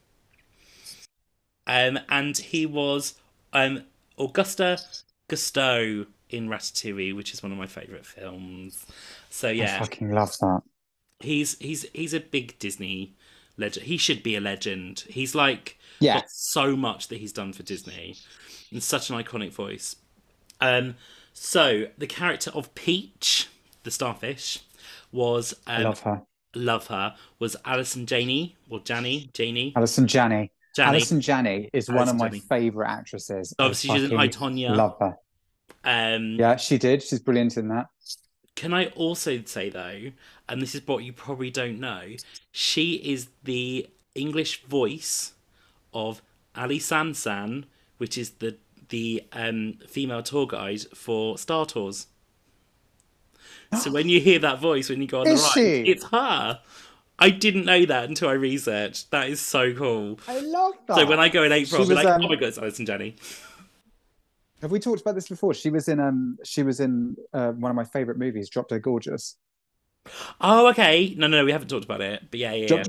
Um, 1.67 1.99
and 2.09 2.37
he 2.37 2.67
was 2.67 3.15
um 3.53 3.85
Auguste 4.17 5.05
Gusteau 5.29 6.07
in 6.29 6.49
Ratatouille, 6.49 7.15
which 7.15 7.33
is 7.35 7.43
one 7.43 7.53
of 7.53 7.59
my 7.59 7.67
favourite 7.67 8.07
films. 8.07 8.87
So 9.29 9.49
yeah, 9.49 9.77
I 9.77 9.79
fucking 9.79 10.11
love 10.11 10.37
that. 10.41 10.63
he's 11.21 11.59
he's 11.59 11.87
he's 11.93 12.15
a 12.15 12.21
big 12.21 12.59
Disney 12.59 13.15
legend. 13.57 13.87
He 13.87 13.97
should 13.97 14.23
be 14.23 14.37
a 14.37 14.41
legend. 14.41 15.05
He's 15.09 15.35
like 15.35 15.79
Yeah, 16.01 16.23
so 16.27 16.77
much 16.77 17.09
that 17.09 17.19
he's 17.19 17.33
done 17.33 17.53
for 17.53 17.63
Disney 17.63 18.17
and 18.73 18.83
such 18.83 19.11
an 19.11 19.17
iconic 19.23 19.53
voice. 19.53 19.97
Um, 20.61 20.97
so 21.33 21.87
the 21.99 22.07
character 22.07 22.51
of 22.53 22.75
Peach, 22.75 23.49
the 23.85 23.91
starfish, 23.91 24.61
was 25.13 25.55
I 25.67 25.77
um, 25.77 25.83
love 25.83 26.01
her. 26.01 26.23
love 26.55 26.87
her 26.89 27.17
was 27.39 27.57
Allison 27.65 28.07
Janney 28.07 28.57
or 28.69 28.81
Janney 28.81 29.31
Janney 29.35 29.73
Allison 29.75 30.07
Janney. 30.07 30.53
Janney. 30.75 30.97
Allison 30.97 31.21
Janney 31.21 31.71
is 31.73 31.89
one 31.91 32.09
of 32.09 32.17
my 32.17 32.29
Janney. 32.29 32.41
favorite 32.41 32.89
actresses. 32.89 33.55
Obviously, 33.59 33.91
she's 33.91 34.05
in 34.05 34.11
fucking 34.11 34.21
I 34.21 34.29
Tonya. 34.29 34.77
Love 34.77 34.97
her. 35.01 35.17
Um, 35.85 36.37
Yeah, 36.39 36.57
she 36.57 36.79
did. 36.79 37.03
She's 37.03 37.21
brilliant 37.21 37.57
in 37.57 37.69
that. 37.69 37.87
Can 38.57 38.75
I 38.75 38.87
also 38.89 39.43
say 39.45 39.71
though, 39.71 40.11
and 40.49 40.61
this 40.61 40.75
is 40.75 40.87
what 40.87 41.03
you 41.03 41.13
probably 41.13 41.51
don't 41.51 41.81
know, 41.81 42.03
she 42.53 42.95
is 42.95 43.29
the 43.43 43.89
English 44.15 44.65
voice 44.65 45.33
of 45.95 46.21
Aly 46.57 46.79
San 46.79 47.15
San, 47.15 47.67
which 47.99 48.19
is 48.19 48.31
the 48.33 48.57
the 48.91 49.23
um, 49.33 49.79
female 49.89 50.23
tour 50.23 50.47
guide 50.47 50.83
for 50.95 51.39
Star 51.39 51.65
Tours. 51.65 52.09
So 53.79 53.91
when 53.93 54.09
you 54.09 54.21
hear 54.21 54.41
that 54.41 54.59
voice 54.59 54.91
when 54.91 55.01
you 55.01 55.07
go 55.07 55.21
on 55.21 55.27
the 55.27 55.35
ride, 55.35 55.51
she? 55.55 55.83
it's 55.83 56.05
her. 56.07 56.61
I 57.21 57.31
didn't 57.31 57.67
know 57.67 57.85
that 57.85 58.09
until 58.09 58.29
I 58.29 58.33
researched. 58.33 59.11
That 59.11 59.29
is 59.29 59.41
so 59.41 59.75
cool. 59.75 60.19
I 60.27 60.41
love 60.41 60.75
that. 60.87 60.97
So 60.97 61.07
when 61.07 61.21
I 61.21 61.29
go 61.29 61.43
in 61.43 61.53
April, 61.53 61.81
I'll 61.83 61.87
She 61.87 61.91
be 61.91 61.95
was, 61.95 62.05
like, 62.05 62.15
um, 62.15 62.25
"Oh 62.25 62.29
my 62.29 62.35
god, 62.37 62.49
it's 62.49 62.59
Alison 62.59 62.87
Jenny." 62.87 63.17
Have 64.63 64.71
we 64.71 64.79
talked 64.79 65.01
about 65.01 65.15
this 65.15 65.29
before? 65.29 65.55
She 65.55 65.71
was 65.71 65.89
in 65.89 66.01
um 66.01 66.39
she 66.45 66.63
was 66.63 66.81
in 66.81 67.17
uh, 67.33 67.53
one 67.53 67.71
of 67.71 67.77
my 67.77 67.85
favorite 67.85 68.19
movies, 68.19 68.49
Drop 68.51 68.69
Dead 68.69 68.83
Gorgeous. 68.83 69.37
Oh, 70.41 70.69
okay. 70.69 71.15
No, 71.17 71.27
no, 71.27 71.39
no, 71.39 71.45
we 71.45 71.53
haven't 71.53 71.69
talked 71.69 71.85
about 71.85 72.01
it, 72.01 72.23
but 72.31 72.41
yeah, 72.41 72.53
yeah. 72.53 72.67
Drop, 72.67 72.87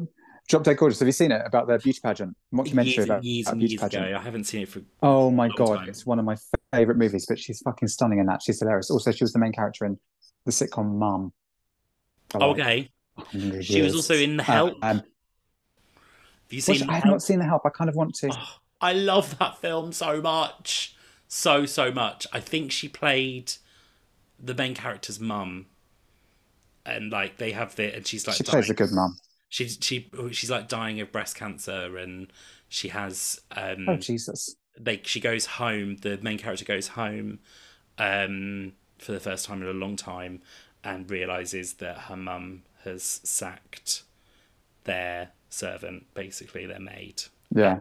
Drop 0.48 0.64
Dead 0.64 0.78
Gorgeous. 0.78 1.00
Have 1.00 1.08
you 1.08 1.14
seen 1.14 1.32
it 1.32 1.42
about 1.46 1.68
the 1.68 1.78
beauty 1.78 2.00
pageant? 2.02 2.36
Mockumentary 2.54 2.86
Years 2.96 3.06
about 3.06 3.24
years 3.24 3.48
a 3.48 3.52
and 3.52 3.60
beauty 3.60 3.74
years 3.74 3.82
pageant. 3.82 4.06
ago. 4.08 4.18
I 4.18 4.22
haven't 4.22 4.46
seen 4.46 4.62
it 4.64 4.70
for. 4.70 4.82
Oh 5.02 5.30
my 5.30 5.50
god, 5.50 5.78
time. 5.78 5.90
it's 5.90 6.06
one 6.06 6.20
of 6.20 6.26
my 6.26 6.36
favorite 6.74 6.98
movies. 6.98 7.26
But 7.28 7.40
she's 7.40 7.62
fucking 7.62 7.88
stunning 7.90 8.20
in 8.20 8.26
that. 8.28 8.42
She's 8.42 8.60
hilarious. 8.60 8.90
Also, 8.90 9.12
she 9.12 9.24
was 9.24 9.34
the 9.34 9.40
main 9.40 9.52
character 9.54 9.86
in 9.86 9.98
the 10.46 10.52
sitcom 10.52 10.96
Mum. 10.96 11.32
for 12.30 12.40
like 12.40 12.50
Okay. 12.50 12.90
100 13.34 13.66
She 13.66 13.82
was 13.82 13.96
also 13.96 14.16
in 14.16 14.38
The 14.38 14.44
Help. 14.44 14.74
um, 14.84 14.98
Have 14.98 15.04
you 16.50 16.62
seen 16.62 16.90
I 16.90 16.96
have 16.96 17.06
not 17.06 17.22
seen 17.22 17.40
the 17.40 17.46
help. 17.46 17.62
I 17.66 17.70
kind 17.70 17.90
of 17.90 17.96
want 17.96 18.16
to. 18.16 18.30
Oh, 18.32 18.56
I 18.82 18.94
love 18.94 19.38
that 19.40 19.58
film 19.60 19.92
so 19.94 20.22
much. 20.22 20.96
So, 21.28 21.66
so 21.66 21.92
much. 21.92 22.28
I 22.34 22.40
think 22.40 22.72
she 22.72 22.90
played 22.90 23.54
the 24.40 24.54
main 24.54 24.74
character's 24.76 25.20
mum. 25.20 25.68
And 26.86 27.12
like 27.12 27.38
they 27.38 27.52
have 27.52 27.76
the 27.76 27.96
and 27.96 28.08
she's 28.08 28.26
like 28.26 28.36
she 28.38 28.44
plays 28.44 28.70
a 28.70 28.74
good 28.74 28.92
mum. 28.92 29.18
she's 29.50 29.78
she 29.82 30.10
she's 30.32 30.50
like 30.50 30.68
dying 30.68 31.00
of 31.00 31.12
breast 31.12 31.36
cancer 31.36 31.96
and 31.96 32.34
she 32.70 32.88
has 32.88 33.40
um 33.56 33.86
Oh 33.88 33.98
Jesus! 33.98 34.56
they 34.80 35.00
she 35.04 35.20
goes 35.20 35.46
home 35.46 35.98
the 35.98 36.18
main 36.24 36.40
character 36.40 36.66
goes 36.66 36.88
home 36.90 37.38
um 38.00 38.74
for 38.98 39.12
the 39.12 39.20
first 39.20 39.46
time 39.46 39.62
in 39.62 39.68
a 39.68 39.74
long 39.74 39.96
time 39.96 40.42
and 40.84 41.10
realizes 41.12 41.74
that 41.74 41.98
her 42.00 42.16
mum 42.18 42.64
has 42.84 43.22
sacked 43.24 44.04
their 44.84 45.30
servant 45.50 46.06
basically 46.14 46.66
their 46.66 46.80
maid 46.80 47.24
Yeah, 47.54 47.80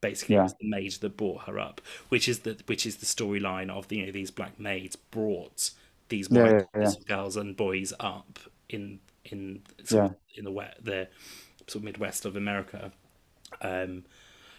basically 0.00 0.34
Yeah. 0.34 0.40
it 0.40 0.44
was 0.44 0.54
the 0.60 0.68
maid 0.68 0.92
that 0.92 1.16
brought 1.16 1.44
her 1.44 1.58
up 1.58 1.80
which 2.08 2.28
is 2.28 2.40
the 2.40 2.56
which 2.66 2.84
is 2.86 2.96
the 2.96 3.06
storyline 3.06 3.70
of 3.70 3.88
the, 3.88 3.96
you 3.96 4.06
know 4.06 4.12
these 4.12 4.30
black 4.30 4.58
maids 4.58 4.96
brought 4.96 5.70
these 6.08 6.28
Yeah, 6.30 6.42
white 6.52 6.66
yeah. 6.78 6.90
girls 7.06 7.36
and 7.36 7.56
boys 7.56 7.92
up 8.00 8.38
in 8.68 9.00
in 9.24 9.62
sort 9.84 10.10
of 10.10 10.16
in 10.36 10.44
the 10.44 10.52
wet 10.52 10.76
the 10.82 11.08
sort 11.66 11.76
of 11.80 11.84
midwest 11.84 12.24
of 12.24 12.36
america 12.36 12.92
um 13.62 14.04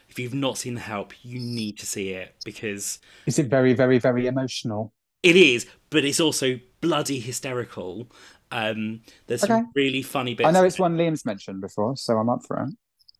if 0.09 0.17
you've 0.17 0.33
not 0.33 0.57
seen 0.57 0.75
the 0.75 0.81
help 0.81 1.13
you 1.23 1.39
need 1.39 1.77
to 1.77 1.85
see 1.85 2.09
it 2.11 2.33
because 2.45 2.99
is 3.25 3.37
it 3.39 3.47
very, 3.47 3.73
very, 3.73 3.99
very 3.99 4.25
emotional? 4.27 4.93
it 5.23 5.35
is 5.35 5.65
but 5.89 6.05
it's 6.05 6.19
also 6.19 6.59
bloody 6.81 7.19
hysterical 7.19 8.07
um 8.51 9.01
there's 9.27 9.43
Okay. 9.43 9.53
some 9.53 9.71
really 9.75 10.01
funny 10.01 10.33
bits 10.35 10.47
I 10.47 10.51
know 10.51 10.63
it's 10.63 10.79
one 10.79 10.97
Liam's 10.97 11.25
mentioned 11.25 11.61
before, 11.61 11.95
so 11.97 12.17
I'm 12.17 12.29
up 12.29 12.45
for 12.45 12.61
it. 12.63 12.69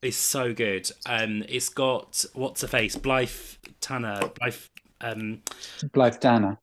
It's 0.01 0.17
so 0.17 0.53
good. 0.53 0.89
Um, 1.07 1.43
it's 1.49 1.69
got 1.69 2.23
what's 2.33 2.61
her 2.61 2.67
face, 2.67 2.95
Blythe 2.95 3.29
Tanner. 3.81 4.19
Blythe, 4.39 4.55
um, 5.01 5.41
Blythe 5.91 6.19
Danner. 6.19 6.59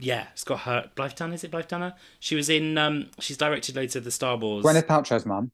yeah, 0.00 0.28
it's 0.32 0.42
got 0.44 0.60
her. 0.60 0.90
Blythe 0.94 1.12
Tanner 1.12 1.34
is 1.34 1.44
it? 1.44 1.50
Blythe 1.50 1.66
Tanner. 1.66 1.94
She 2.18 2.34
was 2.34 2.48
in. 2.48 2.78
Um, 2.78 3.10
she's 3.20 3.36
directed 3.36 3.76
loads 3.76 3.94
of 3.94 4.04
the 4.04 4.10
Star 4.10 4.36
Wars. 4.38 4.64
Gwyneth 4.64 4.86
Paltrow's 4.86 5.26
mum. 5.26 5.50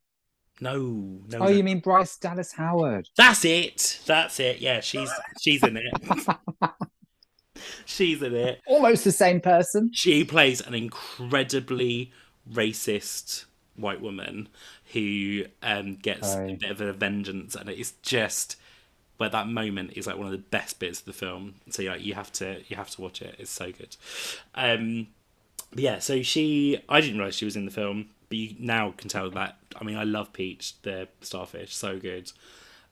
No, 0.61 0.79
no. 0.79 1.39
Oh, 1.41 1.45
no. 1.45 1.49
you 1.49 1.65
mean 1.65 1.81
Bryce 1.81 2.17
Dallas 2.17 2.53
Howard? 2.53 3.09
That's 3.17 3.45
it. 3.45 4.01
That's 4.07 4.39
it. 4.39 4.61
Yeah, 4.61 4.79
she's 4.81 5.11
she's 5.43 5.61
in 5.65 5.77
it. 5.77 6.37
she's 7.85 8.23
in 8.23 8.35
it. 8.35 8.61
Almost 8.67 9.03
the 9.05 9.12
same 9.12 9.41
person. 9.41 9.91
She 9.93 10.25
plays 10.25 10.61
an 10.61 10.75
incredibly 10.75 12.12
racist 12.51 13.45
white 13.77 14.01
woman 14.01 14.49
who 14.93 15.45
um, 15.63 15.97
gets 15.97 16.35
a 16.35 16.57
bit 16.61 16.71
of 16.71 16.81
a 16.81 16.93
vengeance, 16.93 17.55
and 17.55 17.69
it's 17.69 17.93
just 18.03 18.57
where 19.17 19.31
that 19.31 19.47
moment 19.49 19.93
is 19.95 20.07
like 20.07 20.17
one 20.17 20.27
of 20.27 20.33
the 20.33 20.39
best 20.39 20.79
bits 20.79 21.01
of 21.01 21.07
the 21.07 21.13
film. 21.13 21.55
So 21.71 21.83
yeah, 21.83 21.95
you 21.95 22.15
have 22.15 22.33
to 22.35 22.63
you 22.69 22.77
have 22.77 22.91
to 22.91 23.01
watch 23.01 23.23
it. 23.23 23.37
It's 23.39 23.51
so 23.51 23.73
good. 23.73 23.97
Um, 24.55 25.09
but 25.71 25.81
yeah, 25.81 25.99
so 25.99 26.23
she 26.23 26.79
I 26.89 27.01
didn't 27.01 27.19
realize 27.19 27.37
she 27.37 27.45
was 27.45 27.57
in 27.57 27.65
the 27.65 27.71
film 27.71 28.11
but 28.29 28.39
you 28.39 28.55
now 28.59 28.93
can 28.97 29.09
tell 29.09 29.31
that. 29.31 29.59
I 29.81 29.85
mean, 29.85 29.97
I 29.97 30.05
love 30.05 30.33
Peach, 30.33 30.81
the 30.83 31.09
starfish, 31.21 31.75
so 31.75 31.99
good. 31.99 32.33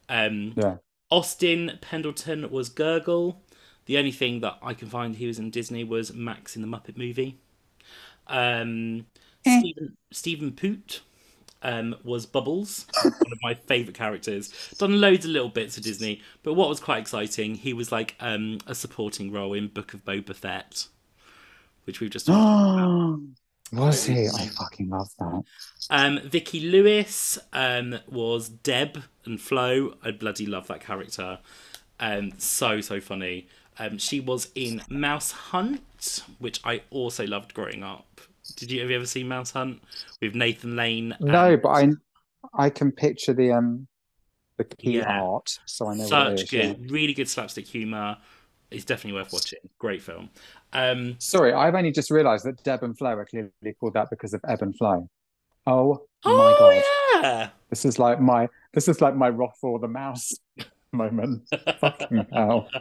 Um, 0.09 0.53
Yeah. 0.57 0.77
Austin 1.11 1.79
Pendleton 1.81 2.51
was 2.51 2.71
Gurgle. 2.71 3.37
The 3.87 3.99
only 3.99 4.13
thing 4.13 4.41
that 4.41 4.59
I 4.63 4.75
can 4.75 4.89
find 4.89 5.17
he 5.17 5.27
was 5.27 5.39
in 5.39 5.51
Disney 5.51 5.85
was 5.85 6.13
Max 6.13 6.57
in 6.57 6.63
the 6.63 6.69
Muppet 6.69 6.97
movie. 6.97 7.39
Um, 8.29 9.07
Eh. 9.45 9.61
Stephen 9.61 9.97
Stephen 10.11 10.59
Root 10.63 11.01
um, 11.63 11.97
was 12.05 12.27
Bubbles, 12.27 12.87
one 13.03 13.33
of 13.33 13.39
my 13.43 13.55
favourite 13.55 13.97
characters. 13.97 14.53
Done 14.79 15.01
loads 15.01 15.25
of 15.25 15.31
little 15.31 15.49
bits 15.49 15.77
of 15.77 15.85
Disney, 15.85 16.23
but 16.43 16.55
what 16.55 16.69
was 16.69 16.81
quite 16.81 16.99
exciting, 16.99 17.55
he 17.55 17.73
was 17.73 17.93
like 17.93 18.17
um, 18.21 18.59
a 18.67 18.75
supporting 18.75 19.31
role 19.31 19.53
in 19.55 19.69
Book 19.69 19.95
of 19.95 20.05
Boba 20.05 20.35
Fett, 20.35 20.87
which 21.85 22.01
we've 22.01 22.11
just 22.11 22.29
Was 23.73 24.05
he? 24.05 24.29
I 24.29 24.49
fucking 24.49 24.91
love 24.91 25.09
that. 25.19 25.43
Um, 25.89 26.21
Vicky 26.25 26.61
Lewis 26.61 27.39
um, 27.55 27.99
was 28.07 28.51
Deb 28.51 29.03
and 29.25 29.41
Flo. 29.41 29.95
I 30.05 30.11
bloody 30.11 30.45
love 30.45 30.67
that 30.67 30.83
character. 30.83 31.39
Um, 31.99 32.33
so 32.37 32.83
so 32.83 33.01
funny. 33.01 33.49
Um, 33.79 33.97
she 33.97 34.21
was 34.21 34.51
in 34.55 34.83
Mouse 34.91 35.33
Hunt, 35.33 36.23
which 36.39 36.61
I 36.65 36.83
also 36.91 37.27
loved 37.27 37.55
growing 37.55 37.83
up. 37.83 38.12
Did 38.57 38.71
you 38.71 38.81
have 38.81 38.91
you 38.91 38.97
ever 38.97 39.07
seen 39.07 39.29
Mouse 39.29 39.51
Hunt 39.51 39.83
with 40.21 40.35
Nathan 40.35 40.77
Lane? 40.77 41.17
No, 41.21 41.57
but 41.57 41.69
I 41.71 41.89
I 42.55 42.71
can 42.71 42.93
picture 42.93 43.33
the 43.33 43.53
um 43.53 43.87
the 44.59 44.65
key 44.65 44.99
Yeah. 44.99 45.21
art, 45.21 45.59
so 45.67 45.89
I 45.89 45.95
know 45.95 46.05
such 46.07 46.43
is. 46.43 46.51
good, 46.51 46.79
yeah. 46.81 46.87
really 46.93 47.15
good 47.15 47.29
slapstick 47.29 47.67
humor. 47.67 48.19
It's 48.71 48.85
definitely 48.85 49.21
worth 49.21 49.33
watching. 49.33 49.59
Great 49.79 50.03
film. 50.03 50.31
Um, 50.73 51.17
Sorry, 51.19 51.53
I've 51.53 51.75
only 51.75 51.93
just 51.93 52.11
realised 52.11 52.47
that 52.47 52.63
Deb 52.65 52.83
and 52.83 52.97
Flo 52.97 53.11
are 53.11 53.27
clearly 53.27 53.51
called 53.79 53.95
that 53.95 54.09
because 54.09 54.33
of 54.33 54.41
Ebb 54.49 54.63
and 54.63 54.75
Flow. 54.77 55.09
Oh 55.67 56.07
my 56.25 56.31
oh 56.31 56.57
god. 56.59 57.23
yeah, 57.23 57.49
This 57.71 57.85
is 57.85 57.99
like 57.99 58.21
my 58.21 58.49
this 58.73 58.89
is 58.89 59.01
like 59.01 59.15
my 59.15 59.29
Roth 59.29 59.59
or 59.63 59.79
the 59.79 59.89
mouse 59.89 60.33
moment. 60.93 61.43
Fucking 61.81 62.27
hell. 62.33 62.69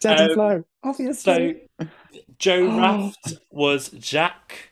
Deb 0.00 0.18
and 0.18 0.40
Um, 0.40 0.64
obviously. 0.82 1.68
So. 1.78 1.86
Joe 2.38 2.68
Oh. 2.68 2.78
Ranft 2.78 3.38
was 3.50 3.90
Jacques, 3.90 4.70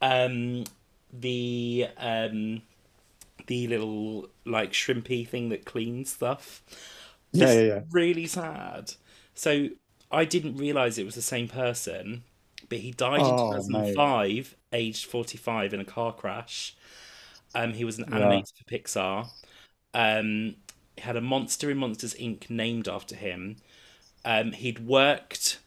um, 0.00 0.64
the 1.12 1.88
um, 1.98 2.62
the 3.46 3.66
little 3.68 4.28
like 4.44 4.72
shrimpy 4.72 5.26
thing 5.28 5.48
that 5.50 5.64
cleans 5.64 6.12
stuff. 6.12 6.62
yeah, 7.32 7.52
yeah, 7.52 7.60
yeah. 7.60 7.80
Really 7.90 8.26
sad. 8.26 8.92
So 9.34 9.68
I 10.10 10.24
didn't 10.24 10.56
realize 10.56 10.98
it 10.98 11.04
was 11.06 11.14
the 11.14 11.22
same 11.22 11.48
person, 11.48 12.24
but 12.68 12.78
he 12.78 12.90
died 12.92 13.22
Oh, 13.22 13.28
in 13.28 13.36
2005, 13.36 14.56
aged 14.72 15.06
45 15.06 15.74
in 15.74 15.80
a 15.80 15.84
car 15.84 16.12
crash. 16.14 16.76
Um, 17.54 17.72
he 17.74 17.84
was 17.84 17.98
an 17.98 18.06
Yeah. 18.06 18.16
animator 18.18 18.52
for 18.56 18.64
Pixar. 18.64 19.28
Um, 19.94 20.56
he 20.96 21.02
had 21.02 21.16
a 21.16 21.20
monster 21.20 21.70
in 21.70 21.78
Monsters 21.78 22.14
Inc. 22.14 22.50
named 22.50 22.88
after 22.88 23.16
him. 23.16 23.56
Um, 24.24 24.52
he'd 24.52 24.86
worked 24.86 25.58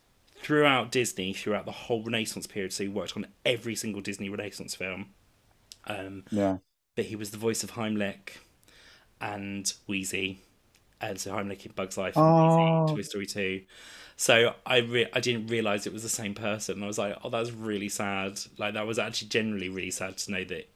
throughout 0.41 0.91
Disney 0.91 1.33
throughout 1.33 1.65
the 1.65 1.71
whole 1.71 2.03
Renaissance 2.03 2.47
period, 2.47 2.73
so 2.73 2.83
he 2.83 2.89
worked 2.89 3.15
on 3.15 3.27
every 3.45 3.75
single 3.75 4.01
Disney 4.01 4.29
Renaissance 4.29 4.75
film. 4.75 5.07
Um, 5.85 6.23
Yeah. 6.31 6.57
but 6.95 7.05
he 7.05 7.15
was 7.15 7.31
the 7.31 7.37
voice 7.37 7.63
of 7.63 7.71
Heimlich 7.71 8.37
and 9.21 9.73
Wheezy, 9.87 10.39
and 11.01 11.19
so 11.19 11.31
Heimlich 11.31 11.65
in 11.65 11.71
Bugs 11.73 11.97
Life 11.97 12.15
and 12.15 12.25
Oh. 12.25 12.83
Wheezy, 12.85 12.95
Toy 12.95 13.01
Story 13.01 13.25
Two. 13.25 13.61
So 14.15 14.53
I 14.65 14.77
re- 14.77 15.09
I 15.13 15.19
didn't 15.19 15.47
realize 15.47 15.87
it 15.87 15.93
was 15.93 16.03
the 16.03 16.09
same 16.09 16.35
person. 16.35 16.83
I 16.83 16.87
was 16.87 16.97
like, 16.99 17.17
oh, 17.23 17.29
that's 17.29 17.51
really 17.51 17.89
sad. 17.89 18.39
Like 18.57 18.75
that 18.75 18.85
was 18.85 18.99
actually 18.99 19.29
generally 19.29 19.69
really 19.69 19.91
sad 19.91 20.17
to 20.19 20.31
know 20.31 20.43
that 20.43 20.69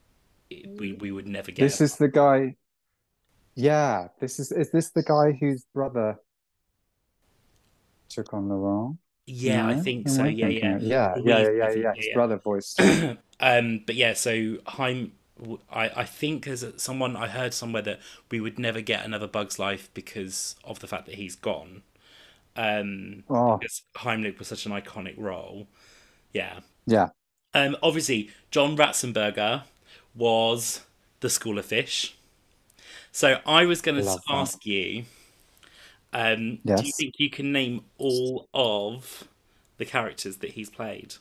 it, 0.50 0.80
we 0.80 0.94
we 0.94 1.12
would 1.12 1.28
never 1.28 1.52
get. 1.52 1.62
This 1.64 1.82
is 1.82 1.98
the 1.98 2.08
guy. 2.08 2.56
Yeah, 3.56 4.08
this 4.20 4.40
is 4.40 4.52
is 4.52 4.72
this 4.72 4.90
the 4.92 5.04
guy 5.04 5.34
whose 5.34 5.66
brother 5.74 6.18
took 8.10 8.34
on 8.34 8.48
the 8.50 8.56
role? 8.56 8.98
yeah, 9.26 9.68
I 9.68 9.76
think 9.76 10.10
so. 10.10 10.26
Yeah, 10.26 10.48
yeah. 10.48 10.80
yeah, 10.80 11.16
yeah, 11.24 11.40
yeah, 11.40 11.40
yeah, 11.40 11.50
yeah. 11.50 11.70
yeah, 11.76 11.94
His 11.94 12.08
yeah. 12.08 12.14
brother 12.14 12.38
voiced. 12.38 12.80
Um, 13.40 13.84
but 13.86 13.96
yeah, 13.96 14.14
so 14.14 14.58
Heim, 14.66 15.12
I, 15.72 15.90
I 15.96 16.06
think 16.06 16.46
there's 16.46 16.66
someone 16.82 17.16
I 17.16 17.28
heard 17.28 17.54
somewhere 17.54 17.84
that 17.84 18.00
we 18.32 18.40
would 18.40 18.58
never 18.58 18.82
get 18.82 19.06
another 19.06 19.28
Bug's 19.28 19.60
Life 19.60 19.90
because 19.94 20.56
of 20.64 20.80
the 20.80 20.88
fact 20.88 21.06
that 21.06 21.16
he's 21.16 21.36
gone. 21.36 21.84
Um, 22.56 23.24
Oh, 23.30 23.62
because 23.62 23.84
Heimlich 23.98 24.40
was 24.40 24.50
such 24.50 24.66
an 24.66 24.74
iconic 24.74 25.16
role. 25.18 25.68
Yeah. 26.34 26.62
yeah. 26.86 27.10
Um, 27.54 27.78
obviously, 27.84 28.32
John 28.52 28.78
Ratzenberger 28.78 29.64
was 30.16 30.82
the 31.22 31.30
School 31.30 31.60
of 31.60 31.66
Fish. 31.66 32.18
So 33.12 33.40
I 33.46 33.66
was 33.66 33.82
going 33.82 34.04
to 34.04 34.04
Love 34.04 34.22
that. 34.30 34.50
ask 34.50 34.66
you, 34.66 35.06
um, 36.14 36.60
do 36.66 36.84
you 36.84 36.92
think 36.92 37.16
you 37.18 37.30
can 37.30 37.52
name 37.52 37.82
all 37.98 38.48
of 38.54 39.28
the 39.78 39.86
characters 39.86 40.38
that 40.38 40.52
he's 40.52 40.70
played 40.70 41.16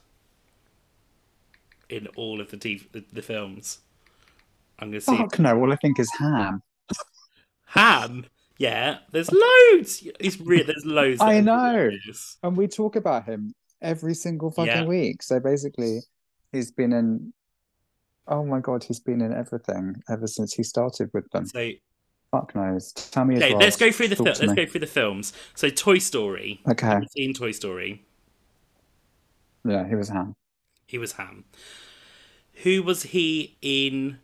in 1.89 2.07
all 2.17 2.41
of 2.41 2.51
the 2.51 2.57
TV, 2.57 2.91
the, 2.93 3.05
the 3.13 3.23
films? 3.23 3.79
I'm 4.79 4.91
going 4.91 5.01
to 5.01 5.07
see. 5.07 5.17
Fuck 5.17 5.39
no. 5.39 5.59
All 5.59 5.73
I 5.73 5.77
think 5.77 5.99
is 5.99 6.11
ham. 6.19 6.63
Ham. 7.67 8.27
Yeah, 8.59 8.99
there's 9.13 9.31
loads. 9.31 10.07
It's 10.19 10.41
re- 10.41 10.63
There's 10.63 10.87
loads. 10.87 11.21
I 11.21 11.41
know. 11.41 11.91
And 12.43 12.57
we 12.57 12.69
talk 12.69 12.97
about 12.97 13.25
him 13.25 13.53
every 13.83 14.15
single 14.15 14.51
fucking 14.51 14.73
Yeah. 14.73 14.85
week. 14.87 15.23
So 15.23 15.41
basically, 15.41 16.01
he's 16.53 16.71
been 16.71 16.93
in. 16.93 17.33
Oh 18.29 18.45
my 18.45 18.61
god, 18.61 18.83
he's 18.83 18.99
been 18.99 19.21
in 19.21 19.33
everything 19.33 20.03
ever 20.11 20.27
since 20.27 20.55
he 20.55 20.63
started 20.63 21.11
with 21.13 21.31
them. 21.31 21.47
So 21.47 21.71
Fuck 22.41 22.55
knows. 22.55 22.93
Tell 22.93 23.25
me 23.25 23.37
Okay, 23.37 23.55
let's 23.55 23.77
go 23.77 23.91
through 23.91 24.09
the 24.09 24.17
fil- 24.17 24.27
let's 24.27 24.43
me. 24.43 24.55
go 24.55 24.67
through 24.67 24.81
the 24.81 24.87
films. 24.87 25.33
So 25.55 25.69
Toy 25.71 25.99
Story. 25.99 26.61
Okay. 26.69 26.87
Have 26.87 27.09
seen 27.11 27.33
Toy 27.33 27.53
Story? 27.53 28.05
Yeah, 29.65 29.89
he 29.89 29.95
was 29.95 30.09
ham. 30.11 30.35
He 30.87 30.99
was 30.99 31.13
Ham. 31.13 31.45
Who 32.63 32.83
was 32.83 33.03
he 33.05 33.57
in 33.63 34.19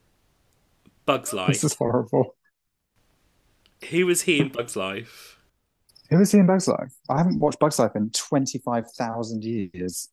Bugs 1.07 1.33
Life? 1.33 1.49
This 1.55 1.65
is 1.65 1.75
horrible. 1.75 2.35
Who 3.91 4.07
was 4.07 4.23
he 4.23 4.39
in 4.39 4.49
Bugs 4.49 4.77
Life? 4.77 5.39
Who 6.11 6.19
was 6.19 6.31
he 6.31 6.39
in 6.39 6.47
Bugs 6.47 6.69
Life? 6.69 6.95
I 7.09 7.19
haven't 7.19 7.41
watched 7.41 7.59
Bugs 7.59 7.79
Life 7.79 7.97
in 7.97 8.11
25,000 8.11 9.43
years. 9.43 10.09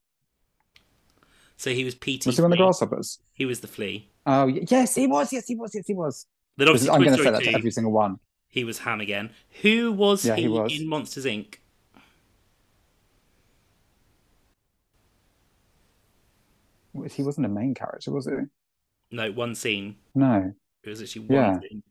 So 1.56 1.70
he 1.70 1.84
was 1.84 1.94
Petey. 1.94 2.28
Was 2.28 2.36
he 2.36 2.42
one 2.42 2.52
of 2.52 2.58
the 2.58 2.64
grasshoppers? 2.64 3.20
He 3.32 3.44
was 3.44 3.60
the 3.60 3.68
flea. 3.68 4.10
Oh, 4.26 4.46
yes, 4.46 4.94
he 4.94 5.06
was. 5.06 5.32
Yes, 5.32 5.46
he 5.46 5.54
was. 5.54 5.74
Yes, 5.74 5.86
he 5.86 5.94
was. 5.94 6.26
Then 6.60 6.68
obviously 6.68 6.90
I'm 6.90 7.02
going 7.02 7.16
to 7.16 7.24
say 7.24 7.30
that 7.30 7.42
to 7.42 7.54
every 7.54 7.70
single 7.70 7.90
one. 7.90 8.18
he 8.48 8.64
was 8.64 8.80
Ham 8.80 9.00
again. 9.00 9.30
Who 9.62 9.92
was 9.92 10.26
Yeah, 10.26 10.36
he, 10.36 10.42
he 10.42 10.48
was. 10.48 10.78
in 10.78 10.86
Monsters 10.86 11.24
Inc? 11.24 11.54
He 17.10 17.22
wasn't 17.22 17.46
a 17.46 17.48
main 17.48 17.72
character, 17.72 18.10
was 18.10 18.26
he? 18.26 18.32
No, 19.10 19.32
one 19.32 19.54
scene. 19.54 19.96
No. 20.14 20.52
It 20.82 20.88
was 20.90 21.00
actually 21.00 21.28
one 21.28 21.36
Yeah. 21.38 21.60
scene. 21.60 21.82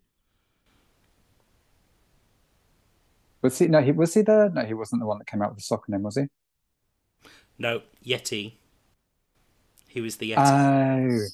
Was 3.41 3.57
he? 3.57 3.67
No, 3.69 3.81
he 3.81 3.91
was 3.91 4.13
he 4.13 4.21
the? 4.21 4.51
No, 4.53 4.63
he 4.65 4.75
wasn't 4.75 5.01
the 5.01 5.07
one 5.07 5.17
that 5.17 5.25
came 5.25 5.41
out 5.41 5.49
with 5.49 5.57
the 5.57 5.63
sock 5.63 5.89
him, 5.89 6.03
was 6.03 6.15
he? 6.15 6.25
No, 7.57 7.81
Yeti. 8.05 8.53
He 9.87 9.99
was 9.99 10.17
the 10.17 10.33
Yeti. 10.33 11.31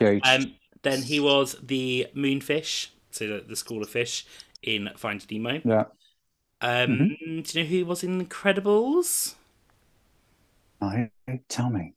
Oh. 0.00 0.20
Um, 0.22 0.54
then 0.82 1.02
he 1.02 1.20
was 1.20 1.56
the 1.62 2.06
moonfish, 2.14 2.88
so 3.10 3.26
the, 3.26 3.44
the 3.46 3.56
school 3.56 3.82
of 3.82 3.88
fish 3.90 4.26
in 4.62 4.90
Finding 4.96 5.42
Nemo. 5.42 5.60
yeah. 5.64 5.84
Um, 6.60 6.90
Mm-hmm. 6.90 7.40
Do 7.42 7.58
you 7.58 7.64
know 7.64 7.68
who 7.68 7.76
he 7.76 7.82
was 7.82 8.04
in 8.04 8.24
Incredibles? 8.24 9.34
No, 10.80 11.08
tell 11.48 11.70
me. 11.70 11.94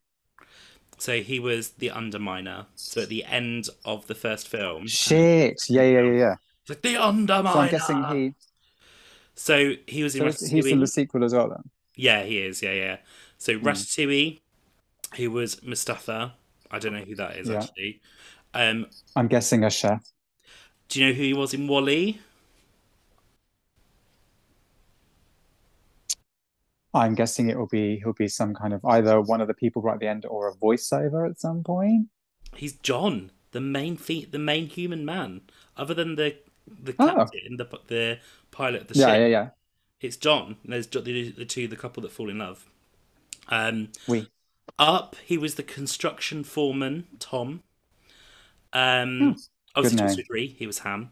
So 0.98 1.22
he 1.22 1.40
was 1.40 1.72
the 1.72 1.90
Underminer. 1.90 2.68
So 2.76 3.02
at 3.02 3.10
the 3.10 3.24
end 3.26 3.70
of 3.84 4.08
the 4.08 4.16
first 4.16 4.48
film, 4.48 4.88
Shit. 4.88 5.58
Yeah, 5.70 5.82
yeah, 5.84 6.02
yeah, 6.02 6.12
yeah. 6.14 6.36
it's 6.62 6.70
like 6.70 6.82
the 6.82 6.96
Underminer. 6.96 7.54
So 7.54 7.60
I'm 7.60 7.70
guessing 7.70 8.04
he. 8.16 8.34
So 9.36 9.74
he 9.88 10.04
was 10.04 10.16
in 10.16 10.22
So 10.22 10.26
he's- 10.26 10.50
he's 10.50 10.66
in 10.68 10.80
the 10.80 10.88
sequel 10.88 11.24
as 11.24 11.34
well, 11.34 11.50
then. 11.50 11.70
Yeah, 11.96 12.24
he 12.24 12.40
is. 12.40 12.62
Yeah, 12.62 12.74
yeah. 12.74 12.98
So 13.38 13.58
Hmm. 13.58 13.68
Ratatouille, 13.68 14.40
who 15.18 15.32
was 15.32 15.62
Mustafa. 15.64 16.34
I 16.72 16.80
don't 16.80 16.94
know 16.94 17.04
who 17.04 17.16
that 17.16 17.38
is 17.38 17.50
Yeah. 17.50 17.58
actually. 17.62 18.02
Um, 18.56 18.88
I'm 19.16 19.28
guessing 19.28 19.64
a 19.64 19.70
chef. 19.70 20.02
do 20.90 21.00
you 21.00 21.08
know 21.08 21.14
who 21.14 21.24
he 21.24 21.34
was 21.34 21.54
in 21.54 21.68
WALL-E? 21.68 22.20
I'm 26.94 27.14
guessing 27.16 27.50
it 27.50 27.58
will 27.58 27.68
be 27.68 27.98
he'll 28.00 28.14
be 28.14 28.28
some 28.28 28.54
kind 28.54 28.74
of 28.74 28.84
either 28.86 29.20
one 29.22 29.42
of 29.42 29.48
the 29.48 29.54
people 29.54 29.82
right 29.82 29.96
at 29.96 30.00
the 30.00 30.08
end 30.08 30.26
or 30.26 30.48
a 30.50 30.56
voiceover 30.56 31.30
at 31.30 31.40
some 31.40 31.64
point. 31.64 32.08
He's 32.56 32.74
John, 32.74 33.32
the 33.52 33.62
main 33.62 33.98
fe- 33.98 34.26
the 34.26 34.40
main 34.40 34.68
human 34.68 35.06
man. 35.06 35.42
Other 35.78 35.94
than 35.94 36.16
the 36.16 36.38
the 36.68 36.94
Oh. 37.00 37.08
captain, 37.08 37.58
the 37.58 37.66
the 37.88 38.20
pilot 38.52 38.84
of 38.84 38.88
the 38.88 38.96
Yeah, 38.96 39.08
ship. 39.12 39.20
yeah, 39.20 39.28
yeah. 39.28 39.50
It's 40.02 40.18
John. 40.18 40.58
There's 40.66 40.88
the, 40.88 41.02
the 41.32 41.46
two, 41.46 41.68
the 41.68 41.76
couple 41.76 42.02
that 42.04 42.12
fall 42.12 42.30
in 42.30 42.40
love. 42.40 42.66
Um, 43.50 43.90
We. 44.08 44.32
up, 44.80 45.16
he 45.26 45.38
was 45.38 45.56
the 45.56 45.64
construction 45.64 46.44
foreman, 46.44 47.08
Tom. 47.20 47.64
Um, 48.76 49.36
obviously, 49.76 50.00
Toy. 50.00 50.08
Story 50.08 50.24
three. 50.26 50.48
He 50.48 50.68
was 50.68 50.80
Ham. 50.80 51.12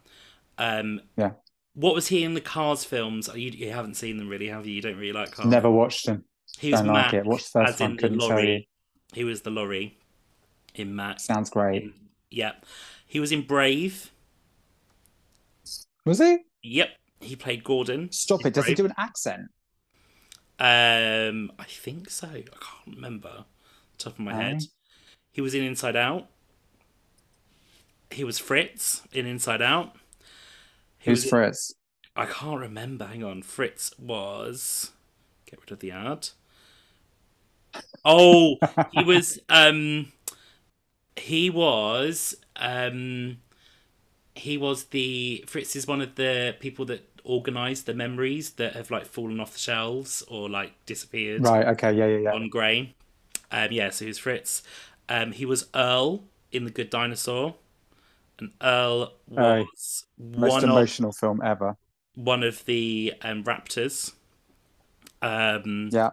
Um, 0.57 1.01
Yeah. 1.17 1.31
What 1.75 1.95
was 1.95 2.07
he 2.09 2.23
in 2.23 2.35
the 2.35 2.41
Cars 2.41 2.83
films? 2.85 3.27
Oh, 3.29 3.33
You, 3.35 3.49
you 3.49 3.71
haven't 3.71 3.95
seen 3.95 4.17
them 4.17 4.29
really, 4.29 4.47
have 4.49 4.67
you? 4.67 4.73
You 4.73 4.81
don't 4.81 4.97
really 4.97 5.13
like 5.13 5.31
Cars. 5.31 5.47
Never 5.49 5.71
watched 5.71 6.05
them. 6.05 6.23
He 6.59 6.69
was 6.71 6.81
Don't 6.81 6.89
like 6.93 7.13
it. 7.13 7.25
Watched 7.25 7.51
the 7.51 7.61
first 7.61 7.73
as 7.73 7.79
one. 7.79 7.97
Couldn't 7.97 8.19
tell 8.19 8.27
you. 8.29 8.35
lorry. 8.35 8.67
He 9.13 9.23
was 9.23 9.41
the 9.41 9.49
lorry 9.49 9.97
in 10.75 10.95
Mack. 10.95 11.19
Sounds 11.19 11.49
great. 11.49 11.81
In- 11.83 11.93
yeah. 12.29 12.51
He 13.07 13.19
was 13.19 13.31
in 13.31 13.41
Brave. 13.43 14.11
Was 16.05 16.19
he? 16.19 16.39
Yep. 16.61 16.89
He 17.21 17.35
played 17.35 17.63
Gordon. 17.63 18.11
Stop 18.11 18.45
it. 18.45 18.53
Does 18.53 18.65
he 18.65 18.75
do 18.75 18.85
an 18.85 18.93
accent? 18.97 19.43
Um, 20.59 21.51
I 21.57 21.63
think 21.67 22.09
so. 22.09 22.27
I 22.27 22.41
can't 22.41 22.95
remember. 22.95 23.45
Top 23.97 24.13
of 24.13 24.19
my 24.19 24.33
Oh. 24.33 24.35
head. 24.35 24.61
He 25.31 25.41
was 25.41 25.55
in 25.55 25.63
Inside 25.63 25.95
Out. 25.95 26.27
He 28.13 28.23
was 28.23 28.39
Fritz 28.39 29.01
in 29.11 29.25
Inside 29.25 29.61
Out. 29.61 29.95
He 30.99 31.11
Who's 31.11 31.23
was 31.23 31.25
Fritz? 31.25 31.73
I 32.15 32.25
can't 32.25 32.59
remember. 32.59 33.05
Hang 33.05 33.23
on. 33.23 33.41
Fritz 33.43 33.97
was. 33.99 34.91
Get 35.45 35.59
rid 35.61 35.71
of 35.71 35.79
the 35.79 35.91
ad. 35.91 36.29
Oh, 38.05 38.57
he 38.91 39.03
was. 39.03 39.39
Um, 39.49 40.11
he 41.15 41.49
was. 41.49 42.35
Um, 42.55 43.37
he 44.35 44.57
was 44.57 44.85
the 44.85 45.43
Fritz 45.47 45.75
is 45.75 45.87
one 45.87 46.01
of 46.01 46.15
the 46.15 46.55
people 46.59 46.85
that 46.85 47.07
organised 47.25 47.85
the 47.85 47.93
memories 47.93 48.51
that 48.51 48.73
have 48.73 48.91
like 48.91 49.05
fallen 49.05 49.39
off 49.39 49.53
the 49.53 49.59
shelves 49.59 50.23
or 50.27 50.49
like 50.49 50.73
disappeared 50.85 51.43
Right. 51.43 51.67
Okay. 51.69 51.93
Yeah. 51.93 52.07
Yeah. 52.07 52.17
Yeah. 52.17 52.31
on 52.33 52.49
Grey. 52.49 52.95
Um, 53.51 53.71
yeah, 53.71 53.89
so 53.91 54.05
he 54.05 54.09
was 54.09 54.17
Fritz. 54.17 54.63
Um, 55.09 55.31
he 55.31 55.45
was 55.45 55.67
Earl 55.75 56.23
in 56.51 56.65
The 56.65 56.71
Good 56.71 56.89
Dinosaur, 56.89 57.55
and 58.39 58.51
Earl 58.61 59.13
Aye. 59.37 59.65
was 59.71 60.05
Most 60.17 60.49
one 60.51 60.63
of 60.63 60.69
emotional 60.69 61.11
film 61.11 61.41
ever. 61.43 61.77
one 62.15 62.43
of 62.43 62.65
the 62.65 63.13
um, 63.21 63.43
raptors. 63.43 64.13
Um, 65.21 65.89
Yeah. 65.91 66.11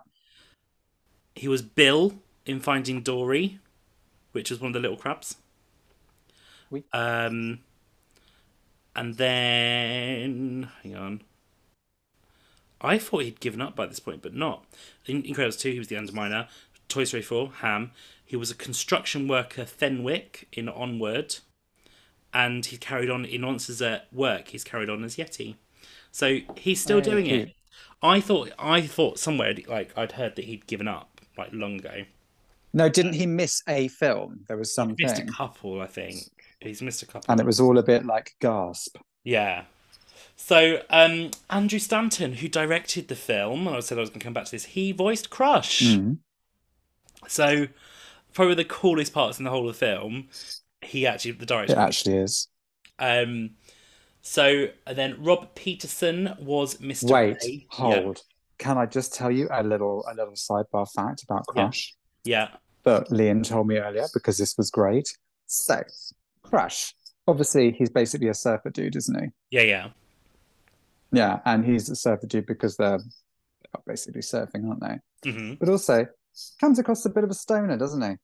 He 1.35 1.49
was 1.49 1.63
Bill 1.63 2.15
in 2.45 2.61
Finding 2.61 3.03
Dory, 3.03 3.59
which 4.33 4.51
was 4.51 4.61
one 4.61 4.69
of 4.69 4.75
the 4.75 4.81
little 4.81 4.97
crabs. 4.97 5.37
Oui. 6.71 6.85
Um, 6.93 7.61
and 8.95 9.17
then 9.17 10.71
hang 10.83 10.97
on. 10.97 11.23
I 12.81 12.99
thought 12.99 13.25
he'd 13.25 13.41
given 13.41 13.61
up 13.61 13.77
by 13.77 13.87
this 13.87 14.01
point, 14.01 14.23
but 14.23 14.35
not. 14.35 14.65
In 15.07 15.23
Incredibles 15.23 15.59
2, 15.61 15.73
he 15.73 15.79
was 15.79 15.89
the 15.89 15.97
Underminer. 15.97 16.49
Toy 16.89 17.05
Story 17.05 17.23
4, 17.23 17.53
Ham. 17.61 17.91
He 18.25 18.37
was 18.37 18.51
a 18.51 18.55
construction 18.55 19.29
worker, 19.29 19.65
Fenwick, 19.67 20.49
in 20.53 20.69
Onward. 20.69 21.37
And 22.33 22.65
he 22.65 22.77
carried 22.77 23.11
on 23.11 23.25
in 23.25 23.41
Monsters 23.41 23.83
at 23.83 24.13
Work. 24.13 24.49
He's 24.49 24.65
carried 24.65 24.89
on 24.89 25.03
as 25.05 25.17
Yeti. 25.17 25.57
So 26.13 26.39
he's 26.57 26.81
still 26.81 26.99
Oh, 26.99 27.01
doing 27.01 27.25
cute. 27.25 27.49
it. 27.49 27.55
I 28.03 28.21
thought 28.21 28.51
I 28.59 28.81
thought 28.83 29.19
somewhere 29.19 29.55
like 29.69 29.97
I'd 29.97 30.13
heard 30.13 30.37
that 30.37 30.45
he'd 30.47 30.67
given 30.67 30.89
up 30.89 31.21
like 31.37 31.51
long 31.53 31.79
ago. 31.79 32.05
No, 32.73 32.89
didn't 32.89 33.15
he 33.15 33.27
miss 33.27 33.63
a 33.69 33.89
film? 33.89 34.45
There 34.47 34.57
was 34.57 34.73
some 34.75 34.95
Missed 34.99 35.19
a 35.19 35.25
couple, 35.27 35.81
I 35.81 35.87
think. 35.87 36.19
He's 36.61 36.81
missed 36.83 37.03
a 37.03 37.07
couple. 37.07 37.25
and 37.29 37.41
it 37.41 37.47
was 37.47 37.59
all 37.61 37.77
a 37.79 37.83
bit 37.83 38.07
like 38.07 38.35
gasp. 38.41 38.97
Yeah. 39.25 39.65
So, 40.37 40.83
um, 40.89 41.33
Andrew 41.51 41.79
Stanton, 41.79 42.35
who 42.35 42.49
directed 42.49 43.09
the 43.09 43.17
film, 43.17 43.67
and 43.67 43.77
I 43.77 43.81
said 43.81 43.99
I 43.99 44.01
was 44.03 44.09
going 44.11 44.21
to 44.21 44.25
come 44.25 44.33
back 44.33 44.47
to 44.47 44.51
this, 44.53 44.65
he 44.67 44.93
voiced 44.93 45.29
Crush. 45.31 45.83
Mm. 45.83 46.19
So, 47.29 47.67
probably 48.33 48.55
the 48.55 48.65
coolest 48.65 49.13
parts 49.13 49.39
in 49.39 49.45
the 49.45 49.51
whole 49.51 49.69
of 49.69 49.75
the 49.79 49.79
film, 49.87 50.29
he 50.83 51.07
actually, 51.07 51.33
the 51.33 51.47
director. 51.47 51.73
It 51.75 51.79
actually 51.79 52.17
is. 52.19 52.49
Um, 52.99 53.51
so, 54.23 54.67
and 54.87 54.97
then 54.99 55.17
Rob 55.23 55.55
Peterson 55.55 56.35
was 56.41 56.77
Mr. 56.77 57.11
Wait, 57.11 57.39
Ray. 57.43 57.67
hold. 57.71 58.23
Can 58.59 58.77
I 58.77 58.85
just 58.87 59.15
tell 59.15 59.31
you 59.31 59.49
a 59.51 59.63
little 59.63 60.05
a 60.11 60.15
little 60.15 60.35
sidebar 60.35 60.87
fact 60.91 61.23
about 61.23 61.47
Crush 61.47 61.95
Yeah. 62.25 62.49
that 62.85 63.09
Liam 63.09 63.43
told 63.43 63.67
me 63.67 63.79
earlier 63.79 64.07
because 64.13 64.37
this 64.37 64.55
was 64.59 64.71
great. 64.71 65.09
So, 65.47 65.83
Crush. 66.43 66.95
Obviously, 67.27 67.73
he's 67.73 67.89
basically 67.91 68.29
a 68.29 68.35
surfer 68.35 68.69
dude, 68.71 68.97
isn't 68.97 69.19
he? 69.23 69.29
Yeah, 69.51 69.63
yeah. 69.63 69.89
Yeah, 71.13 71.41
and 71.45 71.65
he's 71.65 71.89
a 71.89 71.97
surfer 71.97 72.27
dude 72.27 72.47
because 72.47 72.77
they're 72.77 73.01
basically 73.87 74.21
surfing, 74.21 74.69
aren't 74.69 74.81
they? 75.23 75.31
hmm 75.33 75.55
But 75.55 75.69
also 75.69 76.07
comes 76.61 76.79
across 76.79 77.05
a 77.07 77.11
bit 77.11 77.25
of 77.25 77.31
a 77.31 77.35
stoner, 77.35 77.77
doesn't 77.77 78.03
he? 78.03 78.17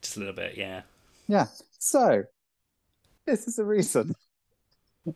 Just 0.00 0.16
a 0.16 0.20
little 0.20 0.34
bit, 0.34 0.56
yeah. 0.56 0.82
Yeah. 1.26 1.46
So 1.78 2.22
this 3.26 3.46
is 3.48 3.56
the 3.56 3.64
reason. 3.64 4.14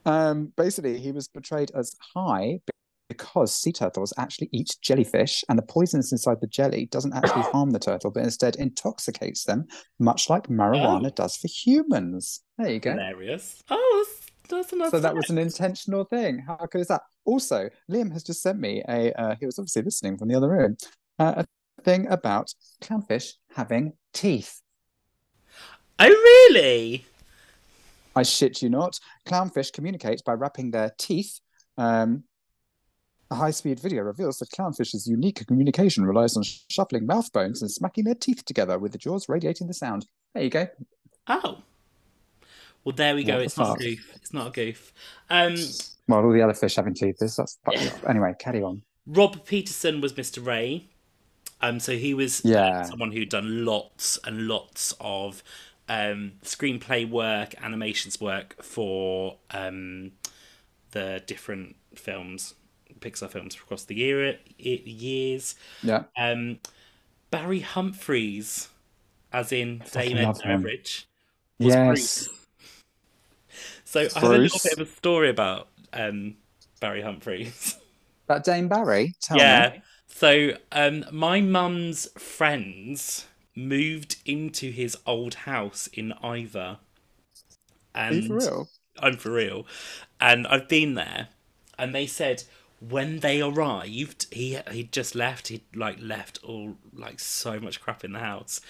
Um, 0.05 0.53
basically, 0.57 0.99
he 0.99 1.13
was 1.13 1.29
portrayed 1.29 1.71
as 1.75 1.95
high 2.15 2.61
because 3.09 3.55
sea 3.55 3.73
turtles 3.73 4.13
actually 4.19 4.51
eat 4.53 4.77
jellyfish, 4.83 5.43
and 5.49 5.59
the 5.59 5.63
poisons 5.63 6.13
inside 6.13 6.39
the 6.43 6.47
jelly 6.47 6.87
doesn't 6.87 7.15
actually 7.15 7.43
harm 7.53 7.71
the 7.71 7.79
turtle, 7.79 8.11
but 8.11 8.23
instead 8.23 8.57
intoxicates 8.57 9.45
them, 9.45 9.67
much 9.99 10.29
like 10.29 10.49
marijuana 10.49 11.07
Oh. 11.07 11.11
does 11.15 11.37
for 11.37 11.49
humans. 11.49 12.43
There 12.59 12.71
you 12.71 12.81
go. 12.81 12.91
Hilarious. 12.91 13.63
Oh, 13.71 14.07
that's, 14.51 14.71
that's 14.71 14.91
So 14.91 15.01
that 15.01 15.15
was 15.15 15.31
an 15.31 15.39
intentional 15.39 16.05
thing. 16.05 16.45
How 16.47 16.57
cool 16.71 16.83
is 16.83 16.89
that? 16.89 17.03
Also, 17.25 17.71
Liam 17.91 18.13
has 18.13 18.23
just 18.23 18.43
sent 18.43 18.59
me 18.59 18.83
a. 18.89 19.13
Uh, 19.19 19.35
he 19.41 19.47
was 19.47 19.59
obviously 19.59 19.83
listening 19.83 20.19
from 20.19 20.29
the 20.29 20.35
other 20.35 20.51
room. 20.51 20.77
Uh, 21.19 21.45
a 21.45 21.83
thing 21.83 22.07
about 22.09 22.53
clownfish 22.83 23.33
having 23.55 23.95
teeth. 24.13 24.61
Oh, 25.99 26.09
really? 26.09 27.05
I 28.15 28.23
shit 28.23 28.63
you 28.63 28.69
not. 28.71 28.99
Clownfish 29.27 29.73
communicate 29.73 30.23
by 30.25 30.33
wrapping 30.33 30.71
their 30.71 30.93
teeth. 30.99 31.41
Um, 31.77 32.25
a 33.31 33.35
high-speed 33.35 33.79
video 33.81 34.03
reveals 34.03 34.39
that 34.39 34.51
clownfish's 34.51 35.07
unique 35.07 35.47
communication 35.47 36.05
relies 36.07 36.37
on 36.37 36.43
shuffling 36.71 37.07
mouth 37.07 37.31
bones 37.33 37.61
and 37.63 37.71
smacking 37.71 38.05
their 38.05 38.15
teeth 38.15 38.45
together, 38.45 38.79
with 38.79 38.93
the 38.93 38.99
jaws 38.99 39.29
radiating 39.29 39.67
the 39.67 39.75
sound. 39.75 40.07
There 40.35 40.43
you 40.43 40.51
go. 40.51 40.67
Oh. 41.27 41.59
Well, 42.85 42.95
there 42.97 43.15
we 43.15 43.25
go. 43.25 43.35
What 43.35 43.43
It's 43.45 43.59
not 43.59 43.81
a 43.81 43.85
goof. 43.85 44.13
It's 44.15 44.33
not 44.33 44.47
a 44.47 44.51
goof. 44.51 44.93
Um, 45.29 45.57
Well, 46.09 46.25
all 46.25 46.33
the 46.33 46.41
other 46.43 46.55
fish 46.55 46.77
having 46.77 46.95
teeth 46.95 47.21
is 47.21 47.37
that's. 47.37 47.59
Anyway, 48.09 48.35
carry 48.39 48.63
on. 48.63 48.83
Rob 49.07 49.45
Peterson 49.45 50.01
was 50.01 50.15
Mr. 50.15 50.45
Ray. 50.45 50.87
Um, 51.61 51.81
so 51.81 51.97
he 51.97 52.15
was 52.15 52.41
uh, 52.45 52.49
Yeah. 52.49 52.83
someone 52.85 53.13
who'd 53.13 53.29
done 53.29 53.65
lots 53.67 54.19
and 54.25 54.47
lots 54.49 54.95
of 55.01 55.43
um, 55.89 56.33
screenplay 56.45 57.09
work, 57.09 57.55
animations 57.63 58.21
work 58.21 58.63
for 58.63 59.37
um, 59.51 60.13
the 60.91 61.23
different 61.27 61.77
films, 61.95 62.55
Pixar 63.01 63.31
films 63.31 63.55
across 63.55 63.85
the 63.85 63.95
year 63.95 64.39
years. 64.59 65.55
Yeah. 65.83 66.05
Um, 66.17 66.59
Barry 67.31 67.61
Humphries, 67.61 68.69
as 69.33 69.53
in 69.53 69.83
Dame 69.93 70.27
was 70.27 71.07
Yes. 71.59 71.87
Bruce. 71.87 72.29
So 73.85 74.01
I 74.01 74.21
have 74.21 74.31
a 74.31 74.39
little 74.39 74.61
bit 74.63 74.73
of 74.75 74.81
a 74.81 74.91
story 74.91 75.31
about 75.31 75.69
um, 75.93 76.37
Barry 76.81 77.03
Humphries. 77.03 77.77
That 78.27 78.45
Dame 78.45 78.69
Barry. 78.69 79.15
Tell 79.23 79.39
yeah. 79.39 79.71
me. 79.75 79.83
So 80.07 80.51
um, 80.73 81.05
my 81.11 81.41
mum's 81.41 82.09
friends 82.19 83.27
moved 83.59 84.17
into 84.25 84.71
his 84.71 84.97
old 85.07 85.35
house 85.35 85.89
in 85.89 86.13
Ivor. 86.23 86.79
And 87.95 88.25
for 88.25 88.37
real? 88.37 88.69
I'm 89.01 89.17
for 89.17 89.31
real. 89.33 89.67
And 90.21 90.47
I've 90.47 90.69
been 90.69 90.95
there, 90.95 91.29
and 91.79 91.95
they 91.95 92.07
said 92.07 92.45
when 92.81 93.21
they 93.21 93.41
arrived, 93.41 94.27
he 94.33 94.59
he'd 94.71 94.93
just 94.93 95.15
left. 95.15 95.49
He'd 95.49 95.65
like 95.75 95.99
left 96.01 96.41
all 96.45 96.77
like 96.93 97.21
so 97.21 97.61
much 97.61 97.81
crap 97.81 98.05
in 98.05 98.13
the 98.13 98.19
house, 98.21 98.61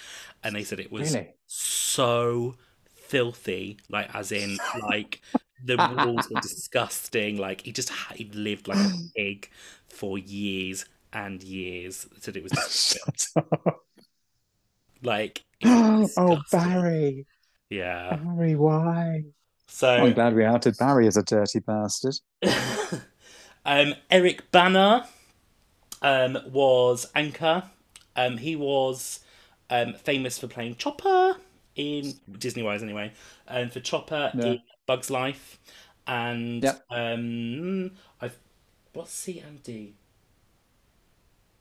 and 0.42 0.54
they 0.54 0.64
said 0.64 0.80
it 0.80 0.92
was 0.92 1.14
Really? 1.14 1.34
so 1.46 2.56
filthy. 2.94 3.78
Like 3.88 4.14
as 4.14 4.32
in 4.32 4.58
like 4.88 5.20
the 5.62 5.76
walls 5.96 6.28
were 6.30 6.40
disgusting. 6.40 7.38
Like 7.38 7.62
he 7.62 7.72
just 7.72 7.90
he 8.14 8.24
lived 8.32 8.68
like 8.68 8.78
a 8.78 8.90
pig 9.16 9.50
for 9.88 10.18
years 10.18 10.84
and 11.12 11.42
years. 11.42 12.06
Said 12.20 12.36
it 12.36 12.42
was 12.42 12.52
disgusting. 12.66 13.02
Shut 13.16 13.26
up. 13.36 13.87
Like 15.02 15.44
oh. 15.64 16.40
Barry. 16.50 17.26
yeah. 17.70 18.16
Barry, 18.16 18.54
why? 18.54 19.24
So 19.66 19.88
I'm 19.88 20.14
glad 20.14 20.34
we 20.34 20.44
outed 20.44 20.76
Barry 20.78 21.06
as 21.06 21.16
a 21.16 21.22
dirty 21.22 21.60
bastard. 21.60 22.14
um, 23.66 23.94
Eric 24.10 24.50
Bana 24.50 25.06
um, 26.02 26.38
was 26.50 27.06
Anchor. 27.14 27.64
Um, 28.16 28.38
he 28.38 28.56
was 28.56 29.20
um, 29.70 29.94
famous 29.94 30.38
for 30.38 30.48
playing 30.48 30.76
Chopper 30.76 31.36
in 31.76 32.14
Disney 32.38 32.62
wise, 32.62 32.82
anyway, 32.82 33.12
and 33.46 33.72
for 33.72 33.80
Chopper 33.80 34.32
Yeah. 34.34 34.44
in 34.46 34.62
Bug's 34.86 35.10
Life, 35.10 35.58
and 36.06 36.62
Yep. 36.62 36.84
um, 36.90 37.90
I've 38.20 38.36
what's 38.94 39.12
C 39.12 39.38
and 39.38 39.62
D. 39.62 39.94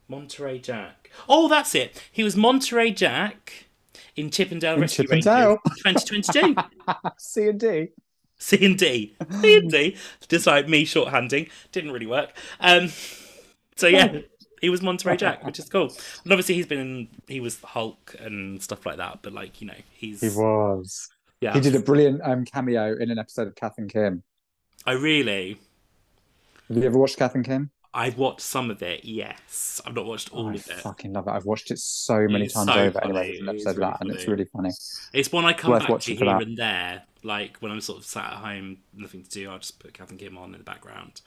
Monterey 0.07 0.59
Jack. 0.59 1.09
Oh, 1.27 1.47
that's 1.47 1.75
it. 1.75 2.01
He 2.11 2.23
was 2.23 2.35
Monterey 2.35 2.91
Jack 2.91 3.65
in 4.15 4.29
Chip 4.29 4.51
'n 4.51 4.59
Dale 4.59 4.75
In 4.75 4.81
Rescue 4.81 5.05
Chip 5.05 5.13
'n 5.13 5.19
Dale. 5.21 5.57
Rangers 5.85 6.03
2022. 6.05 6.55
C 7.17 7.47
and 7.49 7.59
D. 7.59 7.89
C 8.39 8.63
and 8.65 8.77
D, 8.77 9.15
C 9.41 9.57
and 9.57 9.71
D, 9.71 9.97
just 10.29 10.45
like 10.45 10.67
me 10.69 10.85
shorthanding, 10.85 11.49
didn't 11.71 11.89
really 11.91 12.05
work. 12.05 12.29
Um, 12.59 12.91
so 13.75 13.87
yeah, 13.87 14.19
he 14.61 14.69
was 14.69 14.83
Monterey 14.83 15.17
Jack, 15.17 15.43
which 15.43 15.57
is 15.57 15.67
cool. 15.67 15.91
And 16.23 16.31
obviously 16.31 16.53
he's 16.53 16.67
been 16.67 16.79
in, 16.79 17.07
he 17.27 17.39
was 17.39 17.59
Hulk 17.63 18.15
and 18.19 18.61
stuff 18.61 18.85
like 18.85 18.97
that. 18.97 19.19
But 19.23 19.33
like 19.33 19.59
you 19.59 19.65
know, 19.67 19.73
he's 19.91 20.21
He 20.21 20.29
was. 20.29 21.09
yeah. 21.41 21.53
He 21.55 21.61
did 21.61 21.73
a 21.73 21.79
brilliant 21.79 22.21
um, 22.23 22.45
cameo 22.45 22.95
in 22.95 23.09
an 23.09 23.17
episode 23.17 23.47
of 23.47 23.55
Kath 23.55 23.73
and 23.79 23.91
Kim. 23.91 24.21
I 24.85 24.91
really, 24.91 25.57
Have 26.67 26.77
you 26.77 26.83
ever 26.83 26.97
watched 26.99 27.17
Kath 27.17 27.33
and 27.33 27.43
Kim? 27.43 27.71
I've 27.97 28.17
watched 28.19 28.41
some 28.41 28.69
of 28.69 28.83
it. 28.83 29.03
Yes, 29.03 29.81
I've 29.85 29.95
not 29.95 30.05
watched 30.05 30.31
all 30.31 30.47
I 30.49 30.53
of 30.53 30.67
it. 30.67 30.71
I 30.71 30.79
fucking 30.81 31.13
love 31.13 31.27
it. 31.27 31.31
I've 31.31 31.45
watched 31.45 31.71
it 31.71 31.79
so 31.79 32.27
many 32.27 32.45
It's 32.45 32.53
times 32.53 32.67
so 32.67 32.73
over. 32.79 32.99
funny. 32.99 33.19
Anyway, 33.19 33.39
an 33.39 33.49
episode 33.49 33.69
really 33.77 33.79
that, 33.91 33.97
and 34.01 34.11
it's 34.11 34.27
really 34.27 34.45
funny. 34.45 34.69
It's 35.13 35.31
one 35.31 35.45
I 35.45 35.53
come 35.53 35.71
Worth 35.71 35.87
back 35.87 35.99
to 36.01 36.13
here 36.15 36.25
that. 36.25 36.41
and 36.43 36.57
there. 36.57 37.03
Like 37.23 37.57
when 37.57 37.71
I'm 37.71 37.81
sort 37.81 37.97
of 37.97 38.05
sat 38.05 38.25
at 38.25 38.37
home, 38.37 38.77
nothing 38.95 39.23
to 39.23 39.29
do, 39.29 39.49
I'll 39.49 39.57
just 39.57 39.79
put 39.79 39.93
Kath 39.95 40.11
and 40.11 40.19
Kim 40.19 40.37
on 40.37 40.53
in 40.53 40.59
the 40.59 40.63
background. 40.63 41.21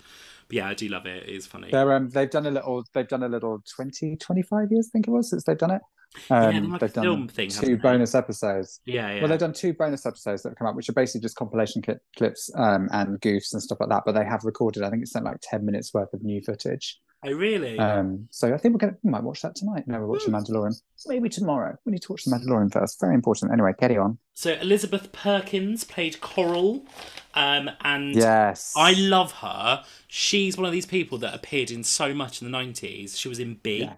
But 0.47 0.57
yeah, 0.57 0.69
I 0.69 0.75
do 0.75 0.89
love 0.89 1.07
it. 1.07 1.25
It 1.25 1.29
is 1.35 1.47
funny. 1.47 1.71
They're 1.73 1.93
um, 1.93 2.09
they've 2.09 2.31
done 2.31 2.47
a 2.47 2.51
little. 2.53 2.85
They've 2.93 3.09
done 3.09 3.25
a 3.25 3.29
little 3.29 3.63
20, 3.75 4.17
25 4.17 4.71
years, 4.71 4.89
I 4.89 4.91
think 4.93 5.09
it 5.09 5.11
was, 5.11 5.29
since 5.31 5.43
they've 5.45 5.59
done 5.59 5.73
it. 5.73 5.83
Yeah, 6.29 6.37
Um, 6.47 6.53
they're 6.53 6.63
like 6.63 6.81
they've 6.81 6.93
done 6.93 7.29
thing, 7.29 7.51
two 7.51 7.77
bonus 7.77 8.15
episodes. 8.15 8.81
yeah, 8.85 9.13
yeah. 9.15 9.21
Well, 9.21 9.29
they've 9.29 9.39
done 9.39 9.53
two 9.53 9.73
bonus 9.75 10.07
episodes 10.07 10.43
that 10.43 10.51
have 10.51 10.59
come 10.59 10.67
out, 10.67 10.75
which 10.75 10.89
are 10.89 10.93
basically 10.93 11.21
just 11.21 11.37
compilation 11.37 11.83
cli- 11.83 11.95
clips 12.17 12.51
um, 12.57 12.89
and 12.93 13.21
goofs 13.21 13.53
and 13.53 13.63
stuff 13.63 13.79
like 13.81 13.91
that. 13.91 14.03
But 14.05 14.13
they 14.13 14.25
have 14.25 14.45
recorded, 14.45 14.83
I 14.83 14.91
think 14.91 15.03
it's 15.03 15.15
like 15.15 15.39
ten 15.41 15.65
minutes 15.65 15.95
worth 15.95 16.13
of 16.13 16.23
new 16.23 16.41
footage. 16.43 16.99
I 17.23 17.29
really. 17.29 17.79
Um, 17.79 18.29
so 18.31 18.53
I 18.55 18.57
think 18.57 18.73
we're 18.75 18.79
gonna 18.79 18.97
we 19.03 19.11
might 19.11 19.23
watch 19.23 19.43
that 19.43 19.55
tonight. 19.55 19.85
No, 19.87 20.01
we're 20.01 20.07
watching 20.07 20.33
Mandalorian. 20.33 20.75
Maybe 21.07 21.29
tomorrow. 21.29 21.77
We 21.85 21.93
need 21.93 22.03
to 22.03 22.13
watch 22.13 22.25
the 22.25 22.31
Mandalorian 22.35 22.73
first. 22.73 22.99
Very 22.99 23.15
important. 23.15 23.53
Anyway, 23.53 23.73
carry 23.79 23.99
on. 23.99 24.17
So 24.33 24.55
Elizabeth 24.55 25.13
Perkins 25.13 25.85
played 25.85 26.21
Coral, 26.23 26.87
um, 27.35 27.71
and 27.83 28.15
Yes, 28.17 28.73
I 28.75 28.95
love 28.95 29.33
her. 29.33 29.85
She's 30.09 30.57
one 30.57 30.65
of 30.65 30.73
these 30.73 30.87
people 30.87 31.19
that 31.19 31.35
appeared 31.35 31.71
in 31.71 31.85
so 31.85 32.15
much 32.15 32.41
in 32.41 32.47
the 32.51 32.51
nineties. 32.59 33.19
She 33.19 33.29
was 33.29 33.39
in 33.39 33.55
Big. 33.63 33.83
Yeah. 33.83 33.97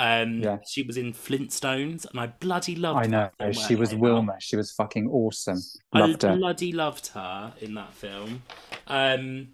Um, 0.00 0.42
Yeah. 0.42 0.58
she 0.64 0.82
was 0.84 0.96
in 0.96 1.12
Flintstones, 1.12 2.08
and 2.08 2.20
I 2.20 2.28
bloody 2.28 2.76
loved. 2.76 2.98
Her. 2.98 3.04
I 3.04 3.06
know. 3.08 3.30
film 3.38 3.52
She 3.52 3.74
was. 3.74 3.94
Wilma. 3.94 4.36
She 4.38 4.54
was 4.56 4.70
fucking 4.72 5.08
awesome. 5.08 5.58
I 5.92 6.06
her. 6.22 6.36
bloody 6.36 6.72
loved 6.72 7.08
her 7.08 7.52
in 7.60 7.74
that 7.74 7.92
film. 7.92 8.42
Um, 8.86 9.48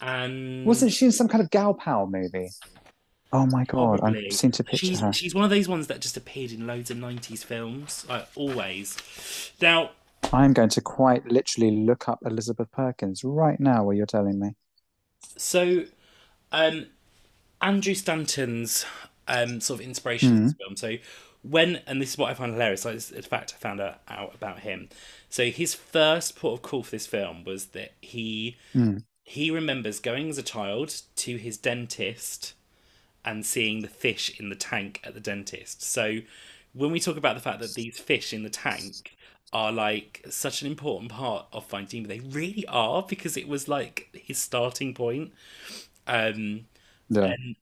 and 0.00 0.66
Wasn't 0.66 0.92
she 0.92 1.06
in 1.06 1.12
some 1.12 1.28
kind 1.28 1.42
of 1.42 1.50
gal 1.50 1.74
pal 1.74 2.06
movie? 2.08 2.50
Oh 3.32 3.46
my 3.46 3.64
god, 3.64 4.00
Probably. 4.00 4.26
I 4.26 4.30
seem 4.30 4.50
to 4.52 4.64
picture 4.64 4.86
she's 4.86 5.00
her. 5.00 5.12
she's 5.12 5.34
one 5.34 5.44
of 5.44 5.50
those 5.50 5.68
ones 5.68 5.86
that 5.88 6.00
just 6.00 6.16
appeared 6.16 6.50
in 6.50 6.66
loads 6.66 6.90
of 6.90 6.96
nineties 6.96 7.42
films, 7.44 8.04
like 8.08 8.26
always. 8.34 8.96
Now, 9.60 9.90
I'm 10.32 10.52
going 10.54 10.70
to 10.70 10.80
quite 10.80 11.26
literally 11.30 11.70
look 11.70 12.08
up 12.08 12.20
Elizabeth 12.24 12.72
Perkins 12.72 13.22
right 13.24 13.60
now 13.60 13.84
while 13.84 13.94
you're 13.94 14.06
telling 14.06 14.40
me. 14.40 14.54
so 15.36 15.84
um, 16.52 16.86
Andrew 17.60 17.94
Stanton's 17.94 18.84
um, 19.28 19.60
sort 19.60 19.80
of 19.80 19.86
inspiration 19.86 20.30
Mm. 20.30 20.36
in 20.36 20.44
this 20.44 20.54
film. 20.54 20.76
So 20.76 20.96
when 21.42 21.76
and 21.86 22.02
this 22.02 22.10
is 22.10 22.18
what 22.18 22.30
I 22.30 22.34
find 22.34 22.52
hilarious. 22.52 22.84
Like, 22.84 22.94
in 23.12 23.22
fact, 23.22 23.54
I 23.56 23.58
found 23.60 23.80
out 23.80 24.00
out 24.08 24.34
about 24.34 24.60
him. 24.60 24.88
So 25.30 25.50
his 25.50 25.74
first 25.74 26.36
port 26.36 26.54
of 26.58 26.62
call 26.62 26.82
for 26.82 26.90
this 26.90 27.06
film 27.06 27.44
was 27.44 27.66
that 27.66 27.92
he 28.00 28.56
Mm. 28.74 29.04
he 29.22 29.50
remembers 29.50 30.00
going 30.00 30.28
as 30.30 30.38
a 30.38 30.42
child 30.42 31.02
to 31.16 31.36
his 31.36 31.56
dentist 31.58 32.54
and 33.24 33.44
seeing 33.44 33.82
the 33.82 33.88
fish 33.88 34.38
in 34.40 34.48
the 34.48 34.56
tank 34.56 35.00
at 35.04 35.12
the 35.14 35.20
dentist. 35.20 35.82
So 35.82 36.20
when 36.72 36.90
we 36.90 37.00
talk 37.00 37.16
about 37.16 37.34
the 37.34 37.42
fact 37.42 37.60
that 37.60 37.74
these 37.74 37.98
fish 37.98 38.32
in 38.32 38.42
the 38.42 38.50
tank 38.50 39.16
are 39.52 39.72
like 39.72 40.24
such 40.30 40.62
an 40.62 40.68
important 40.68 41.10
part 41.10 41.46
of 41.52 41.64
Finding 41.66 42.02
Nemo, 42.04 42.14
they 42.14 42.20
really 42.28 42.66
are 42.68 43.02
because 43.02 43.36
it 43.36 43.48
was 43.48 43.68
like 43.68 44.08
his 44.14 44.38
starting 44.38 44.94
point. 44.94 45.32
Um, 46.06 46.66
Yeah. 47.10 47.24
and 47.32 47.56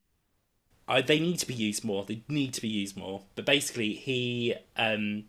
I, 0.87 1.01
they 1.01 1.19
need 1.19 1.39
to 1.39 1.47
be 1.47 1.53
used 1.53 1.83
more. 1.83 2.05
They 2.05 2.21
need 2.27 2.53
to 2.53 2.61
be 2.61 2.67
used 2.67 2.95
more. 2.95 3.23
But 3.35 3.45
basically, 3.45 3.93
he 3.93 4.55
um, 4.75 5.25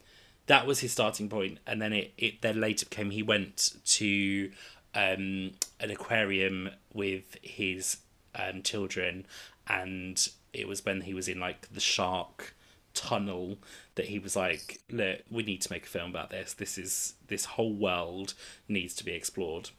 that 0.47 0.67
was 0.67 0.81
his 0.81 0.93
starting 0.93 1.29
point, 1.29 1.59
and 1.67 1.81
then 1.81 1.93
it, 1.93 2.13
it 2.17 2.43
then 2.43 2.61
later 2.61 2.87
became 2.87 3.11
he 3.11 3.23
went 3.23 3.75
to 3.85 4.51
um, 4.95 5.53
an 5.81 5.91
aquarium 5.91 6.71
with 6.93 7.37
his 7.43 7.99
um, 8.35 8.63
children, 8.63 9.27
and 9.67 10.29
it 10.53 10.67
was 10.67 10.85
when 10.85 11.03
he 11.03 11.15
was 11.15 11.29
in 11.29 11.39
like 11.41 11.73
the 11.73 11.81
shark 11.81 12.55
tunnel 12.95 13.59
that 13.95 14.07
he 14.07 14.19
was 14.19 14.35
like, 14.35 14.81
look, 14.91 15.21
we 15.31 15.43
need 15.43 15.61
to 15.63 15.73
make 15.73 15.85
a 15.85 15.89
film 15.89 16.11
about 16.11 16.31
this. 16.31 16.55
This 16.55 16.79
is 16.79 17.15
this 17.29 17.45
whole 17.45 17.73
world 17.75 18.35
needs 18.69 18.95
to 18.95 19.05
be 19.05 19.13
explored. 19.13 19.71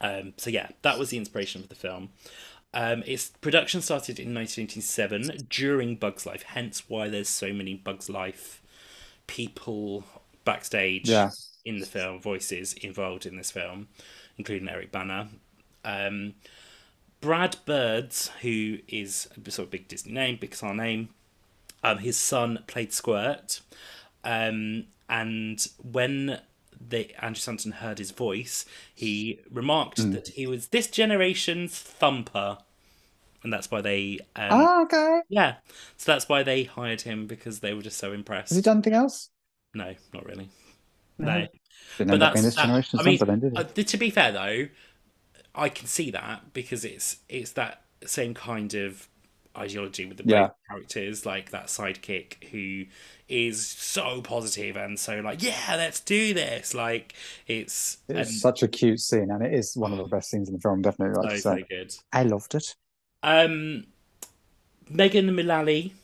Um, 0.00 0.34
so 0.36 0.50
yeah, 0.50 0.68
that 0.82 0.98
was 0.98 1.10
the 1.10 1.18
inspiration 1.18 1.62
for 1.62 1.68
the 1.68 1.74
film. 1.74 2.10
Um, 2.78 3.02
its 3.06 3.30
production 3.40 3.80
started 3.80 4.18
in 4.20 4.34
1987 4.34 5.46
during 5.48 5.96
Bugs 5.96 6.26
Life, 6.26 6.42
hence 6.42 6.82
why 6.90 7.08
there's 7.08 7.28
so 7.30 7.54
many 7.54 7.72
Bugs 7.74 8.10
Life 8.10 8.60
people 9.26 10.04
backstage 10.44 11.08
Yeah. 11.08 11.30
in 11.64 11.78
the 11.78 11.86
film, 11.86 12.20
voices 12.20 12.74
involved 12.74 13.24
in 13.24 13.36
this 13.38 13.50
film, 13.50 13.88
including 14.36 14.68
Eric 14.68 14.92
Bana. 14.92 15.30
Um, 15.84 16.34
Brad 17.22 17.56
Birds, 17.64 18.30
who 18.42 18.78
is 18.88 19.26
a 19.44 19.50
sort 19.50 19.66
of 19.68 19.70
big 19.70 19.88
Disney 19.88 20.12
name, 20.12 20.36
Pixar 20.36 20.76
name, 20.76 21.08
um, 21.82 21.98
his 21.98 22.18
son 22.18 22.62
played 22.66 22.92
Squirt. 22.92 23.60
Um, 24.22 24.88
and 25.08 25.66
when 25.82 26.42
the 26.78 27.14
Andrew 27.24 27.40
Stanton 27.40 27.72
heard 27.72 27.98
his 27.98 28.10
voice, 28.10 28.66
he 28.94 29.40
remarked 29.50 29.98
Hmm. 29.98 30.10
that 30.12 30.28
he 30.28 30.46
was 30.46 30.68
this 30.68 30.88
generation's 30.88 31.78
thumper. 31.78 32.58
And 33.46 33.52
that's 33.52 33.70
why 33.70 33.80
they, 33.80 34.18
um, 34.34 34.48
Oh, 34.50 34.82
okay. 34.82 35.20
yeah, 35.28 35.58
so 35.96 36.10
that's 36.10 36.28
why 36.28 36.42
they 36.42 36.64
hired 36.64 37.02
him 37.02 37.28
because 37.28 37.60
they 37.60 37.74
were 37.74 37.80
just 37.82 37.96
so 37.96 38.10
impressed. 38.12 38.48
Has 38.48 38.56
he 38.56 38.62
done 38.62 38.78
anything 38.78 38.94
else? 38.94 39.30
No, 39.72 39.94
not 40.12 40.26
really. 40.26 40.48
No. 41.16 41.46
No, 42.00 42.06
but 42.06 42.18
that's 42.18 42.42
this 42.42 42.56
that- 42.56 42.62
generation's 42.64 43.00
I 43.00 43.04
mean, 43.04 43.18
then, 43.24 43.38
did 43.38 43.56
uh, 43.56 43.62
to 43.62 43.96
be 43.96 44.10
fair 44.10 44.32
though, 44.32 44.66
I 45.54 45.68
can 45.68 45.86
see 45.86 46.10
that 46.10 46.52
because 46.54 46.84
it's 46.84 47.18
it's 47.28 47.52
that 47.52 47.82
same 48.04 48.34
kind 48.34 48.74
of 48.74 49.06
ideology 49.56 50.06
with 50.06 50.16
the 50.16 50.24
Yeah. 50.26 50.48
characters, 50.68 51.24
like 51.24 51.50
that 51.52 51.66
sidekick 51.66 52.42
who 52.50 52.86
is 53.28 53.64
so 53.68 54.22
positive 54.22 54.76
and 54.76 54.98
so 54.98 55.20
like, 55.20 55.40
yeah, 55.40 55.76
let's 55.76 56.00
do 56.00 56.34
this. 56.34 56.74
Like 56.74 57.14
it's 57.46 57.98
It's 58.08 58.40
such 58.40 58.64
a 58.64 58.68
cute 58.68 58.98
scene, 58.98 59.30
and 59.30 59.40
it 59.46 59.54
is 59.54 59.76
one 59.76 59.92
of 59.92 59.98
the 59.98 60.04
best 60.04 60.30
scenes 60.30 60.48
in 60.48 60.54
the 60.56 60.60
film, 60.60 60.82
definitely. 60.82 61.22
Like 61.22 61.38
so, 61.38 61.58
so 61.58 61.62
good. 61.68 61.94
I 62.12 62.24
loved 62.24 62.56
it. 62.56 62.74
Um, 63.26 63.86
Megan 64.88 65.32
Mullally, 65.32 65.94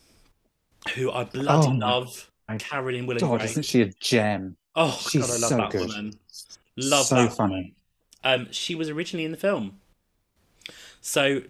who 0.94 1.10
I 1.10 1.24
bloody 1.24 1.72
Oh 1.72 1.72
love, 1.72 2.30
Karen 2.58 2.94
in 2.94 3.06
Will 3.06 3.18
and 3.18 3.30
God, 3.30 3.44
isn't 3.44 3.64
she 3.64 3.82
a 3.82 3.92
gem? 4.00 4.56
Oh 4.76 5.10
She's 5.10 5.14
god, 5.14 5.30
I 5.30 5.36
love 5.36 5.56
so 5.56 5.56
that 5.56 5.76
good. 5.76 5.78
woman. 5.78 6.18
Love 6.76 7.08
So 7.08 7.16
that 7.16 7.38
funny. 7.38 7.42
woman. 7.42 7.74
Um, 8.24 8.52
she 8.52 8.74
was 8.74 8.90
originally 8.90 9.24
in 9.24 9.30
the 9.32 9.38
film, 9.38 9.80
so 11.00 11.42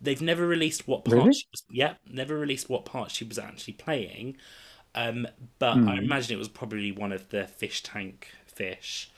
they've 0.00 0.22
never 0.22 0.46
released 0.46 0.86
what 0.88 1.04
part 1.04 1.34
Really? 1.34 1.34
she 1.34 1.46
was. 1.50 1.62
Yeah, 1.70 1.94
never 2.10 2.38
released 2.38 2.68
what 2.68 2.84
part 2.84 3.10
she 3.10 3.24
was 3.24 3.38
actually 3.38 3.74
playing. 3.74 4.36
Um, 4.94 5.26
but 5.58 5.80
Hmm. 5.80 5.86
I 5.86 5.98
imagine 5.98 6.34
it 6.36 6.38
was 6.38 6.48
probably 6.48 6.92
one 6.92 7.12
of 7.12 7.30
the 7.30 7.46
fish 7.46 7.82
tank 7.82 8.28
fish. 8.46 9.10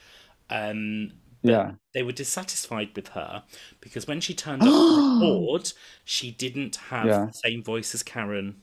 Um, 0.51 1.13
Yeah. 1.45 1.73
they 1.93 2.03
were 2.03 2.13
dissatisfied 2.13 2.91
with 2.97 3.09
her 3.09 3.45
because 3.81 4.07
when 4.07 4.21
she 4.21 4.35
turned 4.35 4.63
up 4.63 4.69
to 4.69 5.21
record, 5.21 5.73
she 6.05 6.31
didn't 6.31 6.77
have 6.77 7.07
Yeah. 7.07 7.27
the 7.27 7.33
same 7.33 7.63
voice 7.63 7.95
as 7.95 8.03
Karen. 8.03 8.57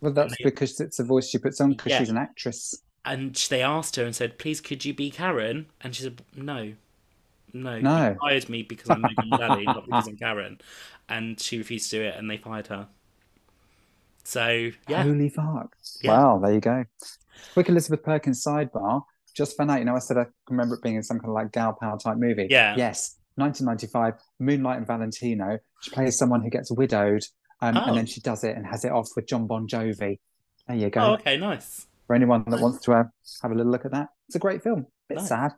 Well, 0.00 0.12
that's 0.12 0.34
they- 0.38 0.44
because 0.44 0.80
it's 0.80 0.98
a 0.98 1.04
voice 1.04 1.28
she 1.28 1.38
puts 1.38 1.60
on 1.60 1.70
because 1.72 1.90
Yeah. 1.90 1.98
she's 1.98 2.08
an 2.10 2.16
actress. 2.18 2.74
And 3.04 3.34
they 3.50 3.62
asked 3.62 3.96
her 3.96 4.04
and 4.04 4.14
said, 4.14 4.38
"Please, 4.38 4.60
could 4.60 4.84
you 4.84 4.94
be 4.94 5.10
Karen?" 5.10 5.66
And 5.80 5.94
she 5.94 6.02
said, 6.04 6.22
"No, 6.36 6.74
no, 7.52 7.78
No. 7.80 8.10
You 8.10 8.16
hired 8.20 8.48
me 8.48 8.62
because 8.62 8.88
I'm 8.90 9.02
Megan 9.02 9.28
Mullally, 9.28 9.64
not 9.64 9.84
because 9.86 10.08
I'm 10.08 10.16
Karen." 10.16 10.60
And 11.08 11.38
she 11.40 11.58
refused 11.58 11.90
to 11.90 11.98
do 11.98 12.02
it, 12.04 12.14
and 12.16 12.30
they 12.30 12.36
fired 12.38 12.68
her. 12.68 12.88
So 14.24 14.70
yeah, 14.88 15.02
Holy 15.02 15.28
fuck. 15.28 15.76
Yeah. 16.00 16.10
Wow, 16.12 16.38
there 16.38 16.54
you 16.54 16.60
go. 16.60 16.84
Quick 17.54 17.68
Elizabeth 17.68 18.04
Perkins 18.04 18.42
sidebar. 18.44 19.04
Just 19.34 19.56
found 19.56 19.70
out, 19.70 19.78
you 19.78 19.84
know, 19.84 19.96
I 19.96 19.98
said 20.00 20.16
I 20.18 20.24
can 20.24 20.32
remember 20.50 20.74
it 20.76 20.82
being 20.82 20.96
in 20.96 21.02
some 21.02 21.18
kind 21.18 21.28
of 21.30 21.34
like 21.34 21.52
gal 21.52 21.76
pal 21.78 21.98
type 21.98 22.16
movie. 22.18 22.48
Yeah. 22.50 22.74
Yes. 22.76 23.16
1995, 23.36 24.14
Moonlight 24.40 24.76
and 24.78 24.86
Valentino. 24.86 25.58
She 25.80 25.90
plays 25.90 26.18
someone 26.18 26.42
who 26.42 26.50
gets 26.50 26.70
widowed 26.70 27.22
um, 27.62 27.76
Oh. 27.76 27.84
and 27.86 27.96
then 27.96 28.06
she 28.06 28.20
does 28.20 28.44
it 28.44 28.56
and 28.56 28.66
has 28.66 28.84
it 28.84 28.92
off 28.92 29.08
with 29.16 29.26
Jon 29.26 29.46
Bon 29.46 29.66
Jovi. 29.66 30.18
There 30.68 30.76
you 30.76 30.90
go. 30.90 31.00
oh 31.00 31.12
okay, 31.14 31.36
nice. 31.38 31.86
For 32.06 32.14
anyone 32.14 32.44
that 32.48 32.60
wants 32.60 32.84
to 32.84 32.92
uh, 32.92 33.04
have 33.42 33.50
a 33.50 33.54
little 33.54 33.72
look 33.72 33.84
at 33.86 33.92
that, 33.92 34.08
it's 34.28 34.36
a 34.36 34.38
great 34.38 34.62
film. 34.62 34.86
Bit 35.08 35.18
Nice. 35.18 35.28
sad. 35.28 35.52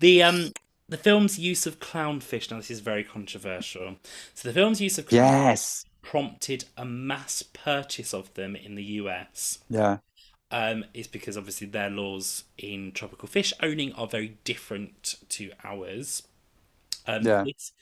The 0.00 0.22
um 0.22 0.52
the 0.88 0.96
film's 0.96 1.38
use 1.38 1.66
of 1.66 1.78
clownfish. 1.80 2.50
Now 2.50 2.58
this 2.58 2.70
is 2.70 2.80
very 2.80 3.04
controversial. 3.04 3.96
So 4.34 4.48
the 4.48 4.54
film's 4.54 4.80
use 4.80 4.98
of 4.98 5.06
clown, 5.06 5.22
Yes. 5.24 5.84
prompted 6.02 6.64
a 6.76 6.84
mass 6.84 7.42
purchase 7.42 8.12
of 8.12 8.32
them 8.34 8.56
in 8.56 8.74
the 8.74 8.82
US 8.84 9.58
Yeah. 9.68 9.98
Um, 10.52 10.86
is 10.94 11.08
because 11.08 11.38
obviously 11.38 11.68
their 11.68 11.90
laws 11.90 12.44
in 12.58 12.92
tropical 12.92 13.28
fish 13.28 13.54
owning 13.62 13.92
are 13.94 14.08
very 14.08 14.38
different 14.44 15.16
to 15.30 15.52
ours. 15.64 16.24
Um, 17.06 17.24
Yeah. 17.24 17.44
This, 17.44 17.72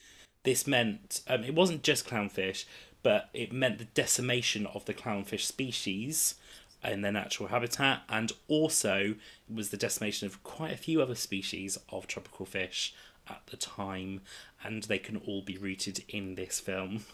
this 0.45 0.66
meant 0.66 1.23
um, 1.29 1.45
it 1.45 1.55
wasn't 1.55 1.83
just 1.83 2.07
clownfish, 2.09 2.64
but 3.03 3.31
it 3.35 3.53
meant 3.53 3.79
the 3.79 3.85
decimation 3.87 4.66
of 4.66 4.85
the 4.87 4.95
clownfish 4.95 5.43
species 5.45 6.37
in 6.85 7.03
their 7.03 7.12
natural 7.12 7.51
habitat, 7.51 8.03
and 8.09 8.33
also 8.49 9.16
it 9.51 9.55
was 9.55 9.71
the 9.71 9.77
decimation 9.77 10.27
of 10.27 10.43
quite 10.43 10.73
a 10.73 10.77
few 10.79 11.03
other 11.03 11.14
species 11.14 11.79
of 11.91 12.07
tropical 12.07 12.47
fish 12.47 12.95
at 13.29 13.43
the 13.49 13.57
time, 13.59 14.23
and 14.64 14.85
they 14.85 14.99
can 14.99 15.18
all 15.18 15.43
be 15.43 15.59
rooted 15.59 16.05
in 16.09 16.37
this 16.37 16.61
film, 16.61 17.05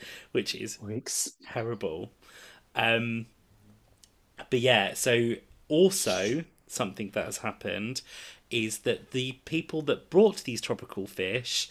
which 0.32 0.54
is 0.54 0.78
Weeks. 0.78 1.32
terrible. 1.52 2.12
Um, 2.74 3.26
but 4.50 4.60
yeah, 4.60 4.94
so 4.94 5.34
also 5.68 6.44
something 6.66 7.10
that 7.10 7.26
has 7.26 7.38
happened 7.38 8.02
is 8.50 8.78
that 8.80 9.10
the 9.12 9.32
people 9.44 9.82
that 9.82 10.10
brought 10.10 10.44
these 10.44 10.60
tropical 10.60 11.06
fish 11.06 11.68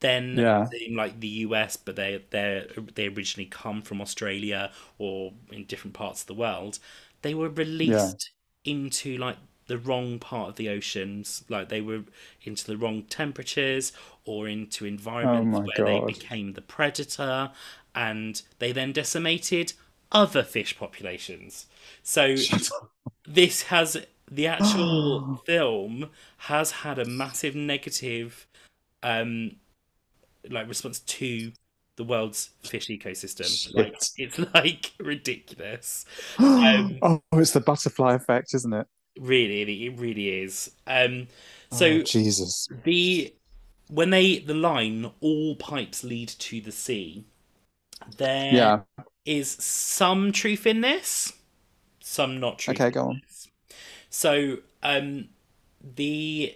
then 0.00 0.46
Yeah. 0.46 0.70
in 0.86 0.94
like 0.96 1.20
the 1.20 1.28
US, 1.28 1.76
but 1.76 1.96
they 1.96 2.22
they 2.30 2.66
they 2.94 3.08
originally 3.08 3.46
come 3.48 3.82
from 3.82 4.00
Australia 4.00 4.72
or 4.98 5.32
in 5.50 5.64
different 5.64 5.94
parts 5.94 6.22
of 6.22 6.26
the 6.26 6.34
world. 6.34 6.78
They 7.22 7.34
were 7.34 7.48
released 7.48 8.30
into 8.64 9.16
like 9.16 9.38
the 9.68 9.78
wrong 9.78 10.18
part 10.18 10.50
of 10.50 10.56
the 10.56 10.68
oceans, 10.68 11.44
like 11.48 11.68
they 11.68 11.80
were 11.80 12.04
into 12.42 12.66
the 12.66 12.76
wrong 12.76 13.02
temperatures 13.04 13.92
or 14.24 14.48
into 14.48 14.84
oh 15.22 15.28
environments 15.28 15.60
Oh 15.60 15.64
where 15.64 15.82
they 15.82 16.00
became 16.00 16.52
the 16.52 16.62
predator, 16.62 17.50
and 17.94 18.42
they 18.58 18.72
then 18.72 18.92
decimated 18.92 19.72
other 20.12 20.42
fish 20.42 20.78
populations. 20.78 21.66
So 22.02 22.36
this 23.26 23.62
has 23.64 23.96
the 24.30 24.46
actual 24.46 25.36
film 25.46 26.10
has 26.38 26.70
had 26.70 26.98
a 26.98 27.04
massive 27.04 27.54
negative 27.54 28.46
um 29.02 29.52
like 30.50 30.68
response 30.68 30.98
to 31.00 31.52
the 31.96 32.04
world's 32.04 32.50
fish 32.62 32.88
ecosystem. 32.88 33.74
Like 33.74 34.00
it's 34.16 34.38
like 34.54 34.92
ridiculous. 35.00 36.04
Um, 36.38 36.98
oh, 37.02 37.22
it's 37.34 37.52
the 37.52 37.60
butterfly 37.60 38.14
effect, 38.14 38.54
isn't 38.54 38.72
it? 38.72 38.86
really 39.62 39.86
it 39.86 39.98
really 39.98 40.42
is. 40.42 40.70
Um 40.86 41.28
so 41.70 41.86
oh, 41.86 42.02
Jesus. 42.02 42.68
the 42.84 43.34
when 43.88 44.10
they 44.10 44.38
the 44.38 44.54
line 44.54 45.10
all 45.20 45.56
pipes 45.56 46.04
lead 46.04 46.28
to 46.28 46.60
the 46.60 46.72
sea 46.72 47.24
there 48.18 48.52
is 49.26 49.50
some 49.50 50.32
truth 50.32 50.66
in 50.66 50.80
this 50.80 51.32
some 52.00 52.38
not 52.40 52.58
truth 52.58 52.80
Okay, 52.80 52.90
go 52.90 53.08
on. 53.08 53.20
this. 53.26 53.48
so 54.08 54.58
um 54.82 55.28
the 55.96 56.54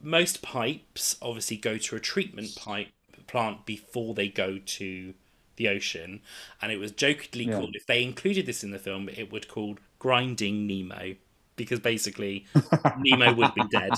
most 0.00 0.40
pipes 0.42 1.16
obviously 1.20 1.56
go 1.56 1.76
to 1.76 1.94
a 1.96 2.00
treatment 2.00 2.56
pipe 2.56 2.88
plant 3.26 3.64
before 3.66 4.14
they 4.14 4.28
go 4.28 4.58
to 4.64 5.14
the 5.56 5.68
ocean 5.68 6.20
and 6.62 6.72
it 6.72 6.78
was 6.78 6.90
jokingly 6.90 7.46
Yeah. 7.46 7.58
called 7.60 7.76
if 7.76 7.86
they 7.86 8.02
included 8.02 8.46
this 8.46 8.64
in 8.64 8.70
the 8.70 8.78
film 8.78 9.08
it 9.10 9.30
would 9.30 9.46
called 9.46 9.78
grinding 9.98 10.66
nemo 10.66 11.14
because 11.56 11.78
basically 11.80 12.46
nemo 12.98 13.34
would 13.34 13.54
be 13.54 13.62
dead 13.70 13.92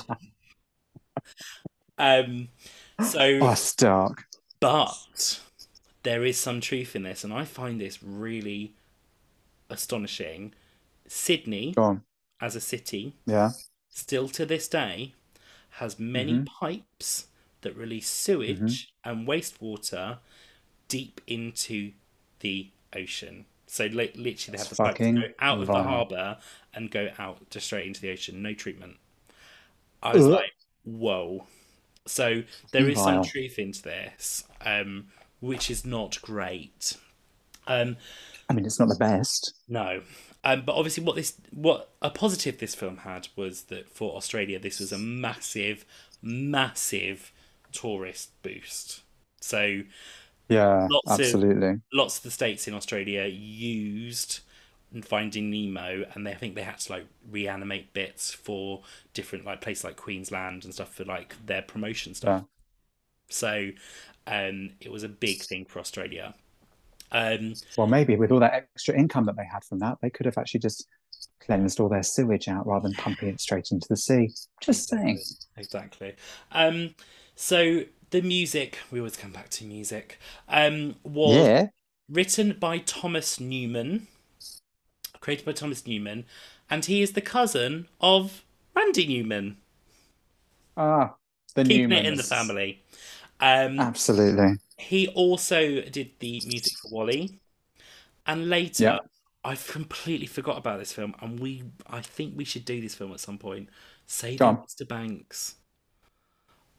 um 1.98 2.48
so 3.08 3.38
Oh, 3.40 3.56
dark. 3.76 4.24
but 4.60 5.40
there 6.02 6.24
is 6.24 6.38
some 6.38 6.60
truth 6.60 6.94
in 6.96 7.02
this 7.02 7.24
and 7.24 7.32
i 7.32 7.44
find 7.44 7.80
this 7.80 8.02
really 8.02 8.74
astonishing 9.70 10.52
sydney 11.06 11.74
as 12.40 12.56
a 12.56 12.60
city 12.60 13.14
Yeah. 13.26 13.50
still 13.88 14.28
to 14.30 14.44
this 14.46 14.68
day 14.68 15.14
has 15.76 15.98
many 15.98 16.32
Mhm. 16.34 16.46
pipes 16.46 17.26
that 17.62 17.76
release 17.76 18.08
sewage 18.08 18.58
Mm-hmm. 19.04 19.10
and 19.10 19.28
wastewater 19.28 20.18
deep 20.88 21.20
into 21.26 21.92
the 22.40 22.68
ocean. 22.94 23.46
So 23.66 23.84
li- 23.86 24.12
literally, 24.14 24.56
they 24.56 24.58
have 24.58 24.68
the 24.68 24.74
fucking 24.74 25.14
go 25.14 25.32
out 25.38 25.60
of 25.60 25.66
the 25.68 25.82
harbour 25.82 26.38
and 26.74 26.90
go 26.90 27.10
out 27.18 27.48
just 27.48 27.66
straight 27.66 27.86
into 27.86 28.00
the 28.02 28.10
ocean, 28.10 28.42
no 28.42 28.52
treatment. 28.52 28.98
I 30.02 30.12
was 30.12 30.24
Ugh. 30.26 30.30
like, 30.32 30.52
whoa. 30.84 31.46
So 32.06 32.42
there 32.72 32.86
is 32.90 32.98
some 32.98 33.24
truth 33.24 33.58
into 33.58 33.80
this, 33.82 34.44
um, 34.60 35.08
which 35.42 35.70
is 35.70 35.84
not 35.84 36.18
great. 36.22 36.96
Um, 37.66 37.98
I 38.48 38.54
mean, 38.54 38.64
it's 38.64 38.80
not 38.80 38.88
the 38.88 38.96
best. 38.96 39.52
no. 39.68 40.00
Um, 40.44 40.64
but 40.66 40.74
obviously, 40.74 41.04
what 41.04 41.14
this 41.16 41.34
what 41.52 41.90
a 42.02 42.10
positive 42.10 42.58
this 42.58 42.74
film 42.74 42.96
had 42.98 43.28
was 43.36 43.62
that 43.64 43.88
for 43.88 44.16
Australia, 44.16 44.58
this 44.58 44.80
was 44.80 44.90
a 44.90 44.98
massive, 44.98 45.84
massive 46.20 47.30
tourist 47.70 48.30
boost. 48.42 49.02
So 49.40 49.82
Yeah, 50.48 50.88
Lots 50.90 51.12
of- 51.12 51.20
absolutely. 51.20 51.80
lots 51.92 52.16
of 52.18 52.24
the 52.24 52.30
states 52.32 52.66
in 52.66 52.74
Australia 52.74 53.24
used 53.26 54.40
Finding 55.04 55.48
Nemo, 55.50 56.04
and 56.12 56.26
they 56.26 56.32
I 56.32 56.34
think 56.34 56.54
they 56.56 56.62
had 56.64 56.78
to 56.80 56.92
like 56.92 57.06
reanimate 57.30 57.92
bits 57.94 58.32
for 58.32 58.82
different 59.14 59.44
like 59.46 59.60
places 59.60 59.84
like 59.84 59.96
Queensland 59.96 60.64
and 60.64 60.74
stuff 60.74 60.92
for 60.92 61.04
like 61.04 61.36
their 61.46 61.62
promotion 61.62 62.14
stuff. 62.14 62.44
So 63.30 63.70
um, 64.26 64.70
it 64.80 64.90
was 64.90 65.02
a 65.02 65.08
big 65.08 65.42
thing 65.42 65.64
for 65.64 65.78
Australia. 65.78 66.34
Um, 67.10 67.54
Well, 67.76 67.86
maybe 67.86 68.16
with 68.16 68.32
all 68.32 68.40
that 68.40 68.54
extra 68.54 68.96
income 68.96 69.26
that 69.26 69.36
they 69.36 69.44
had 69.44 69.64
from 69.64 69.80
that, 69.80 69.98
they 70.00 70.10
could 70.10 70.26
have 70.26 70.38
actually 70.38 70.60
just 70.60 70.86
cleansed 71.40 71.80
all 71.80 71.88
their 71.88 72.02
sewage 72.02 72.48
out 72.48 72.66
rather 72.66 72.88
than 72.88 72.96
pumping 72.96 73.28
it 73.28 73.40
straight 73.40 73.70
into 73.70 73.86
the 73.88 73.96
sea. 73.96 74.30
Just 74.60 74.88
saying. 74.88 75.20
exactly. 75.56 76.14
Um, 76.52 76.94
so 77.34 77.84
the 78.10 78.22
music, 78.22 78.78
we 78.90 79.00
always 79.00 79.16
come 79.16 79.32
back 79.32 79.48
to 79.50 79.64
music, 79.64 80.18
um, 80.48 80.96
was 81.02 81.36
Yeah. 81.46 81.68
written 82.08 82.56
by 82.58 82.78
Thomas 82.78 83.40
Newman, 83.40 84.06
created 85.20 85.46
by 85.46 85.52
Thomas 85.52 85.86
Newman, 85.86 86.26
and 86.68 86.84
he 86.84 87.00
is 87.02 87.12
the 87.12 87.20
cousin 87.20 87.88
of 88.00 88.44
Randy 88.74 89.06
Newman, 89.06 89.56
Ah, 90.76 91.16
the 91.54 91.64
keeping 91.64 91.92
it 91.92 92.06
in 92.06 92.16
the 92.16 92.22
family. 92.22 92.82
Um, 93.42 93.80
Absolutely. 93.80 94.58
he 94.78 95.08
also 95.08 95.82
did 95.82 96.12
the 96.20 96.40
music 96.46 96.72
for 96.80 96.90
WALL-E, 96.92 97.40
and 98.26 98.48
later 98.48 98.84
Yeah. 98.84 98.98
I've 99.44 99.66
completely 99.66 100.26
forgot 100.28 100.56
about 100.56 100.78
this 100.78 100.92
film, 100.92 101.14
and 101.20 101.40
we 101.40 101.64
I 101.88 102.00
think 102.00 102.36
we 102.36 102.44
should 102.44 102.64
do 102.64 102.80
this 102.80 102.94
film 102.94 103.12
at 103.12 103.18
some 103.20 103.38
point. 103.38 103.68
Saving 104.06 104.38
Go 104.38 104.46
on. 104.46 104.56
Mr. 104.58 104.86
Banks. 104.86 105.56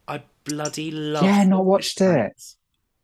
I 0.07 0.23
bloody 0.45 0.89
love. 0.91 1.23
It. 1.23 1.27
Yeah, 1.27 1.43
not 1.43 1.65
watched 1.65 1.99
it. 1.99 2.41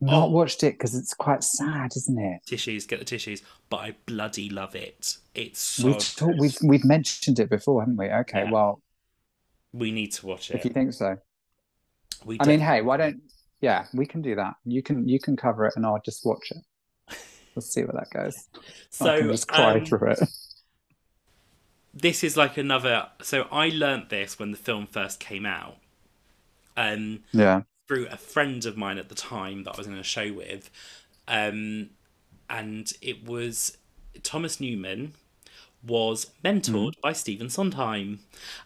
Not 0.02 0.28
Oh. 0.28 0.30
watched 0.32 0.64
it 0.64 0.76
because 0.76 0.96
it's 0.96 1.14
quite 1.14 1.44
sad, 1.44 1.92
isn't 1.98 2.18
it? 2.18 2.40
Tissues, 2.46 2.86
get 2.86 3.00
the 3.00 3.06
tissues, 3.06 3.42
but 3.70 3.78
I 3.78 3.96
bloody 4.06 4.50
love 4.50 4.76
it. 4.76 5.18
It's 5.36 5.60
so. 5.60 5.88
We've, 5.88 6.16
talk, 6.16 6.32
we've 6.40 6.58
we've 6.64 6.86
mentioned 6.86 7.40
it 7.40 7.50
before, 7.50 7.82
haven't 7.82 7.98
we? 7.98 8.10
Okay, 8.10 8.44
Yeah. 8.46 8.52
well, 8.52 8.82
We 9.74 9.92
need 9.92 10.14
to 10.14 10.26
watch 10.26 10.50
it. 10.52 10.56
if 10.56 10.64
you 10.64 10.72
think 10.72 10.94
so, 10.94 11.18
we 12.24 12.38
I 12.40 12.46
mean, 12.46 12.62
hey, 12.62 12.82
why 12.82 12.96
don't? 12.96 13.22
Yeah, 13.62 13.86
we 13.94 14.06
can 14.06 14.22
do 14.22 14.36
that. 14.36 14.56
You 14.66 14.82
can 14.84 15.08
you 15.08 15.20
can 15.20 15.36
cover 15.36 15.66
it, 15.66 15.74
and 15.76 15.86
I'll 15.86 16.02
just 16.04 16.26
watch 16.26 16.52
it. 16.52 16.58
Let's 17.56 17.74
see 17.74 17.84
where 17.84 17.94
that 17.94 18.10
goes. 18.12 18.48
I 19.02 19.12
so 19.12 19.16
can 19.18 19.30
just 19.30 19.48
cry 19.48 19.80
um, 19.80 19.86
through 19.86 20.12
it. 20.12 20.20
this 21.94 22.24
is 22.24 22.38
like 22.38 22.58
another. 22.58 23.08
So 23.22 23.44
I 23.52 23.70
learnt 23.70 24.10
this 24.10 24.40
when 24.40 24.52
the 24.52 24.58
film 24.58 24.88
first 24.88 25.20
came 25.20 25.46
out. 25.46 25.78
Um, 26.78 27.24
Yeah. 27.34 27.64
through 27.88 28.08
a 28.08 28.18
friend 28.18 28.66
of 28.66 28.78
mine 28.78 28.98
at 28.98 29.10
the 29.10 29.16
time 29.16 29.64
that 29.64 29.76
I 29.76 29.78
was 29.78 29.88
in 29.88 29.96
a 29.96 30.04
show 30.04 30.34
with, 30.34 30.70
um, 31.28 31.92
and 32.50 32.92
it 33.02 33.26
was 33.26 33.78
Thomas 34.24 34.60
Newman 34.62 35.14
was 35.86 36.32
mentored 36.44 36.94
by 37.02 37.14
Stephen 37.14 37.50
Sondheim, 37.50 38.20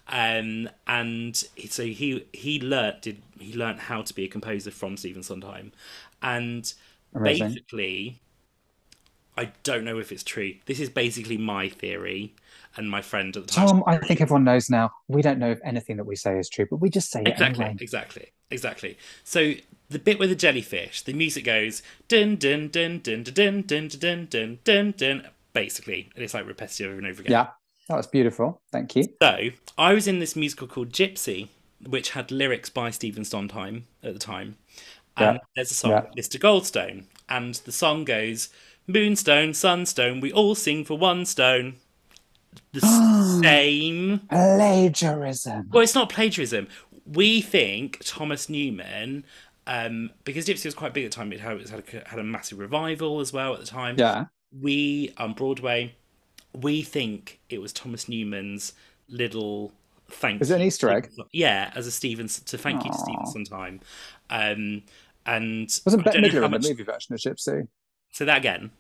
um, 0.07 0.70
and 0.88 1.36
so 1.70 1.84
he 1.84 2.26
he 2.34 2.59
learnt 2.59 3.01
did 3.01 3.22
he 3.39 3.53
learnt 3.53 3.80
how 3.82 4.01
to 4.01 4.14
be 4.14 4.26
a 4.26 4.28
composer 4.28 4.72
from 4.72 4.97
Stephen 4.97 5.24
Sondheim, 5.24 5.72
and 6.22 6.74
Amazing. 7.14 7.49
basically, 7.49 8.20
I 9.38 9.51
don't 9.64 9.84
know 9.84 9.99
if 9.99 10.11
it's 10.11 10.24
true. 10.24 10.55
This 10.66 10.80
is 10.80 10.89
basically 10.89 11.38
my 11.38 11.70
theory 11.70 12.34
and 12.76 12.89
my 12.89 13.01
friend 13.01 13.36
at 13.38 13.45
the 13.47 13.53
time. 13.53 13.68
Tom, 13.68 13.84
I 13.86 13.97
think 13.97 14.22
everyone 14.22 14.43
knows 14.43 14.70
now. 14.70 14.91
We 15.07 15.22
don't 15.22 15.39
know 15.39 15.51
if 15.51 15.59
anything 15.64 15.97
that 15.97 16.05
we 16.05 16.16
say 16.16 16.38
is 16.39 16.49
true, 16.49 16.66
but 16.70 16.78
we 16.78 16.89
just 16.89 17.11
say 17.11 17.22
it 17.22 17.28
Exactly, 17.30 17.66
anyway. 17.66 17.78
exactly, 17.80 18.32
exactly. 18.49 18.97
So 19.24 19.53
the 19.89 19.99
bit 19.99 20.18
with 20.20 20.30
the 20.30 20.36
jellyfish, 20.36 21.01
the 21.03 21.14
music 21.14 21.45
goes 21.45 21.84
dun 22.07 22.36
dun 22.38 22.70
dun 22.70 22.99
dun 22.99 23.24
dun 23.24 23.61
dun 23.61 23.61
dun 23.61 23.88
dun 23.88 24.28
dun 24.30 24.59
dun 24.64 24.93
dun. 24.97 25.28
Basically, 25.54 26.10
and 26.16 26.24
it's 26.24 26.34
like 26.34 26.45
repetitive 26.47 26.88
over 26.88 26.97
and 26.97 27.08
over 27.08 27.22
again. 27.22 27.32
Yeah, 27.32 27.47
that 27.89 27.95
was 27.97 28.08
beautiful. 28.08 28.62
Thank 28.72 28.95
you. 28.95 29.04
So 29.22 29.49
I 29.78 29.93
was 29.93 30.08
in 30.08 30.20
this 30.20 30.36
musical 30.36 30.68
called 30.68 30.89
Gypsy, 30.89 31.47
which 31.88 32.12
had 32.12 32.32
lyrics 32.32 32.70
by 32.70 32.89
Stephen 32.89 33.24
Sondheim 33.24 33.86
at 34.04 34.14
the 34.14 34.20
time. 34.20 34.58
And 35.16 35.36
Yeah, 35.36 35.41
there's 35.56 35.72
a 35.72 35.76
song, 35.76 35.91
yeah. 35.91 36.01
Mr. 36.18 36.39
Goldstone. 36.39 37.06
and 37.30 37.54
the 37.56 37.72
song 37.72 38.04
goes, 38.04 38.49
"Moonstone, 38.88 39.54
sunstone, 39.54 40.20
we 40.22 40.32
all 40.32 40.56
sing 40.56 40.84
for 40.86 40.97
one 40.97 41.26
stone." 41.26 41.76
The 42.72 42.82
same. 43.43 44.22
Plagiarism. 44.30 45.70
Well, 45.72 45.84
it's 45.84 45.95
not 45.95 46.10
plagiarism. 46.10 46.68
We 47.06 47.41
think 47.41 47.99
Thomas 48.04 48.49
Newman, 48.49 49.26
um, 49.68 50.12
because 50.24 50.45
Gypsy 50.45 50.66
was 50.66 50.74
quite 50.74 50.93
big 50.93 51.06
at 51.06 51.12
the 51.12 51.16
time, 51.16 51.32
it 51.34 51.39
had, 51.41 51.58
it 51.58 51.70
had, 51.70 51.84
a, 51.93 52.10
had 52.10 52.20
a 52.20 52.24
massive 52.24 52.60
revival 52.60 53.20
as 53.20 53.32
well 53.34 53.54
at 53.54 53.60
the 53.60 53.66
time. 53.66 53.95
Yeah. 53.97 54.26
We 54.62 55.14
on 55.18 55.34
Broadway, 55.34 55.95
we 56.54 56.84
think 56.84 57.39
it 57.49 57.62
was 57.62 57.74
Thomas 57.74 58.08
Newman's 58.08 58.74
little 59.10 59.72
thank. 60.10 60.41
Is 60.41 60.51
it 60.51 60.56
an 60.56 60.62
Easter 60.62 60.89
egg? 60.89 61.10
Yeah, 61.32 61.72
as 61.76 61.88
a 61.88 61.91
Stephen 61.91 62.28
to 62.28 62.58
thank 62.58 62.84
you 62.84 62.91
to 62.91 62.97
Stephen. 62.97 63.26
Sondheim. 63.26 63.80
Um, 64.30 64.84
and 65.26 65.80
Wasn't 65.86 66.04
Bette 66.04 66.20
Midler 66.20 66.45
in 66.45 66.51
the 66.51 66.60
movie 66.60 66.84
version 66.84 67.14
of 67.14 67.20
Gypsy? 67.20 67.68
Say 68.12 68.26
that 68.26 68.38
again. 68.38 68.72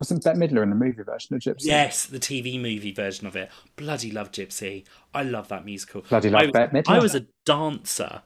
Wasn't 0.00 0.22
Bette 0.22 0.38
Midler 0.38 0.62
in 0.62 0.70
the 0.70 0.76
movie 0.76 1.02
version 1.02 1.34
of 1.34 1.42
Gypsy? 1.42 1.64
Yes, 1.64 2.06
the 2.06 2.20
TV 2.20 2.60
movie 2.60 2.92
version 2.92 3.26
of 3.26 3.34
it. 3.34 3.50
Bloody 3.76 4.12
love 4.12 4.30
Gypsy. 4.30 4.84
I 5.12 5.24
love 5.24 5.48
that 5.48 5.64
musical. 5.64 6.02
Bloody 6.02 6.30
love 6.30 6.42
I, 6.42 6.50
Bette 6.50 6.72
Midler. 6.72 6.94
I 6.94 6.98
was 7.00 7.14
a 7.14 7.26
dancer 7.44 8.22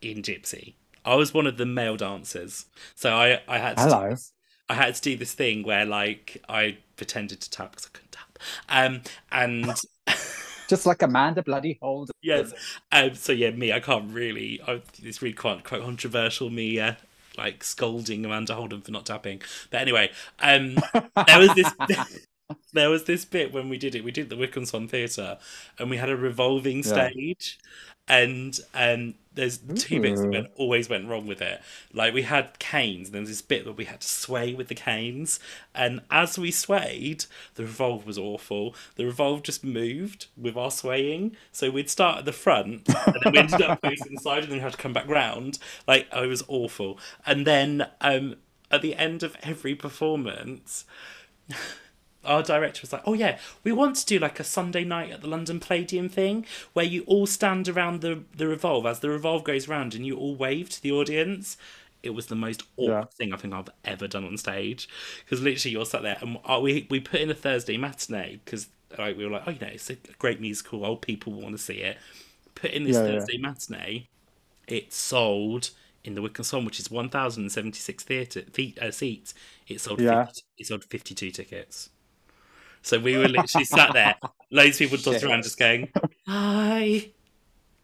in 0.00 0.22
Gypsy. 0.22 0.74
I 1.04 1.14
was 1.14 1.32
one 1.32 1.46
of 1.46 1.56
the 1.56 1.66
male 1.66 1.96
dancers. 1.96 2.66
So 2.94 3.14
I, 3.14 3.40
I 3.46 3.58
had 3.58 3.76
to 3.76 3.82
Hello. 3.84 4.10
This, 4.10 4.32
I 4.68 4.74
had 4.74 4.94
to 4.94 5.00
do 5.02 5.16
this 5.16 5.34
thing 5.34 5.62
where 5.64 5.84
like 5.84 6.42
I 6.48 6.78
pretended 6.96 7.40
to 7.40 7.50
tap 7.50 7.72
because 7.72 7.86
I 7.86 7.90
couldn't 7.96 8.12
tap. 8.12 8.38
Um 8.68 9.02
and 9.30 9.66
Just 10.68 10.86
like 10.86 11.02
Amanda 11.02 11.42
bloody 11.42 11.78
Holden. 11.82 12.12
yes. 12.22 12.52
Um 12.90 13.14
so 13.14 13.32
yeah, 13.32 13.50
me, 13.50 13.72
I 13.72 13.80
can't 13.80 14.10
really 14.12 14.60
I, 14.66 14.82
it's 15.02 15.22
really 15.22 15.34
quite 15.34 15.64
quite 15.64 15.82
controversial 15.82 16.50
me 16.50 16.78
uh 16.80 16.94
like 17.38 17.64
scolding 17.64 18.24
Amanda 18.24 18.54
Holden 18.54 18.82
for 18.82 18.92
not 18.92 19.06
tapping. 19.06 19.42
But 19.70 19.80
anyway, 19.82 20.10
um 20.40 20.76
there 21.26 21.38
was 21.38 21.54
this 21.54 21.72
there 22.72 22.90
was 22.90 23.04
this 23.04 23.24
bit 23.24 23.52
when 23.52 23.68
we 23.68 23.78
did 23.78 23.94
it. 23.94 24.04
We 24.04 24.10
did 24.12 24.28
the 24.30 24.36
Wycombe 24.36 24.66
Swan 24.66 24.88
Theatre, 24.88 25.38
and 25.78 25.90
we 25.90 25.96
had 25.98 26.10
a 26.10 26.16
revolving 26.16 26.82
Yeah. 26.84 27.08
stage. 27.10 27.58
And 28.08 28.58
um, 28.74 29.14
there's 29.32 29.60
two 29.76 30.00
bits 30.00 30.22
that 30.22 30.28
went, 30.32 30.46
always 30.56 30.88
went 30.88 31.08
wrong 31.08 31.26
with 31.26 31.40
it. 31.40 31.62
Like 31.92 32.12
we 32.12 32.22
had 32.22 32.58
canes, 32.58 33.08
and 33.08 33.14
there 33.14 33.20
was 33.20 33.28
this 33.30 33.42
bit 33.42 33.64
that 33.64 33.74
we 33.76 33.84
had 33.84 34.00
to 34.00 34.08
sway 34.08 34.54
with 34.54 34.68
the 34.68 34.74
canes. 34.74 35.38
And 35.74 36.00
as 36.10 36.36
we 36.38 36.50
swayed, 36.50 37.26
the 37.54 37.62
revolve 37.62 38.04
was 38.04 38.18
awful. 38.18 38.74
The 38.96 39.04
revolve 39.04 39.44
just 39.44 39.62
moved 39.64 40.26
with 40.36 40.56
our 40.56 40.70
swaying. 40.70 41.36
So 41.52 41.70
we'd 41.70 41.88
start 41.90 42.18
at 42.18 42.24
the 42.24 42.32
front, 42.32 42.88
and 43.12 43.22
then 43.22 43.32
we 43.32 43.38
ended 43.38 43.62
up 43.62 43.80
facing 43.82 44.14
the 44.14 44.20
side, 44.20 44.42
and 44.42 44.48
then 44.52 44.58
we 44.58 44.62
had 44.62 44.72
to 44.72 44.78
come 44.78 44.92
back 44.92 45.08
round. 45.08 45.58
Like 45.86 46.08
oh, 46.12 46.24
it 46.24 46.28
was 46.28 46.42
awful. 46.48 46.98
And 47.24 47.46
then 47.46 47.86
um, 48.00 48.36
at 48.70 48.82
the 48.82 48.96
end 48.96 49.22
of 49.22 49.36
every 49.42 49.74
performance, 49.74 50.84
our 52.24 52.42
director 52.42 52.80
was 52.82 52.92
like, 52.92 53.02
"Oh 53.06 53.14
yeah, 53.14 53.38
we 53.64 53.72
want 53.72 53.96
to 53.96 54.06
do 54.06 54.18
like 54.18 54.38
a 54.40 54.44
Sunday 54.44 54.84
night 54.84 55.10
at 55.10 55.20
the 55.22 55.28
London 55.28 55.60
Palladium 55.60 56.08
thing 56.08 56.46
where 56.72 56.84
you 56.84 57.02
all 57.06 57.26
stand 57.26 57.68
around 57.68 58.00
the 58.00 58.24
the 58.36 58.46
revolve 58.46 58.86
as 58.86 59.00
the 59.00 59.10
revolve 59.10 59.44
goes 59.44 59.68
round 59.68 59.94
and 59.94 60.06
you 60.06 60.16
all 60.16 60.34
wave 60.36 60.68
to 60.70 60.82
the 60.82 60.92
audience." 60.92 61.56
It 62.02 62.10
was 62.10 62.26
the 62.26 62.34
most 62.34 62.64
awkward 62.76 62.96
Yeah. 62.98 63.04
thing 63.16 63.32
I 63.32 63.36
think 63.36 63.54
I've 63.54 63.68
ever 63.84 64.08
done 64.08 64.24
on 64.24 64.36
stage 64.36 64.88
because 65.24 65.40
literally 65.40 65.70
you're 65.72 65.86
sat 65.86 66.02
there 66.02 66.18
and 66.20 66.36
uh, 66.44 66.58
we 66.60 66.86
we 66.90 66.98
put 67.00 67.20
in 67.20 67.30
a 67.30 67.34
Thursday 67.34 67.76
matinee 67.76 68.40
because 68.44 68.68
like 68.98 69.16
we 69.16 69.24
were 69.24 69.30
like, 69.30 69.42
"Oh, 69.46 69.50
you 69.50 69.60
know, 69.60 69.68
it's 69.68 69.88
a 69.90 69.94
great 70.18 70.40
musical, 70.40 70.84
old 70.84 71.02
people 71.02 71.32
want 71.32 71.54
to 71.56 71.62
see 71.62 71.74
it." 71.78 71.98
Put 72.54 72.72
in 72.72 72.84
this 72.84 72.98
Yeah, 72.98 73.06
yeah. 73.06 73.26
Thursday 73.26 73.38
matinee, 73.38 74.08
it 74.68 74.92
sold 74.92 75.70
in 76.04 76.14
the 76.14 76.22
Wycombe 76.22 76.44
Song, 76.44 76.64
which 76.64 76.80
is 76.80 76.90
1,076 76.90 78.04
theatre 78.04 78.42
feet, 78.52 78.78
uh, 78.80 78.90
seats. 78.90 79.34
It 79.68 79.80
sold 79.80 80.00
Yeah. 80.00 80.26
50, 80.26 80.42
it 80.58 80.66
sold 80.66 80.84
52 80.84 81.30
tickets. 81.30 81.90
So 82.82 82.98
we 82.98 83.16
were 83.16 83.28
literally 83.28 83.64
sat 83.64 83.92
there, 83.92 84.16
loads 84.50 84.76
of 84.76 84.78
people 84.78 84.98
tossed 84.98 85.20
Shit. 85.20 85.30
around 85.30 85.42
just 85.44 85.58
going, 85.58 85.88
bye, 86.26 87.10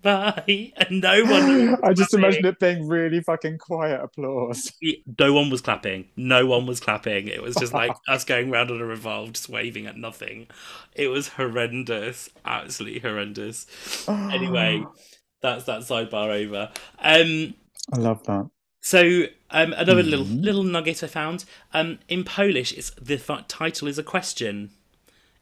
bye, 0.03 0.72
and 0.76 1.01
no 1.01 1.24
one. 1.24 1.84
I 1.84 1.92
just 1.92 2.11
clapping. 2.11 2.18
imagine 2.24 2.46
it 2.46 2.59
being 2.59 2.86
really 2.88 3.20
fucking 3.20 3.59
quiet 3.59 4.01
applause. 4.03 4.72
No 5.18 5.32
one 5.32 5.51
was 5.51 5.61
clapping. 5.61 6.07
No 6.16 6.46
one 6.46 6.66
was 6.66 6.80
clapping. 6.80 7.28
It 7.28 7.42
was 7.42 7.55
just 7.57 7.72
like 7.72 7.92
us 8.09 8.24
going 8.24 8.51
round 8.51 8.70
on 8.70 8.80
a 8.80 8.84
revolve, 8.84 9.32
just 9.34 9.49
waving 9.49 9.86
at 9.86 9.96
nothing. 9.96 10.49
It 10.94 11.09
was 11.09 11.28
horrendous, 11.28 12.28
absolutely 12.44 13.01
horrendous. 13.01 13.66
Anyway, 14.09 14.84
that's 15.42 15.64
that 15.64 15.80
sidebar 15.82 16.30
over. 16.44 16.70
Um, 16.99 17.55
I 17.92 17.99
love 17.99 18.24
that. 18.24 18.51
So 18.80 19.24
um, 19.51 19.72
another 19.74 20.03
little 20.03 20.24
Mhm. 20.24 20.42
little 20.44 20.62
nugget 20.62 21.03
I 21.03 21.07
found. 21.09 21.44
Um, 21.72 21.99
in 22.09 22.24
Polish, 22.24 22.72
it's 22.72 22.90
the 23.01 23.16
th- 23.16 23.46
title 23.49 23.88
is 23.88 23.99
a 23.99 24.03
question. 24.03 24.70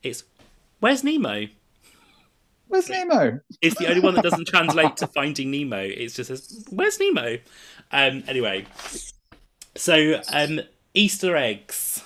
It's 0.09 0.24
"Where's 0.80 1.02
Nemo?" 1.04 1.46
Where's 2.68 2.88
Nemo? 2.88 3.40
It's 3.62 3.76
the 3.78 3.86
only 3.88 4.00
one 4.00 4.14
that 4.14 4.24
doesn't 4.24 4.48
translate 4.48 4.96
to 4.96 5.07
Finding 5.07 5.50
Nemo. 5.52 5.78
It's 5.80 6.14
just 6.14 6.28
says 6.28 6.64
"Where's 6.70 6.98
Nemo?" 6.98 7.38
Um, 7.92 8.24
anyway, 8.26 8.66
so 9.76 10.20
um, 10.32 10.61
Easter 10.94 11.36
eggs. 11.36 12.02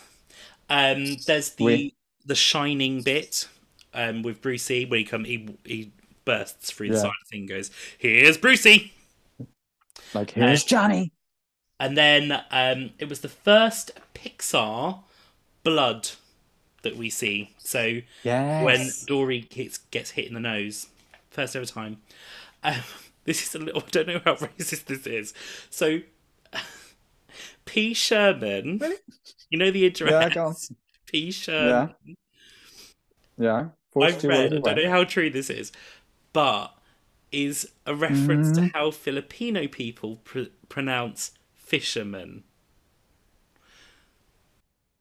Um, 0.68 1.16
there's 1.26 1.51
the 1.51 1.94
the 2.26 2.34
shining 2.34 3.03
bit 3.03 3.48
um, 3.94 4.22
with 4.22 4.42
Brucey 4.42 4.84
when 4.84 4.98
he 4.98 5.05
come 5.05 5.24
he 5.24 5.48
he 5.64 5.92
bursts 6.24 6.70
through 6.70 6.88
the 6.88 6.94
Yeah. 6.94 7.01
side 7.03 7.09
of 7.09 7.14
the 7.24 7.30
thing. 7.30 7.40
and 7.40 7.48
Goes 7.48 7.70
here's 7.98 8.36
Brucey. 8.36 8.92
Like, 10.14 10.32
here's 10.32 10.64
Johnny. 10.64 11.12
And 11.78 11.96
then 11.96 12.32
um, 12.51 12.90
it 12.98 13.09
was 13.09 13.20
the 13.20 13.28
first 13.28 13.92
Pixar 14.14 15.01
blood 15.64 16.11
that 16.83 16.97
we 16.97 17.11
see. 17.11 17.55
So 17.59 18.01
Yes. 18.24 18.64
when 18.64 18.91
Dory 19.07 19.41
gets, 19.41 19.78
gets 19.78 20.11
hit 20.12 20.26
in 20.26 20.35
the 20.35 20.41
nose, 20.41 20.87
first 21.31 21.55
ever 21.57 21.66
time. 21.66 21.99
Um, 22.62 22.76
this 23.24 23.43
is 23.47 23.55
a 23.55 23.59
little. 23.59 23.83
I 23.87 23.91
don't 23.91 24.09
know 24.09 24.20
how 24.24 24.35
racist 24.37 24.85
this 24.87 25.07
is. 25.07 25.35
So 25.70 26.01
P. 27.64 27.95
Sherman, 27.95 28.78
Really? 28.78 28.97
you 29.51 29.59
know 29.59 29.70
the 29.70 29.81
Yeah, 29.81 29.87
address. 29.89 30.70
on. 30.70 30.76
P. 31.07 31.31
Sherman. 31.31 31.95
Yeah. 33.39 33.68
I've 34.01 34.22
read. 34.24 34.55
I 34.55 34.59
don't 34.74 34.85
know 34.85 34.91
how 34.91 35.05
true 35.05 35.31
this 35.31 35.51
is, 35.51 35.72
but 36.33 36.74
is 37.33 37.70
a 37.87 37.95
reference 37.95 38.53
to 38.53 38.61
Mm. 38.62 38.72
how 38.72 38.91
Filipino 38.91 39.68
people 39.68 40.16
pr- 40.24 40.51
pronounce 40.68 41.33
fisherman. 41.55 42.43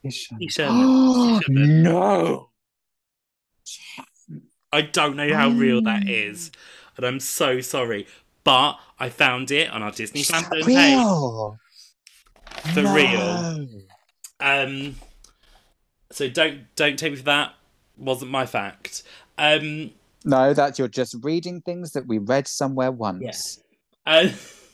He's 0.02 0.28
P. 0.38 0.48
Sherman. 0.50 1.42
Sherman. 1.42 1.84
no. 1.84 2.50
I 4.72 4.82
don't 4.82 5.16
know 5.16 5.34
how 5.34 5.50
real 5.50 5.82
that 5.82 6.04
Mm. 6.04 6.52
and 6.98 7.06
I'm 7.06 7.20
so 7.20 7.60
sorry. 7.62 8.08
But 8.44 8.80
I 9.00 9.10
found 9.10 9.52
it 9.52 9.70
on 9.70 9.84
our 9.84 9.92
Disney 9.92 10.22
Is 10.22 10.28
that 10.30 10.44
fandom 10.46 10.66
page. 10.66 10.68
real? 10.68 11.60
For 12.74 12.84
No. 12.84 12.96
real. 12.96 13.86
Um, 14.40 14.96
so 16.12 16.30
don't 16.30 16.74
don't 16.76 16.98
take 16.98 17.12
me 17.12 17.18
for 17.18 17.24
that. 17.24 17.54
Wasn't 17.98 18.32
my 18.32 18.46
fact. 18.46 19.04
Um, 19.38 19.92
No, 20.24 20.54
that 20.54 20.80
you're 20.80 20.88
just 20.88 21.16
reading 21.22 21.62
things 21.62 21.92
that 21.94 22.08
we 22.08 22.18
read 22.18 22.48
somewhere 22.48 22.92
once. 22.92 23.22
Yes. 23.24 23.60
uh, 24.06 24.30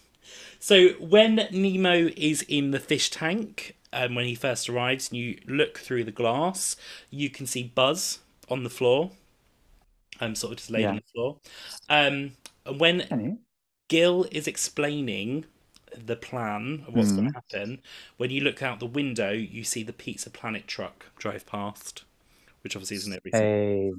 so 0.59 0.89
when 0.99 1.36
Nemo 1.51 2.09
is 2.15 2.41
in 2.43 2.71
the 2.71 2.80
fish 2.80 3.09
tank, 3.09 3.76
um, 3.96 4.16
when 4.16 4.26
he 4.26 4.36
first 4.36 4.70
arrives, 4.70 5.10
and 5.10 5.18
you 5.20 5.39
look 5.48 5.80
through 5.80 6.04
the 6.04 6.12
glass, 6.12 6.76
you 7.10 7.30
can 7.32 7.48
see 7.48 7.64
Buzz 7.64 8.20
on 8.50 8.64
the 8.64 8.70
floor. 8.70 9.12
I'm 10.20 10.36
sort 10.36 10.52
of 10.54 10.58
just 10.58 10.70
laid 10.72 10.86
on 10.86 10.96
the 10.98 11.02
floor. 11.14 11.39
Um, 11.89 12.38
and 12.66 12.80
when? 12.80 13.39
Gil 13.89 14.26
is 14.32 14.48
explaining 14.48 15.46
the 15.96 16.16
plan 16.16 16.84
of 16.88 16.96
what's 16.96 17.12
going 17.12 17.30
Mhm. 17.30 17.34
to 17.34 17.34
happen. 17.34 17.82
When 18.18 18.32
you 18.32 18.41
look 18.41 18.62
out 18.64 18.80
the 18.80 18.86
window, 18.88 19.32
you 19.32 19.64
see 19.64 19.84
the 19.84 19.93
Pizza 19.93 20.30
Planet 20.30 20.68
truck 20.68 21.06
drive 21.18 21.46
past, 21.46 22.04
which 22.62 22.76
obviously 22.76 22.98
isn't 22.98 23.14
every 23.14 23.32
single 23.32 23.50
Hey. 23.50 23.93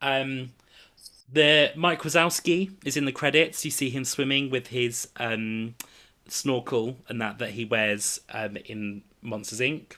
Um, 0.00 0.54
the 1.32 1.72
Mike 1.76 2.02
Wazowski 2.02 2.72
is 2.84 2.96
in 2.96 3.04
the 3.04 3.12
credits. 3.12 3.64
You 3.64 3.70
see 3.70 3.90
him 3.90 4.04
swimming 4.04 4.50
with 4.50 4.68
his 4.68 5.08
um, 5.16 5.74
snorkel 6.28 6.98
and 7.08 7.20
that 7.20 7.38
that 7.38 7.50
he 7.50 7.64
wears 7.64 8.20
um, 8.30 8.56
in 8.56 9.02
Monsters 9.22 9.60
Inc. 9.60 9.92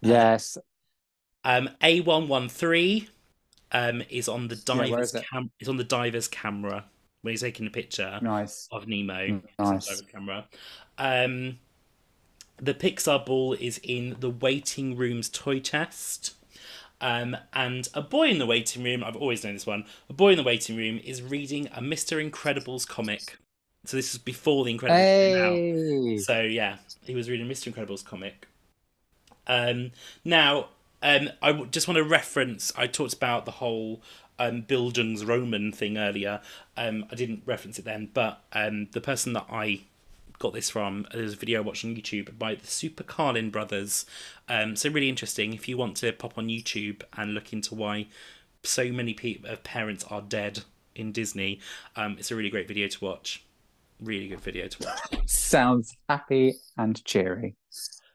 Yes. 0.00 0.56
Um, 1.44 1.70
A113 1.82 3.08
um, 3.72 4.02
is 4.10 4.28
on 4.28 4.48
the 4.48 4.56
Yeah, 4.56 4.74
diver's 4.86 5.14
is 5.14 5.22
cam- 5.30 5.50
is 5.60 5.68
on 5.68 5.76
the 5.76 5.84
diver's 5.84 6.28
camera 6.28 6.84
when 7.22 7.32
he's 7.32 7.42
taking 7.42 7.66
a 7.66 7.70
picture 7.70 8.18
Nice. 8.22 8.68
of 8.72 8.88
Nemo. 8.88 9.14
Mm, 9.14 9.42
nice. 9.58 9.86
the 10.00 10.04
camera. 10.06 10.46
Um, 10.98 11.58
the 12.56 12.74
Pixar 12.74 13.24
ball 13.24 13.54
is 13.54 13.78
in 13.82 14.16
the 14.20 14.30
waiting 14.30 14.96
room's 14.96 15.28
toy 15.28 15.60
chest. 15.60 16.34
Um, 17.02 17.34
and 17.54 17.88
a 17.94 18.02
boy 18.02 18.28
in 18.28 18.38
the 18.38 18.44
waiting 18.46 18.84
room, 18.84 19.02
I've 19.02 19.16
always 19.16 19.42
known 19.42 19.54
this 19.54 19.66
one, 19.66 19.86
a 20.10 20.12
boy 20.12 20.32
in 20.32 20.36
the 20.36 20.42
waiting 20.42 20.76
room 20.76 20.98
is 21.02 21.22
reading 21.22 21.66
a 21.68 21.80
Mr. 21.80 22.22
Incredibles 22.22 22.86
comic. 22.86 23.38
So 23.84 23.96
this 23.96 24.12
is 24.12 24.18
before 24.18 24.64
the 24.64 24.76
Incredibles 24.76 25.32
came 25.32 25.36
out. 25.38 25.52
Hey. 25.52 26.18
So 26.18 26.40
yeah, 26.42 26.76
he 27.02 27.14
was 27.14 27.30
reading 27.30 27.46
Mr. 27.46 27.68
Incredible's 27.68 28.02
comic. 28.02 28.46
Um, 29.46 29.92
now, 30.24 30.68
um, 31.02 31.30
I 31.42 31.48
w- 31.48 31.70
just 31.70 31.88
want 31.88 31.96
to 31.96 32.04
reference. 32.04 32.72
I 32.76 32.86
talked 32.86 33.14
about 33.14 33.46
the 33.46 33.52
whole 33.52 34.02
um, 34.38 34.62
Bildungsroman 34.62 35.74
thing 35.74 35.96
earlier. 35.98 36.40
Um, 36.76 37.06
I 37.10 37.14
didn't 37.14 37.42
reference 37.46 37.78
it 37.78 37.84
then, 37.84 38.10
but 38.12 38.42
um, 38.52 38.88
the 38.92 39.00
person 39.00 39.32
that 39.32 39.46
I 39.50 39.82
got 40.38 40.54
this 40.54 40.70
from 40.70 41.06
there's 41.12 41.34
a 41.34 41.36
video 41.36 41.60
I 41.60 41.62
watched 41.62 41.84
on 41.84 41.94
YouTube 41.94 42.38
by 42.38 42.54
the 42.54 42.66
Super 42.66 43.04
Carlin 43.04 43.50
brothers. 43.50 44.06
Um, 44.48 44.76
so 44.76 44.90
really 44.90 45.08
interesting. 45.08 45.52
If 45.52 45.68
you 45.68 45.76
want 45.76 45.96
to 45.98 46.12
pop 46.12 46.36
on 46.38 46.48
YouTube 46.48 47.02
and 47.16 47.34
look 47.34 47.52
into 47.52 47.74
why 47.74 48.06
so 48.62 48.90
many 48.90 49.16
uh, 49.48 49.56
parents 49.56 50.04
are 50.10 50.22
dead 50.22 50.60
in 50.94 51.12
Disney, 51.12 51.60
um, 51.96 52.16
it's 52.18 52.30
a 52.30 52.36
really 52.36 52.50
great 52.50 52.68
video 52.68 52.88
to 52.88 53.04
watch. 53.04 53.44
Really 54.00 54.28
good 54.28 54.40
video 54.40 54.66
to 54.68 54.86
watch. 54.86 55.28
Sounds 55.28 55.94
happy 56.08 56.54
and 56.78 57.04
cheery. 57.04 57.54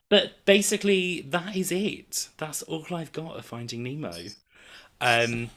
But 0.10 0.46
basically, 0.46 1.22
that 1.30 1.56
is 1.56 1.72
it. 1.72 2.30
That's 2.38 2.62
all 2.64 2.86
I've 2.92 3.12
got 3.12 3.38
of 3.38 3.46
Finding 3.46 3.84
Nemo. 3.84 4.14
Um, 5.02 5.50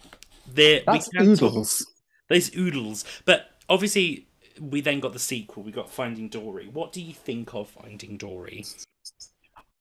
there 0.52 0.82
That's 0.86 1.08
talk- 1.08 1.22
oodles. 1.22 1.86
There's 2.28 2.54
oodles, 2.54 3.04
but 3.24 3.48
obviously 3.70 4.26
we 4.60 4.80
then 4.82 5.00
got 5.00 5.12
the 5.14 5.18
sequel. 5.18 5.62
We 5.62 5.72
got 5.72 5.88
Finding 5.90 6.28
Dory. 6.28 6.68
What 6.68 6.92
do 6.92 7.00
you 7.00 7.14
think 7.14 7.54
of 7.54 7.70
Finding 7.70 8.16
Dory? 8.18 8.66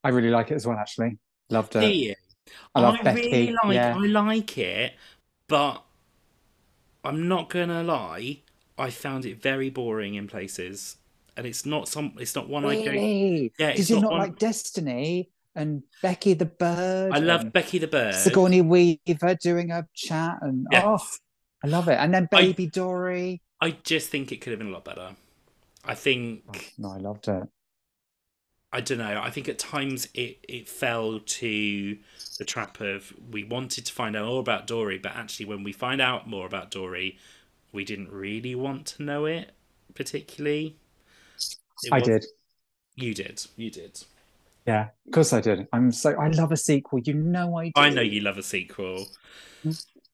I 0.03 0.09
really 0.09 0.29
like 0.29 0.51
it 0.51 0.55
as 0.55 0.65
well, 0.65 0.77
actually. 0.77 1.17
Loved 1.49 1.75
it. 1.75 1.93
you? 1.93 2.15
I 2.73 2.79
love 2.81 2.95
I 3.01 3.03
Becky. 3.03 3.21
really 3.31 3.55
like. 3.63 3.75
yeah. 3.75 3.95
I 3.97 3.99
like 3.99 4.57
it, 4.57 4.93
but 5.47 5.83
I'm 7.03 7.27
not 7.27 7.49
gonna 7.49 7.83
lie. 7.83 8.41
I 8.77 8.89
found 8.89 9.25
it 9.25 9.41
very 9.41 9.69
boring 9.69 10.15
in 10.15 10.27
places, 10.27 10.97
and 11.35 11.45
it's 11.47 11.65
not 11.65 11.87
some. 11.87 12.13
It's 12.19 12.35
not 12.35 12.47
one 12.49 12.65
I 12.65 12.75
go. 12.83 12.91
Yeah, 12.91 13.71
Did 13.71 13.79
it's 13.79 13.89
you 13.89 13.95
not 13.97 14.01
not 14.03 14.11
one- 14.11 14.19
like 14.21 14.37
Destiny 14.39 15.29
and 15.55 15.83
Becky 16.01 16.33
the 16.35 16.45
Bird? 16.45 17.11
I 17.13 17.17
love 17.19 17.51
Becky 17.51 17.79
the 17.79 17.87
Bird. 17.87 18.13
Sigourney 18.15 18.61
Weaver 18.61 19.35
doing 19.41 19.71
a 19.71 19.87
chat, 19.95 20.37
and 20.41 20.67
Yes. 20.71 20.83
oh, 20.85 20.99
I 21.63 21.67
love 21.67 21.87
it. 21.87 21.95
And 21.99 22.13
then 22.13 22.27
I- 22.31 22.41
Baby 22.41 22.67
Dory. 22.67 23.41
I 23.59 23.71
just 23.71 24.09
think 24.09 24.31
it 24.31 24.41
could 24.41 24.51
have 24.51 24.59
been 24.59 24.67
a 24.69 24.71
lot 24.71 24.85
better. 24.85 25.15
I 25.83 25.95
think 25.95 26.43
Oh, 26.53 26.59
no, 26.77 26.91
I 26.91 26.97
loved 26.97 27.27
it. 27.27 27.43
I 28.71 28.81
don't 28.81 28.97
know. 28.99 29.19
I 29.23 29.31
think 29.31 29.47
at 29.49 29.57
times 29.57 30.07
it 30.13 30.39
it 30.47 30.67
fell 30.69 31.19
to 31.19 31.97
the 32.37 32.45
trap 32.45 32.79
of 32.81 33.13
we 33.31 33.43
wanted 33.45 33.85
to 33.85 33.93
find 33.93 34.15
out 34.15 34.25
more 34.27 34.39
about 34.41 34.67
Dory, 34.67 34.99
but 34.99 35.13
actually 35.15 35.45
when 35.45 35.63
we 35.63 35.71
find 35.71 36.01
out 36.01 36.27
more 36.29 36.45
about 36.45 36.69
Dory, 36.69 37.17
we 37.71 37.83
didn't 37.83 38.11
really 38.11 38.55
want 38.55 38.85
to 38.87 39.03
know 39.03 39.25
it 39.25 39.51
particularly. 39.95 40.75
It 41.83 41.91
I 41.91 41.99
was- 41.99 42.07
did. 42.07 42.25
You 42.95 43.13
did. 43.13 43.45
You 43.55 43.69
did. 43.69 44.03
Yeah, 44.65 44.89
of 45.05 45.11
course 45.13 45.31
I 45.31 45.39
did. 45.39 45.67
I'm 45.71 45.91
so 45.91 46.11
I 46.19 46.27
love 46.29 46.51
a 46.51 46.57
sequel. 46.57 46.99
You 46.99 47.13
know 47.13 47.55
I 47.57 47.65
do. 47.67 47.71
I 47.77 47.89
know 47.89 48.01
you 48.01 48.19
love 48.21 48.37
a 48.37 48.43
sequel. 48.43 49.07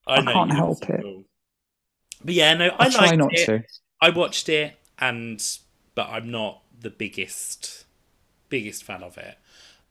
I 0.06 0.16
I 0.18 0.22
can't 0.22 0.26
you 0.26 0.34
love 0.34 0.50
a 0.50 0.54
help 0.54 0.90
it. 0.90 1.26
But 2.24 2.34
yeah, 2.34 2.54
no, 2.54 2.68
I 2.78 2.86
I 2.86 2.90
try 2.90 3.16
not 3.16 3.32
it. 3.32 3.46
to. 3.46 3.62
I 4.00 4.10
watched 4.10 4.48
it, 4.48 4.78
and 4.98 5.42
but 5.94 6.08
I'm 6.08 6.30
not 6.30 6.62
the 6.78 6.90
biggest 6.90 7.84
biggest 8.48 8.84
fan 8.84 9.02
of 9.02 9.18
it. 9.18 9.38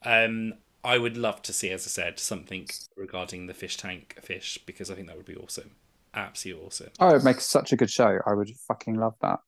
Um, 0.06 0.54
I 0.84 0.98
would 0.98 1.18
love 1.18 1.42
to 1.44 1.54
see, 1.54 1.70
as 1.72 1.86
I 1.86 1.90
said, 1.90 2.20
something 2.20 2.68
regarding 2.96 3.48
the 3.48 3.54
fish 3.54 3.76
tank 3.78 4.18
fish 4.22 4.60
because 4.66 4.90
I 4.92 4.96
think 4.96 5.08
that 5.08 5.18
would 5.18 5.26
be 5.26 5.36
awesome, 5.36 5.72
absolutely 6.14 6.66
awesome. 6.66 6.90
Oh, 7.00 7.10
it 7.10 7.14
would 7.14 7.24
make 7.24 7.40
such 7.42 7.72
a 7.74 7.76
good 7.76 7.90
show. 7.90 8.20
I 8.26 8.34
would 8.34 8.50
fucking 8.68 8.96
love 8.96 9.16
that. 9.22 9.40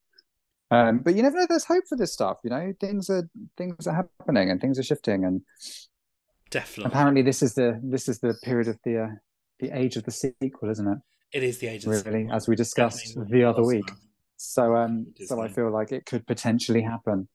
Um, 0.71 0.99
but 0.99 1.15
you 1.15 1.21
never 1.21 1.37
know. 1.37 1.45
There's 1.47 1.65
hope 1.65 1.83
for 1.87 1.95
this 1.95 2.11
stuff. 2.13 2.37
You 2.43 2.49
know, 2.49 2.73
things 2.79 3.09
are 3.09 3.29
things 3.57 3.85
are 3.87 4.07
happening 4.19 4.49
and 4.49 4.59
things 4.59 4.79
are 4.79 4.83
shifting. 4.83 5.23
And 5.23 5.41
Definitely, 6.49 6.89
apparently, 6.91 7.21
this 7.21 7.41
is 7.41 7.53
the 7.55 7.79
this 7.83 8.07
is 8.07 8.19
the 8.19 8.35
period 8.43 8.67
of 8.67 8.77
the 8.83 9.03
uh, 9.03 9.07
the 9.59 9.71
age 9.77 9.95
of 9.95 10.03
the 10.03 10.11
sequel, 10.11 10.69
isn't 10.69 10.87
it? 10.87 10.97
it 11.33 11.43
is 11.43 11.57
the 11.59 11.67
age 11.67 11.85
of 11.85 11.91
the 11.91 12.03
Really, 12.09 12.23
sequel. 12.23 12.35
as 12.35 12.47
we 12.47 12.55
discussed 12.55 13.07
Definitely 13.07 13.39
the 13.39 13.43
other 13.49 13.63
week. 13.63 13.89
So, 14.37 14.75
um, 14.75 15.07
so 15.25 15.41
I 15.41 15.47
feel 15.47 15.71
like 15.71 15.91
it 15.91 16.05
could 16.05 16.25
potentially 16.27 16.81
happen. 16.81 17.27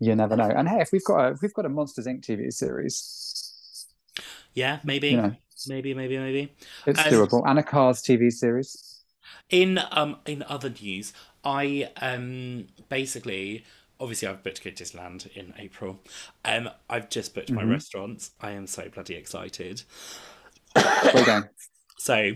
You 0.00 0.14
never 0.16 0.36
know. 0.36 0.48
And 0.48 0.68
hey, 0.68 0.80
if 0.80 0.90
we've 0.92 1.04
got 1.04 1.24
a 1.24 1.32
if 1.32 1.42
we've 1.42 1.54
got 1.54 1.66
a 1.66 1.68
Monsters 1.68 2.06
Inc. 2.06 2.24
TV 2.26 2.52
series, 2.52 3.86
Yeah, 4.54 4.80
maybe, 4.84 5.08
you 5.08 5.16
know, 5.18 5.34
maybe, 5.66 5.94
maybe, 5.94 6.18
maybe. 6.18 6.52
it's 6.86 7.04
Um, 7.04 7.04
doable. 7.04 7.42
And 7.46 7.58
a 7.58 7.62
Cars 7.62 8.02
TV 8.02 8.30
series. 8.30 9.02
In 9.50 9.78
um 9.90 10.16
in 10.26 10.42
other 10.48 10.70
news, 10.70 11.12
I 11.44 11.90
um 12.00 12.66
basically 12.88 13.64
obviously 14.00 14.26
I've 14.28 14.42
booked 14.42 14.56
to 14.56 14.64
go 14.64 14.70
to 14.70 14.82
Disneyland 14.84 15.26
in 15.36 15.54
April. 15.58 16.00
Um 16.44 16.70
I've 16.90 17.08
just 17.08 17.34
booked 17.34 17.52
my 17.52 17.62
Mhm. 17.62 17.70
restaurants. 17.70 18.32
I 18.40 18.52
am 18.52 18.66
so 18.66 18.88
bloody 18.88 19.14
excited. 19.14 19.82
Well 21.12 21.24
done, 21.24 21.48
So 21.96 22.32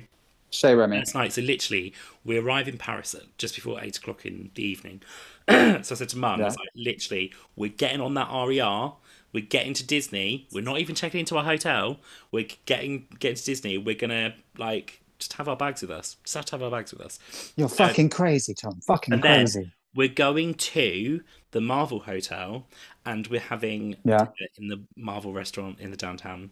Chez 0.50 0.74
Remy. 0.74 0.96
That's 0.96 1.14
night. 1.14 1.32
So 1.32 1.42
literally, 1.42 1.94
we 2.24 2.38
arrive 2.38 2.68
in 2.68 2.78
Paris 2.78 3.14
at 3.14 3.36
just 3.38 3.54
before 3.54 3.80
eight 3.82 3.98
o'clock 3.98 4.24
in 4.24 4.50
the 4.54 4.62
evening. 4.62 5.02
so 5.48 5.54
I 5.78 5.82
said 5.82 6.08
to 6.10 6.18
Mum, 6.18 6.42
I 6.42 6.46
was 6.46 6.56
like, 6.56 6.68
literally, 6.74 7.32
we're 7.56 7.70
getting 7.70 8.00
on 8.00 8.14
that 8.14 8.28
RER. 8.30 8.96
We're 9.32 9.44
getting 9.44 9.74
to 9.74 9.84
Disney. 9.86 10.46
We're 10.52 10.62
not 10.62 10.78
even 10.80 10.94
checking 10.94 11.20
into 11.20 11.36
our 11.36 11.44
hotel. 11.44 12.00
We're 12.32 12.48
getting 12.64 13.06
getting 13.18 13.36
to 13.36 13.44
Disney. 13.44 13.76
We're 13.78 13.94
gonna 13.96 14.34
like 14.56 15.02
just 15.18 15.34
have 15.34 15.48
our 15.48 15.56
bags 15.56 15.80
with 15.82 15.90
us. 15.90 16.16
Just 16.24 16.34
have 16.34 16.44
to 16.46 16.52
have 16.52 16.62
our 16.62 16.70
bags 16.70 16.92
with 16.92 17.00
us. 17.00 17.18
You're 17.56 17.68
fucking 17.68 18.10
crazy, 18.10 18.54
Tom. 18.54 18.80
Fucking 18.86 19.20
crazy. 19.20 19.72
We're 19.94 20.08
going 20.08 20.54
to 20.54 21.22
the 21.52 21.60
Marvel 21.62 22.00
Hotel, 22.00 22.66
and 23.06 23.26
we're 23.28 23.40
having 23.40 23.96
Yeah. 24.04 24.26
in 24.58 24.68
the 24.68 24.82
Marvel 24.94 25.32
restaurant 25.32 25.80
in 25.80 25.90
the 25.90 25.96
downtown 25.96 26.50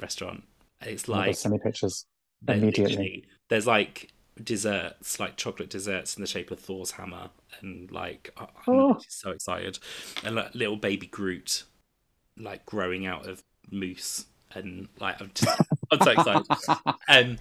restaurant. 0.00 0.44
It's 0.80 1.08
Oh 1.08 1.12
like 1.12 1.36
send 1.36 1.52
me 1.52 1.58
pictures. 1.62 2.06
Immediately. 2.48 3.24
There's 3.48 3.66
like 3.66 4.12
desserts, 4.42 5.18
like 5.20 5.36
chocolate 5.36 5.70
desserts 5.70 6.16
in 6.16 6.20
the 6.22 6.26
shape 6.26 6.50
of 6.50 6.58
Thor's 6.60 6.92
hammer, 6.92 7.30
and 7.60 7.90
like 7.90 8.30
I- 8.36 8.44
I'm 8.66 8.74
Oh. 8.74 9.00
so 9.08 9.30
excited. 9.30 9.78
And 10.24 10.36
like 10.36 10.54
little 10.54 10.76
baby 10.76 11.06
Groot, 11.06 11.64
like 12.38 12.66
growing 12.66 13.06
out 13.06 13.26
of 13.28 13.42
mousse, 13.70 14.26
and 14.54 14.88
like 15.00 15.20
I'm 15.20 15.30
just 15.34 15.60
I'm 15.90 16.00
so 16.00 16.10
excited. 16.10 16.46
Um, 17.08 17.38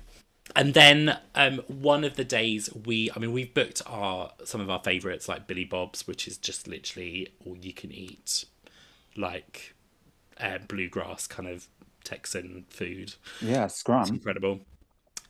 and 0.55 0.73
then 0.75 1.17
um, 1.33 1.61
one 1.67 2.03
of 2.03 2.17
the 2.17 2.23
days 2.23 2.69
we, 2.85 3.09
I 3.15 3.19
mean, 3.19 3.31
we've 3.31 3.53
booked 3.53 3.81
our 3.87 4.31
some 4.43 4.61
of 4.61 4.69
our 4.69 4.81
favorites 4.83 5.27
like 5.27 5.47
Billy 5.47 5.65
Bob's, 5.65 6.07
which 6.07 6.27
is 6.27 6.37
just 6.37 6.67
literally 6.67 7.29
all 7.45 7.57
you 7.57 7.73
can 7.73 7.91
eat, 7.91 8.45
like 9.17 9.73
uh, 10.39 10.59
bluegrass 10.67 11.25
kind 11.27 11.49
of 11.49 11.67
Texan 12.03 12.65
food 12.69 13.15
yeah, 13.41 13.67
scrum. 13.67 14.07
incredible. 14.07 14.61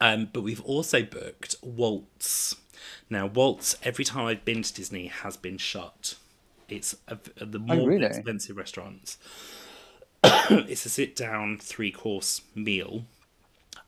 Um, 0.02 0.30
but 0.32 0.42
we've 0.42 0.62
also 0.62 1.04
booked 1.04 1.56
Walt's. 1.64 2.56
Now, 3.10 3.26
Walt's, 3.28 3.78
every 3.82 4.04
time 4.04 4.26
I've 4.26 4.44
been 4.44 4.62
to 4.62 4.74
Disney, 4.74 5.08
has 5.08 5.38
been 5.38 5.58
shut. 5.58 6.16
It's 6.70 6.96
a, 7.08 7.18
the 7.44 7.60
more 7.60 7.84
Oh, 7.84 7.86
really? 7.88 8.06
expensive 8.06 8.58
restaurants. 8.58 9.18
it's 10.24 10.86
a 10.86 10.90
sit 10.90 11.16
down 11.16 11.58
three 11.60 11.92
course 11.92 12.42
meal. 12.56 13.06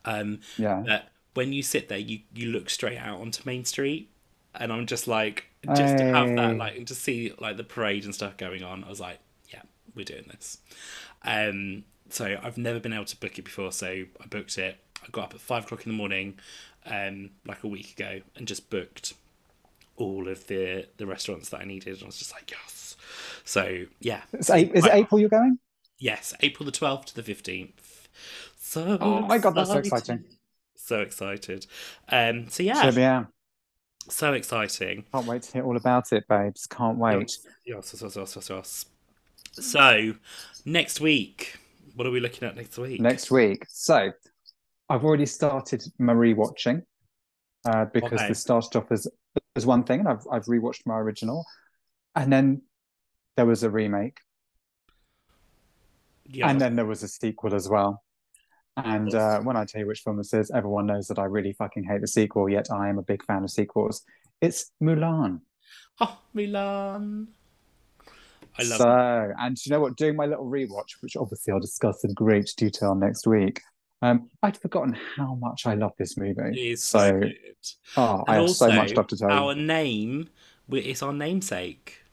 Um, 0.06 0.40
Yeah. 0.58 0.84
but 0.86 1.10
when 1.34 1.54
you 1.54 1.64
sit 1.64 1.90
there, 1.90 1.98
you, 1.98 2.20
you 2.34 2.50
look 2.52 2.70
straight 2.70 2.98
out 2.98 3.20
onto 3.20 3.42
Main 3.46 3.66
Street, 3.66 4.10
and 4.56 4.72
I'm 4.72 4.86
just 4.86 5.08
like, 5.08 5.46
just 5.74 5.98
to 5.98 6.06
have 6.06 6.34
that, 6.36 6.58
like, 6.58 6.78
and 6.78 6.88
to 6.88 6.96
see 6.96 7.34
like 7.40 7.58
the 7.58 7.64
parade 7.64 8.06
and 8.06 8.14
stuff 8.16 8.38
going 8.38 8.64
on. 8.64 8.84
I 8.84 8.90
was 8.90 9.00
like, 9.00 9.20
yeah, 9.54 9.62
we're 9.96 10.06
doing 10.06 10.26
this. 10.30 10.60
Um, 11.24 11.84
so 12.10 12.38
I've 12.42 12.58
never 12.58 12.80
been 12.80 12.94
able 12.94 13.06
to 13.06 13.18
book 13.20 13.38
it 13.38 13.44
before, 13.46 13.72
so 13.72 13.88
I 13.88 14.26
booked 14.30 14.58
it. 14.58 14.78
I 15.04 15.08
got 15.12 15.26
up 15.26 15.34
at 15.36 15.42
five 15.42 15.66
o'clock 15.66 15.86
in 15.86 15.92
the 15.92 15.98
morning, 15.98 16.40
um, 16.86 17.32
like 17.46 17.64
a 17.64 17.68
week 17.68 17.92
ago, 18.00 18.22
and 18.36 18.48
just 18.48 18.70
booked 18.70 19.14
all 19.98 20.28
of 20.28 20.48
the 20.48 20.88
the 20.98 21.06
restaurants 21.06 21.50
that 21.50 21.62
I 21.62 21.66
needed. 21.66 21.96
And 21.96 22.04
I 22.04 22.06
was 22.08 22.18
just 22.18 22.34
like, 22.34 22.50
yes. 22.52 22.96
So 23.44 23.86
yeah, 24.00 24.22
Is, 24.34 24.50
it- 24.50 24.72
is 24.76 24.86
it 24.86 24.92
I- 24.92 24.98
April 24.98 25.20
you're 25.20 25.30
going? 25.30 25.60
yes, 26.00 26.34
April 26.42 26.66
the 26.66 26.72
twelfth 26.72 27.08
to 27.08 27.16
the 27.16 27.24
fifteenth. 27.24 28.08
So 28.60 28.98
Oh 29.00 29.22
my 29.22 29.38
God, 29.38 29.56
that's 29.56 29.70
so 29.70 29.78
exciting. 29.78 30.24
So 30.76 31.00
excited. 31.02 31.66
Um, 32.10 32.48
so 32.50 32.64
yeah, 32.64 32.90
be 32.92 33.04
out. 33.04 33.28
so 34.10 34.34
exciting. 34.34 35.06
Can't 35.14 35.26
wait 35.26 35.42
to 35.44 35.52
hear 35.54 35.66
all 35.66 35.76
about 35.78 36.12
it, 36.14 36.28
babes. 36.28 36.66
Can't 36.68 36.98
wait. 36.98 37.38
Yes, 37.66 37.94
yes, 37.94 38.02
yes, 38.04 38.16
yes, 38.16 38.36
yes, 38.36 38.50
yes. 38.50 38.86
So 39.52 40.14
next 40.66 41.02
week, 41.02 41.58
what 41.96 42.06
are 42.08 42.12
we 42.12 42.20
looking 42.20 42.48
at 42.48 42.56
next 42.56 42.78
week? 42.78 43.02
Next 43.02 43.32
week. 43.32 43.66
So 43.70 44.12
I've 44.90 45.04
already 45.04 45.26
started 45.26 45.84
Marie 45.98 46.34
watching. 46.34 46.84
uh, 47.66 47.86
because 47.86 48.14
Okay. 48.20 48.28
this 48.30 48.40
started 48.40 48.78
off 48.78 48.90
as, 48.92 49.08
as 49.56 49.66
one 49.66 49.84
thing, 49.84 50.00
and 50.02 50.08
I've 50.10 50.26
I've 50.32 50.46
rewatched 50.46 50.86
my 50.86 50.98
original, 50.98 51.46
and 52.16 52.32
then 52.32 52.62
there 53.36 53.46
was 53.46 53.64
a 53.64 53.70
remake, 53.70 54.20
Yeah. 56.26 56.50
and 56.50 56.60
then 56.60 56.76
there 56.76 56.86
was 56.86 57.04
a 57.04 57.08
sequel 57.08 57.54
as 57.56 57.70
well. 57.70 58.04
And 58.76 59.14
uh, 59.16 59.40
when 59.42 59.58
I 59.58 59.66
tell 59.66 59.82
you 59.82 59.88
which 59.88 60.02
film 60.02 60.18
this 60.18 60.34
is, 60.34 60.52
everyone 60.52 60.86
knows 60.86 61.08
that 61.08 61.18
I 61.18 61.24
really 61.26 61.54
fucking 61.54 61.84
hate 61.86 62.02
the 62.02 62.08
sequel. 62.08 62.48
Yet 62.48 62.68
I 62.72 62.90
am 62.90 63.00
a 63.00 63.02
big 63.02 63.26
fan 63.26 63.44
of 63.44 63.50
sequels. 63.50 64.04
It's 64.40 64.72
Mulan. 64.82 65.42
Oh, 66.00 66.20
Mulan. 66.36 67.28
I 68.60 68.64
love 68.64 68.72
it. 68.72 68.84
so, 68.84 69.30
it. 69.32 69.36
and 69.40 69.58
you 69.66 69.72
know 69.72 69.80
what? 69.80 69.98
Doing 69.98 70.16
my 70.16 70.28
little 70.28 70.46
rewatch, 70.46 71.02
which 71.02 71.18
obviously 71.18 71.54
I'll 71.54 71.60
discuss 71.60 72.04
in 72.04 72.14
great 72.14 72.54
detail 72.56 72.94
next 72.94 73.26
week. 73.26 73.62
Um, 74.02 74.30
I'd 74.44 74.58
forgotten 74.58 74.94
how 75.16 75.36
much 75.36 75.66
I 75.66 75.74
love 75.74 75.94
this 75.98 76.18
movie. 76.18 76.40
It 76.52 76.58
is 76.58 76.84
so, 76.84 77.20
good. 77.20 77.36
Oh, 77.96 78.24
and 78.28 78.38
I 78.38 78.42
have 78.42 78.50
so 78.52 78.72
much 78.72 78.90
stuff 78.90 79.08
to 79.08 79.18
tell 79.18 79.32
Our 79.32 79.56
name, 79.56 80.30
it's 80.72 81.02
our 81.02 81.14
namesake. 81.14 82.04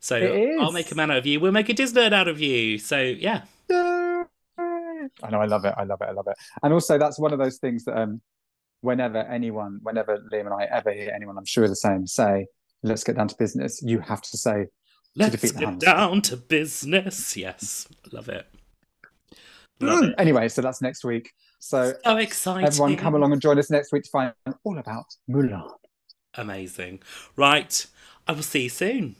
So 0.00 0.16
I'll 0.60 0.72
make 0.72 0.90
a 0.90 0.94
man 0.94 1.10
out 1.10 1.18
of 1.18 1.26
you. 1.26 1.40
We'll 1.40 1.52
make 1.52 1.68
a 1.68 1.74
Disney 1.74 2.06
out 2.06 2.26
of 2.26 2.40
you. 2.40 2.78
So 2.78 2.98
yeah. 2.98 3.42
I 3.70 5.30
know. 5.30 5.40
I 5.40 5.46
love 5.46 5.64
it. 5.64 5.74
I 5.76 5.84
love 5.84 6.00
it. 6.00 6.08
I 6.08 6.12
love 6.12 6.26
it. 6.26 6.36
And 6.62 6.72
also, 6.72 6.98
that's 6.98 7.18
one 7.18 7.32
of 7.32 7.38
those 7.38 7.58
things 7.58 7.84
that 7.84 7.98
um, 7.98 8.20
whenever 8.80 9.18
anyone, 9.18 9.80
whenever 9.82 10.18
Liam 10.32 10.46
and 10.46 10.54
I 10.54 10.64
ever 10.64 10.92
hear 10.92 11.12
anyone, 11.14 11.36
I'm 11.36 11.44
sure 11.44 11.68
the 11.68 11.76
same, 11.76 12.06
say, 12.06 12.46
"Let's 12.82 13.04
get 13.04 13.16
down 13.16 13.28
to 13.28 13.36
business," 13.38 13.82
you 13.82 14.00
have 14.00 14.22
to 14.22 14.36
say, 14.36 14.66
"Let's 15.16 15.40
to 15.40 15.52
get 15.52 15.78
down 15.78 16.22
to 16.22 16.36
business." 16.36 17.36
Yes, 17.36 17.88
love 18.12 18.28
it. 18.28 18.46
Mm. 19.80 20.14
Anyway, 20.18 20.48
so 20.48 20.62
that's 20.62 20.82
next 20.82 21.04
week. 21.04 21.32
So, 21.58 21.94
so 22.04 22.16
exciting! 22.16 22.66
Everyone, 22.66 22.96
come 22.96 23.14
along 23.14 23.32
and 23.32 23.40
join 23.40 23.58
us 23.58 23.70
next 23.70 23.92
week 23.92 24.04
to 24.04 24.10
find 24.10 24.32
out 24.46 24.56
all 24.64 24.78
about 24.78 25.06
Mulan. 25.28 25.70
Amazing. 26.34 27.00
Right. 27.36 27.86
I 28.26 28.32
will 28.32 28.42
see 28.42 28.64
you 28.64 28.68
soon. 28.68 29.16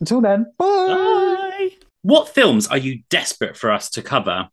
Until 0.00 0.20
then, 0.20 0.46
bye. 0.56 0.66
Bye. 0.66 1.70
What 2.02 2.30
films 2.30 2.66
are 2.66 2.78
you 2.78 3.02
desperate 3.10 3.56
for 3.56 3.70
us 3.70 3.90
to 3.90 4.02
cover? 4.02 4.48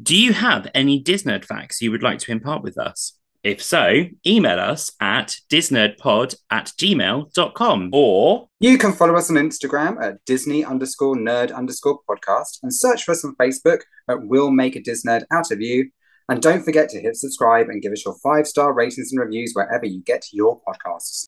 Do 0.00 0.16
you 0.16 0.32
have 0.34 0.70
any 0.74 0.98
Disney 0.98 1.40
facts 1.40 1.80
you 1.80 1.90
would 1.90 2.02
like 2.02 2.18
to 2.20 2.32
impart 2.32 2.62
with 2.62 2.76
us? 2.78 3.14
If 3.42 3.60
so, 3.60 4.04
email 4.24 4.60
us 4.60 4.92
at 5.00 5.34
disnerdpod 5.50 6.36
at 6.50 6.66
gmail.com 6.78 7.90
or 7.92 8.48
you 8.60 8.78
can 8.78 8.92
follow 8.92 9.16
us 9.16 9.30
on 9.30 9.36
Instagram 9.36 10.00
at 10.00 10.24
Disney 10.26 10.64
underscore 10.64 11.16
nerd 11.16 11.52
underscore 11.52 11.98
podcast 12.08 12.58
and 12.62 12.72
search 12.72 13.02
for 13.02 13.12
us 13.12 13.24
on 13.24 13.34
Facebook 13.34 13.80
at 14.08 14.22
We'll 14.22 14.52
Make 14.52 14.76
a 14.76 14.80
Disnerd 14.80 15.24
Out 15.32 15.50
of 15.50 15.60
You. 15.60 15.90
And 16.28 16.40
don't 16.40 16.62
forget 16.62 16.88
to 16.90 17.00
hit 17.00 17.16
subscribe 17.16 17.68
and 17.68 17.82
give 17.82 17.92
us 17.92 18.04
your 18.04 18.14
five 18.22 18.46
star 18.46 18.72
ratings 18.72 19.10
and 19.10 19.20
reviews 19.20 19.52
wherever 19.54 19.86
you 19.86 20.02
get 20.02 20.24
your 20.32 20.60
podcasts. 20.62 21.26